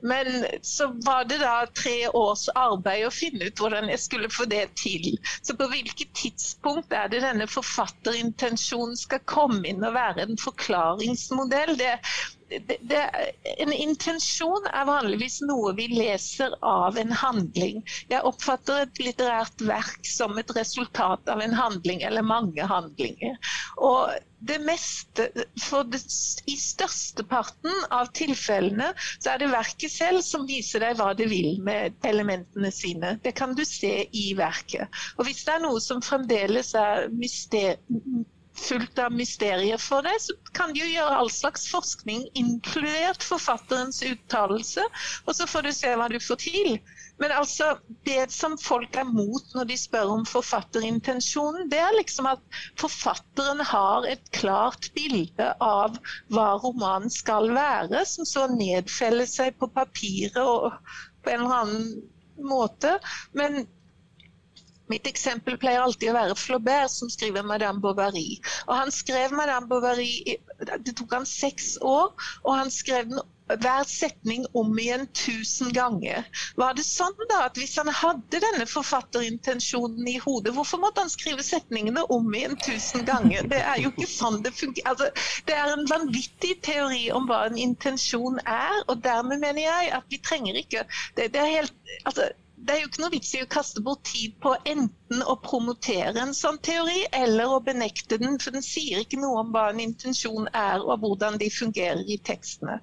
Men 0.05 0.45
så 0.63 0.87
var 1.07 1.25
det 1.25 1.39
da 1.41 1.65
tre 1.73 2.09
års 2.13 2.43
arbeid 2.61 3.07
å 3.07 3.13
finne 3.15 3.47
ut 3.49 3.61
hvordan 3.63 3.89
jeg 3.89 4.03
skulle 4.03 4.29
få 4.29 4.45
det 4.51 4.67
til. 4.77 5.07
Så 5.41 5.57
på 5.57 5.69
hvilket 5.71 6.11
tidspunkt 6.19 6.93
er 6.93 7.09
det 7.09 7.23
denne 7.25 7.47
forfatterintensjonen 7.49 8.99
skal 9.01 9.23
komme 9.25 9.63
inn 9.71 9.87
og 9.89 9.97
være 9.97 10.27
en 10.27 10.37
forklaringsmodell? 10.43 11.73
Det, 11.81 11.95
det, 12.69 12.77
det, 12.91 13.03
en 13.59 13.73
intensjon 13.73 14.69
er 14.71 14.87
vanligvis 14.89 15.41
noe 15.49 15.75
vi 15.79 15.89
leser 15.93 16.55
av 16.65 16.99
en 17.01 17.13
handling. 17.15 17.83
Jeg 18.13 18.25
oppfatter 18.29 18.85
et 18.85 19.01
litterært 19.03 19.65
verk 19.65 20.07
som 20.09 20.39
et 20.41 20.55
resultat 20.57 21.33
av 21.33 21.43
en 21.45 21.57
handling 21.57 22.05
eller 22.07 22.27
mange 22.27 22.69
handlinger. 22.71 23.37
Og 23.77 24.15
det 24.45 24.59
meste, 24.61 25.29
for 25.63 25.89
det, 25.89 26.03
I 26.51 26.57
størsteparten 26.61 27.87
av 27.95 28.11
tilfellene 28.17 28.91
så 29.15 29.33
er 29.33 29.41
det 29.41 29.53
verket 29.55 29.93
selv 29.93 30.25
som 30.27 30.45
viser 30.49 30.85
deg 30.85 30.99
hva 31.01 31.13
det 31.17 31.31
vil 31.33 31.57
med 31.65 31.97
elementene 32.05 32.73
sine. 32.75 33.15
Det 33.25 33.33
kan 33.39 33.57
du 33.57 33.65
se 33.69 34.05
i 34.13 34.27
verket. 34.37 34.93
Og 35.17 35.25
Hvis 35.29 35.45
det 35.47 35.57
er 35.57 35.65
noe 35.65 35.81
som 35.81 36.05
fremdeles 36.05 36.75
er 36.79 37.09
myster 37.15 37.79
fullt 38.55 38.99
av 39.03 39.15
mysterier 39.15 39.81
for 39.83 40.05
deg, 40.07 40.19
så 40.23 40.35
kan 40.57 40.73
du 40.75 40.83
gjøre 40.83 41.19
all 41.19 41.31
slags 41.33 41.67
forskning, 41.73 42.27
inkludert 42.39 43.25
forfatterens 43.27 44.03
uttalelse, 44.07 44.85
og 45.27 45.37
så 45.37 45.49
får 45.51 45.67
du 45.67 45.73
se 45.75 45.95
hva 45.99 46.09
du 46.13 46.21
får 46.23 46.41
til. 46.45 46.77
Men 47.23 47.35
altså, 47.35 47.77
det 48.07 48.31
som 48.35 48.57
folk 48.59 48.97
er 48.99 49.07
mot 49.07 49.53
når 49.55 49.69
de 49.71 49.77
spør 49.79 50.15
om 50.17 50.25
forfatterintensjonen, 50.27 51.69
det 51.71 51.79
er 51.83 51.95
liksom 51.99 52.31
at 52.31 52.43
forfatteren 52.81 53.63
har 53.71 54.09
et 54.11 54.25
klart 54.35 54.91
bilde 54.97 55.51
av 55.63 55.99
hva 56.35 56.49
romanen 56.63 57.13
skal 57.13 57.53
være, 57.55 58.03
som 58.09 58.27
så 58.29 58.49
nedfeller 58.55 59.31
seg 59.31 59.55
på 59.61 59.71
papiret 59.75 60.43
og 60.43 60.73
på 61.25 61.35
en 61.35 61.45
eller 61.45 61.61
annen 61.63 61.95
måte. 62.51 62.99
Men 63.39 63.65
Mitt 64.93 65.07
eksempel 65.09 65.57
pleier 65.61 65.81
alltid 65.81 66.11
å 66.13 66.17
være 66.19 66.37
Flaubert, 66.37 66.93
som 66.93 67.11
skriver 67.13 67.43
'Madame 67.43 67.81
Bovary'. 67.81 68.41
Og 68.69 68.75
Han 68.77 68.91
skrev 68.93 69.33
'Madame 69.33 69.69
Bovary' 69.69 70.37
Det 70.85 70.97
tok 70.97 71.13
han 71.13 71.27
seks 71.27 71.79
år, 71.83 72.13
og 72.45 72.59
han 72.59 72.71
skrev 72.71 73.09
den 73.09 73.21
hver 73.47 73.85
setning 73.85 74.47
om 74.57 74.79
igjen 74.79 75.07
tusen 75.13 75.73
ganger. 75.77 76.25
Var 76.57 76.77
det 76.79 76.85
sånn 76.87 77.27
da 77.29 77.43
at 77.47 77.59
hvis 77.61 77.75
han 77.81 77.91
hadde 77.93 78.41
denne 78.41 78.67
forfatterintensjonen 78.71 80.09
i 80.09 80.17
hodet, 80.23 80.55
hvorfor 80.57 80.81
måtte 80.81 81.05
han 81.05 81.13
skrive 81.13 81.45
setningene 81.45 82.07
om 82.15 82.31
igjen 82.33 82.57
tusen 82.65 83.05
ganger? 83.09 83.45
Det 83.53 83.61
er 83.61 83.83
jo 83.83 83.93
ikke 83.93 84.09
sånn 84.09 84.41
det 84.47 84.55
fungerer. 84.57 84.89
Altså, 84.95 85.11
det 85.49 85.59
er 85.59 85.75
en 85.75 85.85
vanvittig 85.91 86.55
teori 86.65 87.05
om 87.13 87.29
hva 87.29 87.43
en 87.51 87.61
intensjon 87.61 88.41
er, 88.47 88.81
og 88.89 89.05
dermed 89.05 89.45
mener 89.45 89.67
jeg 89.67 89.93
at 90.01 90.09
vi 90.09 90.23
trenger 90.25 90.63
ikke 90.65 90.87
det, 91.19 91.29
det 91.37 91.45
er 91.45 91.53
helt, 91.59 91.77
altså, 92.09 92.31
det 92.65 92.75
er 92.75 92.81
jo 92.81 92.89
ikke 92.89 93.03
noe 93.03 93.13
vits 93.13 93.33
i 93.37 93.43
å 93.45 93.49
kaste 93.51 93.83
bort 93.85 94.07
tid 94.09 94.37
på 94.41 94.55
enten 94.71 95.23
å 95.29 95.35
promotere 95.45 96.23
en 96.23 96.33
sånn 96.37 96.57
teori 96.65 97.03
eller 97.13 97.53
å 97.53 97.61
benekte 97.65 98.17
den, 98.23 98.39
for 98.41 98.57
den 98.57 98.65
sier 98.65 99.03
ikke 99.03 99.21
noe 99.21 99.43
om 99.43 99.51
hva 99.53 99.67
en 99.73 99.83
intensjon 99.85 100.49
er 100.49 100.81
og 100.81 101.03
hvordan 101.03 101.37
de 101.43 101.51
fungerer 101.53 102.01
i 102.09 102.17
tekstene. 102.25 102.79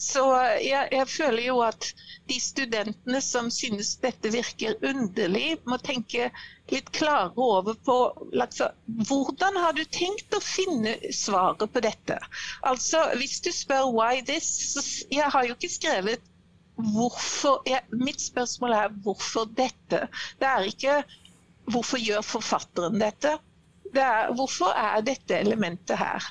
Så 0.00 0.24
jeg, 0.64 0.88
jeg 0.96 1.08
føler 1.12 1.48
jo 1.50 1.58
at 1.66 1.90
de 2.30 2.38
studentene 2.40 3.20
som 3.24 3.50
synes 3.52 3.92
dette 4.02 4.32
virker 4.32 4.78
underlig, 4.88 5.58
må 5.68 5.78
tenke 5.84 6.30
litt 6.72 6.88
klarere 6.96 7.36
over 7.36 7.76
på 7.86 7.96
altså, 8.40 8.70
hvordan 9.10 9.60
har 9.62 9.76
du 9.76 9.84
tenkt 9.84 10.34
å 10.34 10.40
finne 10.42 10.96
svaret 11.14 11.68
på 11.72 11.84
dette. 11.84 12.16
Altså, 12.66 13.04
Hvis 13.20 13.40
du 13.44 13.52
spør 13.52 13.92
'why 13.92 14.24
this', 14.24 14.72
så 14.72 14.82
jeg 15.12 15.28
har 15.30 15.44
jo 15.44 15.54
ikke 15.54 15.76
skrevet 15.76 16.32
hvorfor 16.76 17.62
ja, 17.68 17.80
Mitt 17.90 18.20
spørsmål 18.20 18.72
er 18.76 18.96
hvorfor 19.04 19.48
dette? 19.56 20.06
Det 20.40 20.48
er 20.48 20.68
ikke 20.68 20.96
hvorfor 21.72 22.00
gjør 22.02 22.24
forfatteren 22.24 23.00
dette? 23.00 23.36
Det 23.94 24.02
er 24.02 24.34
hvorfor 24.36 24.74
er 24.76 25.00
dette 25.06 25.38
elementet 25.38 25.98
her? 25.98 26.24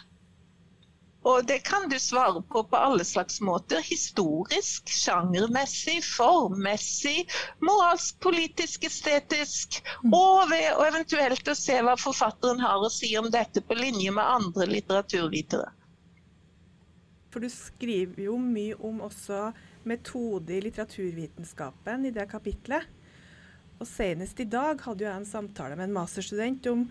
Og 1.25 1.47
det 1.49 1.63
kan 1.65 1.87
du 1.89 1.97
svare 1.99 2.41
på 2.41 2.61
på 2.69 2.77
alle 2.77 3.03
slags 3.03 3.39
måter. 3.41 3.81
Historisk, 3.81 4.89
sjangermessig, 4.93 5.97
formmessig, 6.05 7.25
moralsk, 7.65 8.19
politisk, 8.21 8.85
estetisk. 8.85 9.79
Mm. 10.03 10.13
Og 10.13 10.51
ved 10.51 10.67
å 10.75 10.85
eventuelt 10.85 11.49
å 11.49 11.57
se 11.57 11.79
hva 11.81 11.97
forfatteren 11.97 12.61
har 12.61 12.77
å 12.77 12.91
si 12.93 13.09
om 13.17 13.31
dette 13.33 13.65
på 13.65 13.77
linje 13.79 14.13
med 14.13 14.21
andre 14.21 14.69
litteraturvitere. 14.69 15.71
For 17.33 17.41
du 17.41 17.49
skriver 17.49 18.27
jo 18.29 18.37
mye 18.39 18.77
om 18.85 19.01
også 19.09 19.49
metode 19.89 20.55
i 20.55 20.61
litteraturvitenskapen 20.65 22.07
i 22.07 22.13
det 22.15 22.27
kapitlet. 22.31 22.87
Og 23.79 23.87
senest 23.89 24.39
i 24.39 24.47
dag 24.47 24.79
hadde 24.85 25.05
jeg 25.05 25.13
en 25.13 25.27
samtale 25.27 25.75
med 25.75 25.89
en 25.89 25.97
masterstudent 25.97 26.67
om 26.71 26.85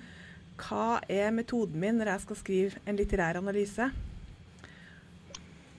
hva 0.60 1.00
er 1.10 1.32
metoden 1.34 1.80
min 1.82 1.96
når 1.98 2.12
jeg 2.12 2.24
skal 2.26 2.40
skrive 2.40 2.82
en 2.86 2.98
litterær 2.98 3.40
analyse. 3.40 3.88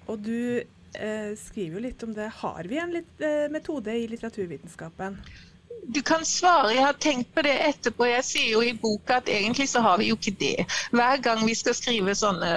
Og 0.05 0.21
du 0.21 0.61
eh, 0.61 1.31
skriver 1.39 1.77
jo 1.77 1.83
litt 1.85 2.05
om 2.05 2.13
det. 2.17 2.27
Har 2.41 2.69
vi 2.69 2.79
en 2.81 2.93
litt, 2.93 3.13
eh, 3.23 3.47
metode 3.53 3.95
i 3.95 4.07
litteraturvitenskapen? 4.11 5.17
Du 5.87 6.01
kan 6.01 6.25
svare. 6.25 6.73
Jeg 6.73 6.85
har 6.85 6.93
tenkt 6.93 7.33
på 7.35 7.43
det 7.45 7.53
etterpå. 7.67 8.07
Jeg 8.09 8.25
sier 8.25 8.49
jo 8.53 8.61
i 8.65 8.73
boka 8.81 9.19
at 9.21 9.29
egentlig 9.29 9.67
så 9.69 9.81
har 9.85 9.99
vi 10.01 10.09
jo 10.09 10.17
ikke 10.17 10.35
det. 10.39 10.65
Hver 10.95 11.21
gang 11.23 11.45
vi 11.47 11.55
skal 11.55 11.75
skrive 11.77 12.15
sånne 12.17 12.51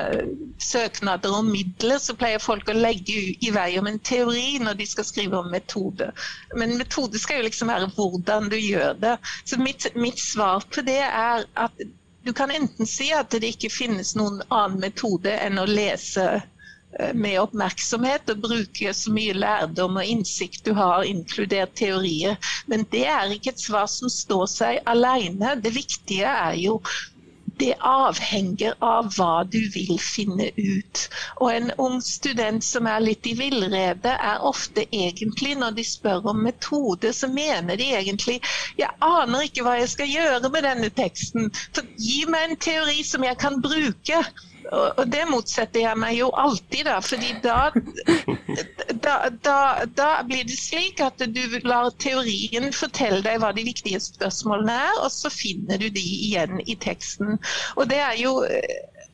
søknader 0.63 1.37
om 1.39 1.51
midler, 1.53 1.99
så 2.03 2.17
pleier 2.19 2.43
folk 2.43 2.71
å 2.73 2.77
legge 2.79 3.19
i 3.45 3.53
vei 3.55 3.71
om 3.81 3.91
en 3.91 4.01
teori 4.01 4.59
når 4.63 4.81
de 4.81 4.89
skal 4.89 5.09
skrive 5.09 5.41
om 5.43 5.51
metode. 5.53 6.11
Men 6.57 6.77
metode 6.81 7.21
skal 7.21 7.43
jo 7.43 7.49
liksom 7.49 7.73
være 7.73 7.93
hvordan 7.97 8.51
du 8.53 8.59
gjør 8.59 8.99
det. 9.03 9.17
Så 9.45 9.61
mitt, 9.61 9.89
mitt 9.97 10.21
svar 10.23 10.65
på 10.75 10.85
det 10.87 11.01
er 11.05 11.49
at 11.55 11.89
du 12.27 12.33
kan 12.37 12.51
enten 12.53 12.87
si 12.89 13.13
at 13.15 13.33
det 13.33 13.55
ikke 13.55 13.73
finnes 13.73 14.15
noen 14.19 14.43
annen 14.49 14.83
metode 14.83 15.33
enn 15.33 15.61
å 15.63 15.69
lese 15.69 15.99
Eh, 16.19 16.43
med 17.15 17.41
oppmerksomhet 17.41 18.31
og 18.33 18.43
bruke 18.47 18.95
så 18.97 19.13
mye 19.15 19.37
lærdom 19.37 20.01
og 20.01 20.15
innsikt 20.15 20.65
du 20.67 20.73
har, 20.79 21.07
inkludert 21.07 21.77
teorier. 21.79 22.39
Men 22.67 22.87
det 22.95 23.05
er 23.07 23.37
ikke 23.37 23.55
et 23.55 23.63
svar 23.63 23.87
som 23.93 24.11
står 24.13 24.49
seg 24.55 24.83
alene. 24.95 25.55
Det 25.63 25.75
viktige 25.77 26.27
er 26.33 26.59
jo 26.59 26.81
det 27.59 27.75
avhenger 27.83 28.75
av 28.85 29.09
hva 29.17 29.43
du 29.51 29.59
vil 29.75 29.97
finne 30.03 30.49
ut. 30.57 31.03
Og 31.43 31.51
en 31.53 31.73
ung 31.83 31.99
student 32.05 32.65
som 32.65 32.87
er 32.91 33.03
litt 33.03 33.27
i 33.27 33.35
villrede, 33.39 34.13
er 34.15 34.45
ofte 34.47 34.85
egentlig, 34.87 35.57
når 35.59 35.75
de 35.79 35.87
spør 35.87 36.31
om 36.33 36.43
metode, 36.47 37.13
så 37.15 37.31
mener 37.33 37.81
de 37.81 37.91
egentlig 37.99 38.39
jeg 38.79 38.91
aner 39.05 39.49
ikke 39.49 39.67
hva 39.67 39.79
jeg 39.81 39.91
skal 39.95 40.13
gjøre 40.13 40.53
med 40.55 40.69
denne 40.69 40.93
teksten. 41.01 41.51
Så 41.75 41.87
gi 41.99 42.23
meg 42.31 42.51
en 42.51 42.61
teori 42.69 43.03
som 43.07 43.27
jeg 43.27 43.41
kan 43.43 43.59
bruke. 43.65 44.23
Og 44.69 45.05
det 45.09 45.23
motsetter 45.31 45.81
jeg 45.81 45.99
meg 46.01 46.17
jo 46.19 46.29
alltid, 46.37 46.85
da. 46.89 46.99
fordi 47.05 47.31
da, 47.45 47.71
da, 49.07 49.15
da, 49.45 49.59
da, 49.97 50.09
blir 50.29 50.45
det 50.49 50.59
slik 50.59 51.01
at 51.05 51.23
du 51.23 51.43
lar 51.65 51.91
teorien 52.03 52.69
fortelle 52.77 53.23
deg 53.25 53.41
hva 53.43 53.53
de 53.57 53.65
viktige 53.69 54.01
spørsmålene 54.05 54.77
er, 54.89 55.01
og 55.03 55.13
så 55.15 55.33
finner 55.33 55.81
du 55.81 55.89
de 55.89 56.05
igjen 56.05 56.61
i 56.67 56.77
teksten. 56.77 57.39
Og 57.77 57.89
det 57.91 58.01
er 58.05 58.19
jo 58.21 58.35
eh, 58.45 59.07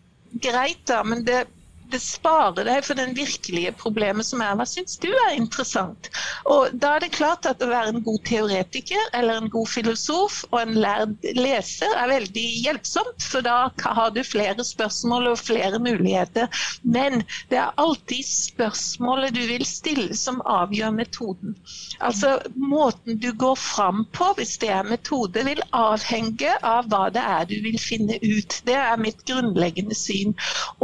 greit, 0.42 0.82
da, 0.90 1.02
men 1.06 1.22
det 1.26 1.44
det 1.92 2.00
sparer 2.02 2.66
deg 2.66 2.84
for 2.86 2.98
den 2.98 3.12
virkelige 3.16 3.72
problemet 3.78 4.26
som 4.26 4.42
er 4.44 4.54
hva 4.58 4.66
syns 4.68 4.96
du 5.02 5.10
er 5.10 5.36
interessant. 5.36 6.10
Og 6.50 6.72
Da 6.80 6.94
er 6.96 7.04
det 7.04 7.12
klart 7.14 7.46
at 7.48 7.62
å 7.62 7.68
være 7.70 7.94
en 7.94 8.04
god 8.06 8.22
teoretiker 8.28 9.10
eller 9.14 9.40
en 9.40 9.50
god 9.52 9.68
filosof 9.70 10.40
og 10.50 10.58
en 10.60 10.74
lærd 10.80 11.14
leser 11.36 11.92
er 12.00 12.10
veldig 12.10 12.44
hjelpsomt, 12.64 13.22
for 13.22 13.44
da 13.46 13.70
har 13.98 14.10
du 14.14 14.22
flere 14.26 14.64
spørsmål 14.64 15.30
og 15.32 15.42
flere 15.42 15.78
muligheter. 15.82 16.48
Men 16.82 17.22
det 17.50 17.60
er 17.60 17.76
alltid 17.80 18.24
spørsmålet 18.28 19.34
du 19.36 19.42
vil 19.48 19.66
stille 19.68 20.16
som 20.18 20.42
avgjør 20.44 20.94
metoden. 20.98 21.54
Altså 22.00 22.38
måten 22.56 23.20
du 23.22 23.30
går 23.38 23.56
fram 23.60 24.04
på, 24.12 24.32
hvis 24.38 24.56
det 24.62 24.70
er 24.74 24.88
metode, 24.88 25.44
vil 25.46 25.62
avhenge 25.72 26.56
av 26.64 26.88
hva 26.92 27.06
det 27.14 27.22
er 27.22 27.46
du 27.50 27.56
vil 27.64 27.78
finne 27.80 28.18
ut. 28.22 28.60
Det 28.66 28.76
er 28.78 29.00
mitt 29.00 29.24
grunnleggende 29.28 29.96
syn. 29.98 30.34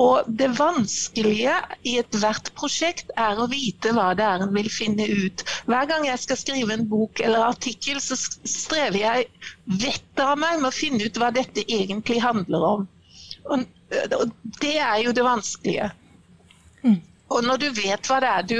Og 0.01 0.28
det 0.28 0.51
vanskelige 1.01 1.55
i 1.82 1.98
ethvert 1.98 2.51
prosjekt 2.55 3.11
er 3.16 3.38
å 3.40 3.46
vite 3.48 3.92
hva 3.96 4.12
det 4.14 4.24
er 4.24 4.42
en 4.44 4.53
vil 4.55 4.68
finne 4.68 5.07
ut. 5.09 5.44
Hver 5.66 5.86
gang 5.88 6.05
jeg 6.07 6.18
skal 6.18 6.36
skrive 6.36 6.74
en 6.74 6.88
bok 6.88 7.20
eller 7.20 7.48
artikkel, 7.48 8.01
så 8.01 8.16
strever 8.16 8.98
jeg 8.98 9.28
vettet 9.66 10.20
av 10.20 10.36
meg 10.38 10.61
med 10.61 10.68
å 10.68 10.74
finne 10.74 11.05
ut 11.05 11.16
hva 11.16 11.30
dette 11.32 11.64
egentlig 11.64 12.20
handler 12.20 12.66
om. 12.66 12.88
Og, 13.48 13.64
det 14.61 14.76
er 14.78 15.01
jo 15.05 15.12
det 15.12 15.24
vanskelige. 15.24 15.90
Mm. 16.84 17.01
Og 17.30 17.44
når 17.44 17.57
du 17.62 17.68
vet 17.80 18.07
hva 18.07 18.20
det 18.20 18.30
er 18.30 18.42
du 18.46 18.59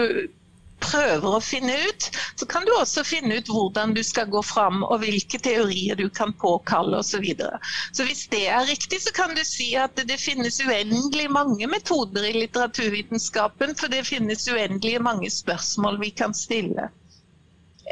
prøver 0.83 1.37
å 1.37 1.41
finne 1.45 1.77
ut, 1.89 2.09
så 2.41 2.47
kan 2.51 2.67
du 2.67 2.73
også 2.77 3.05
finne 3.07 3.41
ut 3.41 3.51
hvordan 3.53 3.95
du 3.97 4.03
skal 4.07 4.31
gå 4.33 4.43
fram 4.45 4.85
og 4.87 5.01
hvilke 5.05 5.41
teorier 5.43 5.99
du 5.99 6.09
kan 6.11 6.33
påkalle 6.33 7.01
osv. 7.01 7.11
Så, 7.11 7.19
videre. 7.25 7.59
så 7.93 8.05
hvis 8.09 8.23
det 8.33 8.47
er 8.49 8.65
riktig, 8.69 9.01
så 9.05 9.13
kan 9.13 9.35
du 9.37 9.43
si 9.45 9.75
at 9.77 9.99
det 10.09 10.17
finnes 10.21 10.61
uendelig 10.65 11.27
mange 11.31 11.67
metoder 11.69 12.25
i 12.31 12.37
litteraturvitenskapen, 12.39 13.75
for 13.77 13.93
det 13.93 14.07
finnes 14.09 14.49
uendelig 14.49 15.03
mange 15.05 15.31
spørsmål 15.31 16.01
vi 16.01 16.15
kan 16.23 16.35
stille. 16.35 16.89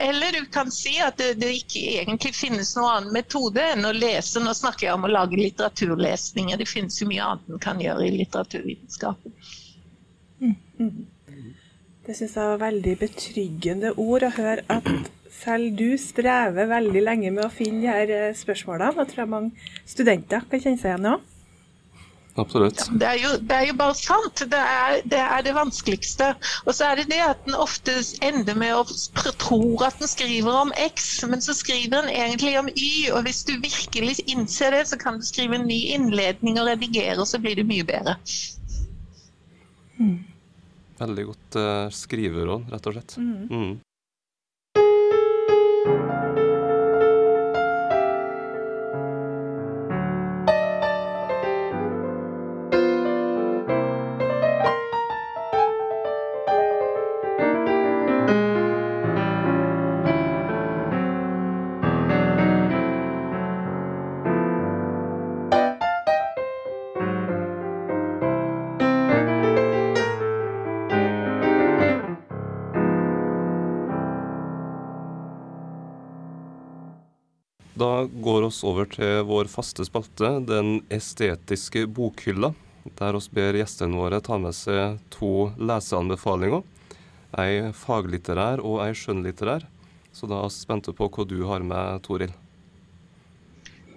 Eller 0.00 0.32
du 0.32 0.46
kan 0.46 0.70
si 0.70 0.94
at 1.02 1.18
det, 1.18 1.32
det, 1.42 1.50
ikke 1.58 1.80
egentlig 1.98 2.30
finnes 2.38 2.70
noen 2.76 2.90
annen 2.92 3.14
metode 3.16 3.64
enn 3.74 3.88
å 3.88 3.92
lese. 3.96 4.38
Nå 4.40 4.54
snakker 4.54 4.86
jeg 4.86 4.94
om 4.94 5.08
å 5.08 5.10
lage 5.10 5.40
litteraturlesninger, 5.40 6.60
det 6.60 6.68
finnes 6.70 7.00
jo 7.02 7.08
mye 7.10 7.24
annet 7.24 7.50
en 7.50 7.62
kan 7.64 7.82
gjøre 7.82 8.06
i 8.06 8.14
litteraturvitenskapen. 8.20 9.34
Mm. 10.38 11.06
Det 12.08 12.14
syns 12.16 12.38
jeg 12.38 12.48
var 12.48 12.60
veldig 12.62 12.92
betryggende 13.02 13.90
ord 14.00 14.24
å 14.24 14.30
høre 14.32 14.62
at 14.72 14.86
selv 15.38 15.74
du 15.76 15.90
strever 16.00 16.70
veldig 16.70 17.02
lenge 17.04 17.32
med 17.36 17.44
å 17.44 17.52
finne 17.52 17.82
de 17.82 17.90
her 17.90 18.12
eh, 18.16 18.36
spørsmålene. 18.36 18.94
Det 18.96 19.10
tror 19.10 19.20
jeg 19.26 19.30
mange 19.34 19.66
studenter 19.84 20.46
kan 20.48 20.62
kjenne 20.62 20.80
seg 20.80 20.94
igjen 20.94 21.04
i 21.04 21.10
òg. 21.10 21.26
Absolutt. 22.38 22.84
Det 23.02 23.06
er, 23.10 23.18
jo, 23.20 23.32
det 23.50 23.58
er 23.58 23.66
jo 23.66 23.74
bare 23.76 23.96
sant. 23.98 24.40
Det 24.54 24.62
er, 24.78 25.02
det 25.12 25.20
er 25.20 25.44
det 25.44 25.52
vanskeligste. 25.58 26.30
Og 26.64 26.78
så 26.78 26.88
er 26.88 27.02
det 27.02 27.08
det 27.10 27.18
at 27.26 27.44
den 27.44 27.58
ofte 27.58 27.98
ender 28.24 28.56
med 28.56 28.72
å 28.78 29.34
tro 29.42 29.60
at 29.84 30.00
den 30.00 30.08
skriver 30.08 30.62
om 30.62 30.72
X, 30.86 31.10
men 31.28 31.44
så 31.44 31.56
skriver 31.60 31.98
den 31.98 32.12
egentlig 32.14 32.54
om 32.62 32.72
Y. 32.72 33.10
Og 33.10 33.20
hvis 33.26 33.42
du 33.44 33.52
virkelig 33.58 34.16
innser 34.24 34.78
det, 34.78 34.86
så 34.88 34.96
kan 34.96 35.20
du 35.20 35.28
skrive 35.28 35.60
en 35.60 35.68
ny 35.68 35.82
innledning 35.98 36.56
og 36.56 36.70
redigere, 36.70 37.18
og 37.18 37.28
så 37.28 37.42
blir 37.42 37.58
det 37.58 37.68
mye 37.68 37.84
bedre. 37.84 38.16
Mm. 39.98 40.27
Veldig 40.98 41.24
godt 41.28 41.58
uh, 41.60 41.86
skriveråd, 41.94 42.70
rett 42.72 42.88
og 42.90 42.96
slett. 42.96 43.16
Mm. 43.22 43.44
Mm. 43.50 43.74
Oss 78.48 78.64
over 78.66 78.88
til 78.90 79.22
vår 79.28 79.50
faste 79.52 79.86
spalte, 79.86 80.38
den 80.48 80.80
estetiske 80.92 81.86
bokhylla, 81.94 82.52
der 82.98 83.18
oss 83.18 83.28
ber 83.30 83.56
gjestene 83.56 83.98
våre 84.00 84.20
ta 84.24 84.38
med 84.40 84.56
seg 84.56 84.98
to 85.14 85.50
leseanbefalinger. 85.60 86.64
Ei 87.38 87.70
faglitterær 87.76 88.62
og 88.64 88.80
ei 88.86 88.94
skjønnlitterær. 88.96 89.66
Så 90.12 90.26
da 90.26 90.40
er 90.40 90.48
vi 90.48 90.56
spente 90.56 90.94
på 90.96 91.08
hva 91.12 91.26
du 91.28 91.38
har 91.46 91.62
med, 91.62 92.00
Toril. 92.06 92.32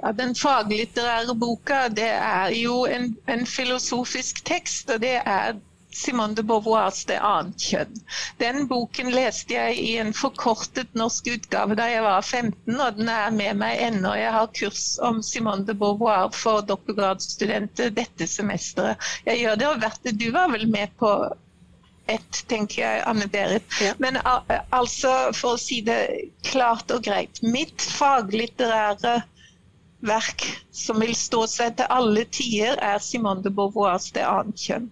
Ja, 0.01 0.11
den 0.17 0.33
faglitterære 0.35 1.35
boka 1.37 1.85
det 1.93 2.09
er 2.11 2.53
jo 2.57 2.83
en, 2.89 3.11
en 3.29 3.45
filosofisk 3.45 4.43
tekst, 4.45 4.89
og 4.89 5.03
det 5.03 5.19
er 5.21 5.59
Simone 5.93 6.35
de 6.35 6.43
Beauvoirs 6.43 7.03
'Det 7.05 7.19
annet 7.19 7.65
kjønn'. 7.67 8.01
Den 8.39 8.67
boken 8.67 9.11
leste 9.11 9.53
jeg 9.57 9.77
i 9.77 9.91
en 10.03 10.13
forkortet 10.15 10.95
norsk 10.95 11.27
utgave 11.33 11.75
da 11.79 11.89
jeg 11.91 12.03
var 12.05 12.21
15, 12.21 12.79
og 12.79 12.97
den 12.97 13.09
er 13.09 13.29
med 13.35 13.59
meg 13.59 13.83
ennå. 13.89 14.13
Jeg 14.19 14.31
har 14.37 14.51
kurs 14.59 14.85
om 15.09 15.21
Simone 15.23 15.67
de 15.67 15.75
Beauvoir 15.75 16.31
for 16.35 16.61
doktorgradsstudenter 16.61 17.93
dette 17.95 18.27
semesteret. 18.27 19.11
Jeg 19.25 19.43
gjør 19.43 19.55
det, 19.55 19.67
og 19.67 19.81
Verte, 19.81 20.15
du 20.15 20.29
var 20.31 20.51
vel 20.55 20.67
med 20.71 20.93
på 20.99 21.15
ett, 22.11 22.43
tenker 22.47 22.81
jeg, 22.81 23.03
Anne-Berit. 23.07 23.67
Ja. 23.81 23.93
Men 24.03 24.17
altså, 24.23 25.11
for 25.37 25.55
å 25.55 25.61
si 25.61 25.81
det 25.85 25.99
klart 26.47 26.91
og 26.91 27.03
greit. 27.05 27.39
Mitt 27.43 27.81
faglitterære 27.81 29.21
verk 30.01 30.43
som 30.71 30.99
vil 31.03 31.13
stå 31.15 31.43
seg 31.51 31.75
til 31.77 31.89
alle 31.93 32.23
tider, 32.33 32.77
er 32.81 33.01
Simone 33.03 33.43
de 33.45 33.51
Beauvoirs 33.53 34.07
'Det 34.15 34.23
annet 34.25 34.61
kjønn'. 34.65 34.87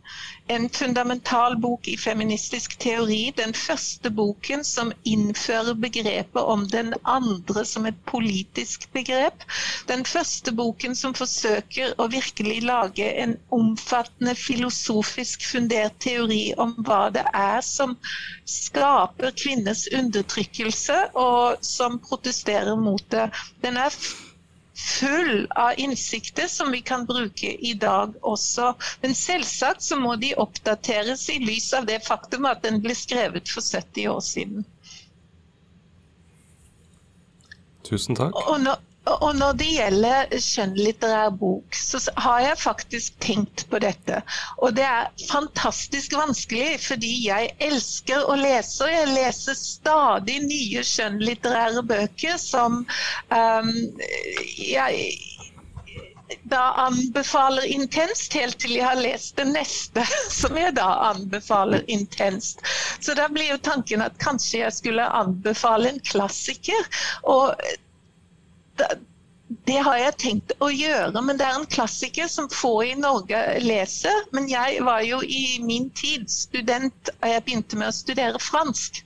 En 0.55 0.67
fundamental 0.69 1.55
bok 1.61 1.87
i 1.87 1.95
feministisk 1.97 2.75
teori. 2.79 3.31
Den 3.37 3.53
første 3.53 4.09
boken 4.19 4.63
som 4.63 4.91
innfører 5.05 5.73
begrepet 5.73 6.41
om 6.53 6.67
den 6.69 6.93
andre 7.05 7.65
som 7.65 7.85
et 7.85 7.99
politisk 8.11 8.87
begrep. 8.93 9.45
Den 9.87 10.05
første 10.05 10.51
boken 10.61 10.95
som 10.95 11.13
forsøker 11.13 11.93
å 11.97 12.07
virkelig 12.09 12.61
lage 12.65 13.09
en 13.25 13.37
omfattende 13.51 14.35
filosofisk 14.35 15.45
fundert 15.51 15.99
teori 15.99 16.53
om 16.57 16.73
hva 16.85 17.09
det 17.13 17.25
er 17.33 17.61
som 17.61 17.97
skaper 18.45 19.31
kvinners 19.43 19.85
undertrykkelse, 19.93 20.97
og 21.13 21.61
som 21.61 21.99
protesterer 22.09 22.75
mot 22.75 23.05
det. 23.13 23.29
Den 23.61 23.77
er 23.77 23.93
full 24.79 25.47
av 25.55 25.79
innsikter 25.79 26.47
som 26.47 26.71
vi 26.71 26.81
kan 26.81 27.05
bruke 27.05 27.53
i 27.53 27.73
dag 27.73 28.15
også. 28.21 28.73
Men 29.01 29.15
selvsagt 29.15 29.83
så 29.83 29.97
må 29.99 30.15
de 30.15 30.33
oppdateres 30.39 31.27
i 31.29 31.39
lys 31.43 31.71
av 31.73 31.87
det 31.89 31.99
faktum 32.07 32.47
at 32.49 32.63
den 32.63 32.81
ble 32.83 32.95
skrevet 32.95 33.49
for 33.51 33.65
70 33.65 34.07
år 34.13 34.21
siden. 34.25 34.65
Tusen 37.89 38.15
takk. 38.15 38.35
Og 38.47 38.59
når, 38.63 38.79
og 39.09 39.35
når 39.39 39.55
det 39.59 39.69
gjelder 39.73 40.33
skjønnlitterær 40.43 41.31
bok, 41.39 41.75
så 41.75 42.01
har 42.23 42.43
jeg 42.43 42.59
faktisk 42.61 43.15
tenkt 43.23 43.65
på 43.71 43.81
dette. 43.83 44.21
Og 44.57 44.75
det 44.77 44.85
er 44.85 45.09
fantastisk 45.29 46.13
vanskelig, 46.17 46.77
fordi 46.83 47.13
jeg 47.27 47.53
elsker 47.69 48.27
å 48.29 48.37
lese, 48.39 48.83
og 48.85 48.93
jeg 48.93 49.13
leser 49.15 49.57
stadig 49.59 50.39
nye 50.45 50.85
skjønnlitterære 50.85 51.83
bøker 51.89 52.37
som 52.41 52.83
um, 53.33 53.73
jeg 54.57 55.09
da 56.49 56.61
anbefaler 56.85 57.65
intenst, 57.65 58.33
helt 58.37 58.59
til 58.61 58.75
jeg 58.77 58.85
har 58.85 58.99
lest 59.01 59.37
det 59.39 59.47
neste, 59.49 60.05
som 60.41 60.57
jeg 60.57 60.75
da 60.77 60.87
anbefaler 61.09 61.85
intenst. 61.89 62.61
Så 63.01 63.17
da 63.17 63.27
blir 63.33 63.49
jo 63.55 63.59
tanken 63.65 64.05
at 64.05 64.17
kanskje 64.21 64.63
jeg 64.63 64.77
skulle 64.77 65.11
anbefale 65.21 65.93
en 65.93 66.01
klassiker. 66.05 66.89
og 67.23 67.55
det 69.65 69.79
har 69.81 69.97
jeg 69.97 70.17
tenkt 70.21 70.51
å 70.61 70.67
gjøre, 70.69 71.21
men 71.25 71.39
det 71.39 71.45
er 71.47 71.55
en 71.57 71.69
klassiker 71.73 72.27
som 72.29 72.49
få 72.53 72.73
i 72.85 72.91
Norge 72.97 73.39
leser. 73.63 74.27
Men 74.35 74.45
jeg 74.51 74.83
var 74.85 75.01
jo 75.07 75.23
i 75.25 75.57
min 75.65 75.87
tid 75.97 76.27
student, 76.29 77.09
og 77.17 77.31
jeg 77.31 77.45
begynte 77.47 77.79
med 77.79 77.89
å 77.89 77.95
studere 77.97 78.41
fransk. 78.43 79.01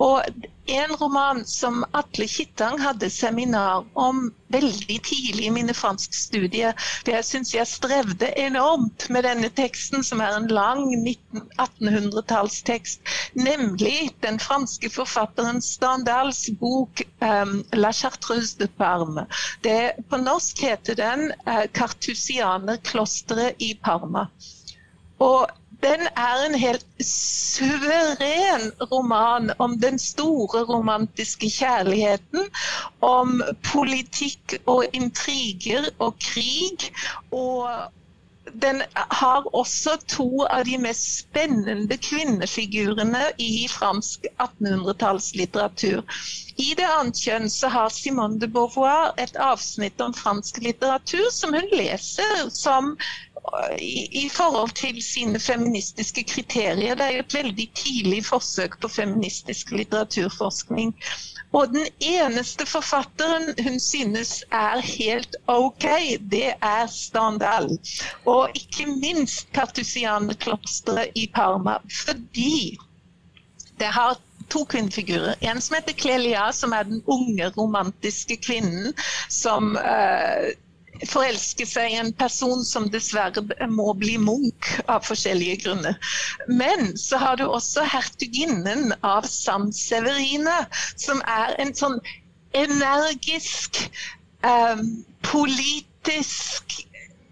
Og 0.00 0.44
en 0.70 0.96
roman 0.96 1.46
som 1.46 1.84
Atle 1.90 2.28
Kittang 2.28 2.78
hadde 2.78 3.10
seminar 3.10 3.84
om 3.98 4.30
veldig 4.50 4.96
tidlig 5.06 5.44
i 5.46 5.50
mine 5.54 5.74
franskstudier. 5.74 6.74
For 7.04 7.10
jeg 7.14 7.24
syns 7.26 7.54
jeg 7.54 7.66
strevde 7.70 8.26
enormt 8.38 9.08
med 9.14 9.22
denne 9.26 9.48
teksten, 9.58 10.04
som 10.06 10.20
er 10.24 10.32
en 10.36 10.48
lang 10.50 10.82
1800-tallstekst. 10.94 13.00
Nemlig 13.34 14.10
den 14.24 14.38
franske 14.42 14.90
forfatteren 14.90 15.62
Standals 15.62 16.50
bok 16.60 17.02
um, 17.22 17.64
'La 17.72 17.92
Chartreuse 17.92 18.58
de 18.58 18.68
Parme'. 18.80 19.26
Det, 19.66 19.92
på 20.10 20.16
norsk 20.22 20.58
heter 20.66 20.94
den 20.94 21.32
uh, 21.46 21.64
'Kartusianerklosteret 21.74 23.54
i 23.58 23.78
Parma'. 23.84 24.26
Og 25.20 25.46
den 25.82 26.00
er 26.16 26.46
en 26.46 26.54
helt 26.54 26.86
suveren 27.06 28.72
roman 28.92 29.52
om 29.58 29.78
den 29.80 29.98
store 29.98 30.64
romantiske 30.72 31.50
kjærligheten. 31.50 32.50
Om 33.00 33.42
politikk 33.72 34.58
og 34.66 34.84
intriger 34.92 35.88
og 35.98 36.18
krig. 36.20 36.90
Og 37.30 37.70
den 38.62 38.82
har 38.94 39.46
også 39.54 39.96
to 40.08 40.44
av 40.50 40.64
de 40.64 40.78
mest 40.80 41.06
spennende 41.20 41.96
kvinnefigurene 42.02 43.22
i 43.38 43.68
fransk 43.70 44.26
1800-tallslitteratur. 44.42 46.02
I 46.56 46.74
det 46.78 46.88
annet 46.88 47.20
kjønn 47.20 47.48
så 47.52 47.70
har 47.72 47.92
Simone 47.94 48.40
de 48.40 48.48
Beauvoir 48.50 49.14
et 49.22 49.36
avsnitt 49.40 50.00
om 50.04 50.14
fransk 50.16 50.58
litteratur 50.64 51.28
som 51.32 51.54
hun 51.56 51.68
leser 51.72 52.50
som 52.52 52.96
i, 53.78 54.24
i, 54.24 54.28
forhold 54.28 54.70
til 54.78 55.02
sine 55.02 55.40
feministiske 55.40 56.24
kriterier. 56.24 56.94
Det 56.94 57.06
er 57.06 57.18
et 57.20 57.34
veldig 57.34 57.66
tidlig 57.74 58.24
forsøk 58.26 58.80
på 58.80 58.88
feministisk 58.88 59.70
litteraturforskning. 59.70 60.94
Og 61.52 61.68
den 61.68 61.86
eneste 62.00 62.66
forfatteren 62.66 63.54
hun 63.62 63.80
synes 63.80 64.44
er 64.52 64.80
helt 64.86 65.36
OK, 65.46 65.86
det 66.30 66.52
er 66.62 66.86
Standal. 66.86 67.78
Og 68.26 68.50
ikke 68.54 68.86
minst 68.86 69.52
Kartusianerklosteret 69.52 71.10
i 71.14 71.30
Parma. 71.34 71.78
Fordi 72.04 72.78
det 73.78 73.86
har 73.86 74.18
to 74.50 74.64
kvinnefigurer. 74.64 75.34
En 75.40 75.60
som 75.60 75.76
heter 75.78 75.94
Clelia, 75.94 76.52
som 76.52 76.72
er 76.72 76.82
den 76.82 77.02
unge, 77.06 77.48
romantiske 77.56 78.36
kvinnen 78.36 78.94
som 79.28 79.76
uh, 79.76 80.50
forelske 81.08 81.66
seg 81.68 81.92
i 81.94 81.98
en 82.00 82.12
person 82.20 82.64
som 82.66 82.88
dessverre 82.92 83.68
må 83.72 83.92
bli 84.00 84.16
Munch 84.20 84.70
av 84.90 85.04
forskjellige 85.08 85.60
grunner. 85.64 85.96
Men 86.48 86.92
så 86.98 87.20
har 87.22 87.40
du 87.40 87.46
også 87.46 87.86
hertuginnen 87.88 88.92
av 89.06 89.28
San 89.30 89.70
Severine, 89.76 90.58
som 91.00 91.22
er 91.26 91.56
en 91.62 91.72
sånn 91.76 91.98
energisk, 92.56 93.84
eh, 94.44 94.84
politisk 95.30 96.80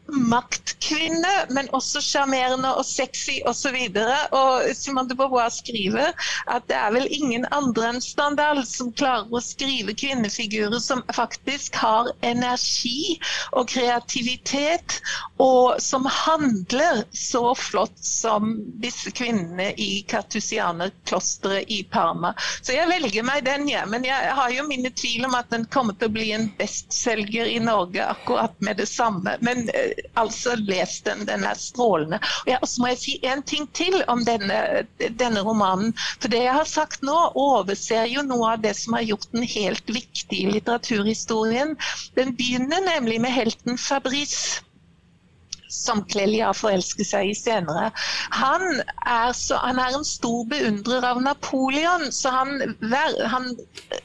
maktkvinne, 0.08 1.32
men 1.52 1.68
også 1.76 2.00
sjarmerende 2.02 2.70
og 2.78 2.86
sexy 2.86 3.38
osv. 3.48 3.76
Og, 3.76 4.36
og 4.38 4.68
Simone 4.76 5.10
de 5.10 5.16
Beauvoir 5.18 5.50
skriver 5.52 6.14
at 6.48 6.66
det 6.70 6.76
er 6.78 6.94
vel 6.94 7.08
ingen 7.12 7.46
andre 7.54 7.92
enn 7.92 8.00
Standal 8.04 8.62
som 8.66 8.92
klarer 8.96 9.28
å 9.28 9.42
skrive 9.44 9.94
kvinnefigurer 9.98 10.80
som 10.82 11.02
faktisk 11.14 11.76
har 11.80 12.10
energi 12.26 13.18
og 13.52 13.68
kreativitet, 13.70 14.98
og 15.42 15.78
som 15.82 16.06
handler 16.08 17.04
så 17.14 17.52
flott 17.58 17.98
som 18.02 18.56
disse 18.82 19.12
kvinnene 19.14 19.70
i 19.76 20.02
Cartusianerklosteret 20.08 21.68
i 21.68 21.82
Parma. 21.90 22.32
Så 22.62 22.74
jeg 22.76 22.88
velger 22.90 23.26
meg 23.26 23.44
den, 23.46 23.68
ja. 23.70 23.84
Men 23.86 24.06
jeg 24.06 24.32
har 24.38 24.52
jo 24.54 24.66
mine 24.68 24.90
tvil 24.96 25.26
om 25.28 25.36
at 25.38 25.50
den 25.52 25.66
kommer 25.72 25.96
til 25.98 26.10
å 26.10 26.16
bli 26.16 26.30
en 26.36 26.48
bestselger 26.58 27.48
i 27.50 27.58
Norge 27.62 28.04
akkurat 28.04 28.56
med 28.64 28.80
det 28.80 28.88
samme. 28.90 29.36
Men 29.44 29.68
uh, 29.68 29.97
altså, 30.20 30.54
les 30.68 31.00
den. 31.06 31.24
Den 31.28 31.44
er 31.44 31.58
strålende. 31.58 32.20
Og 32.44 32.52
ja, 32.52 32.58
så 32.64 32.82
må 32.82 32.92
jeg 32.92 33.00
si 33.02 33.16
en 33.26 33.42
ting 33.42 33.68
til 33.76 34.02
om 34.08 34.24
denne, 34.26 34.84
denne 34.98 35.42
romanen. 35.46 35.94
For 36.20 36.32
det 36.32 36.44
jeg 36.44 36.56
har 36.58 36.68
sagt 36.68 37.04
nå, 37.06 37.16
overser 37.38 38.08
jo 38.12 38.24
noe 38.26 38.54
av 38.54 38.62
det 38.64 38.74
som 38.78 38.98
har 38.98 39.06
gjort 39.08 39.28
den 39.34 39.46
helt 39.48 39.94
viktig 39.94 40.44
i 40.44 40.54
litteraturhistorien. 40.58 41.76
Den 42.18 42.34
begynner 42.38 42.84
nemlig 42.86 43.20
med 43.24 43.34
helten 43.34 43.78
Fabrice 43.78 44.62
som 45.68 46.02
Clelia 46.08 46.50
forelsker 46.56 47.06
seg 47.06 47.30
i 47.30 47.36
senere. 47.36 47.90
Han 48.34 48.80
er, 49.06 49.32
så, 49.36 49.58
han 49.62 49.78
er, 49.80 49.96
en 49.98 50.06
stor 50.06 50.44
beundrer 50.50 51.04
av 51.04 51.20
Napoleon, 51.22 52.08
så 52.12 52.32
han, 52.32 52.76
ver, 52.80 53.16
han 53.32 53.50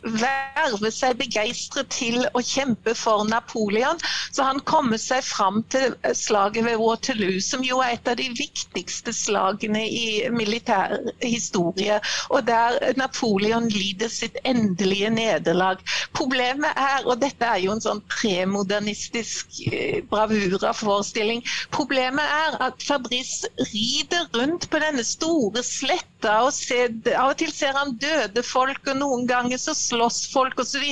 verver 0.03 0.93
seg 0.93 1.17
begeistret 1.21 1.91
til 1.93 2.23
å 2.33 2.43
kjempe 2.43 2.95
for 2.97 3.25
Napoleon. 3.27 3.99
Så 4.33 4.45
han 4.47 4.61
kommer 4.67 4.99
seg 5.01 5.23
fram 5.25 5.61
til 5.73 5.95
slaget 6.17 6.67
ved 6.67 6.79
Waterloo, 6.81 7.39
som 7.43 7.63
jo 7.65 7.81
er 7.83 7.97
et 7.97 8.11
av 8.11 8.19
de 8.19 8.29
viktigste 8.35 9.13
slagene 9.15 9.83
i 9.87 10.05
militær 10.33 10.97
historie, 11.23 11.99
og 12.29 12.47
der 12.47 12.79
Napoleon 12.99 13.69
lider 13.71 14.11
sitt 14.11 14.37
endelige 14.47 15.11
nederlag. 15.13 15.81
Problemet 16.15 16.73
er, 16.79 17.05
og 17.05 17.19
dette 17.23 17.47
er 17.47 17.61
jo 17.63 17.73
en 17.75 17.83
sånn 17.83 18.01
premodernistisk 18.11 19.59
eh, 19.69 20.01
bravura-forestilling, 20.09 21.43
Problemet 21.73 22.23
er 22.23 22.57
at 22.67 22.83
Fabrice 22.83 23.49
rider 23.71 24.27
rundt 24.37 24.69
på 24.69 24.81
denne 24.83 25.03
store 25.07 25.63
sletta, 25.65 26.35
og 26.45 26.53
ser, 26.55 26.93
av 27.13 27.33
og 27.33 27.39
til 27.41 27.51
ser 27.53 27.75
han 27.77 27.95
døde 28.01 28.43
folk, 28.45 28.81
og 28.87 28.99
noen 28.99 29.27
ganger 29.29 29.59
så 29.61 29.75
slåss 29.77 30.27
folk 30.33 30.61
osv. 30.63 30.85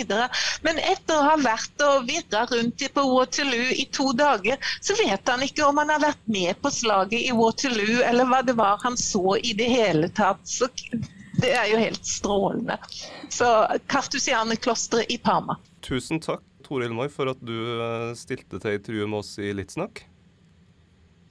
Men 0.65 0.81
etter 0.81 1.17
å 1.17 1.27
ha 1.29 1.37
vært 1.41 1.85
og 1.85 2.09
virra 2.09 2.45
rundt 2.51 2.83
på 2.95 3.05
Waterloo 3.13 3.71
i 3.77 3.87
to 3.93 4.11
dager, 4.17 4.59
så 4.81 4.97
vet 4.99 5.29
han 5.29 5.45
ikke 5.45 5.67
om 5.67 5.79
han 5.81 5.93
har 5.93 6.03
vært 6.03 6.27
med 6.31 6.59
på 6.61 6.73
slaget 6.73 7.27
i 7.29 7.31
Waterloo, 7.35 8.01
eller 8.07 8.27
hva 8.29 8.41
det 8.45 8.57
var 8.59 8.81
han 8.83 8.97
så 8.99 9.37
i 9.37 9.55
det 9.57 9.69
hele 9.71 10.11
tatt. 10.17 10.43
Så 10.47 10.69
det 11.41 11.53
er 11.55 11.71
jo 11.71 11.81
helt 11.81 12.05
strålende. 12.05 12.77
Så 13.31 13.47
Kartusianerklosteret 13.91 15.11
i 15.11 15.17
Parma. 15.21 15.57
Tusen 15.85 16.21
takk, 16.21 16.43
Toril 16.65 16.93
Moi, 16.95 17.07
for 17.11 17.31
at 17.31 17.41
du 17.41 17.55
eh, 17.55 18.11
stilte 18.19 18.59
til 18.61 18.77
intervju 18.77 19.07
med 19.07 19.23
oss 19.23 19.35
i 19.41 19.53
Litt 19.55 19.73
snakk. 19.73 20.03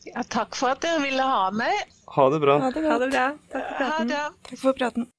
Ja, 0.09 0.23
takk 0.23 0.57
for 0.57 0.73
at 0.75 0.83
dere 0.85 1.03
ville 1.05 1.23
ha 1.23 1.51
meg. 1.53 1.87
Ha 2.17 2.29
det 2.33 2.41
bra. 2.43 2.59
Ha 2.65 2.71
det, 2.75 2.85
ha 2.89 2.99
det 2.99 3.11
bra. 3.13 3.27
Takk 3.53 3.67
for 3.69 3.79
praten. 3.79 4.15
Takk 4.49 4.61
for 4.65 4.73
praten. 4.83 5.11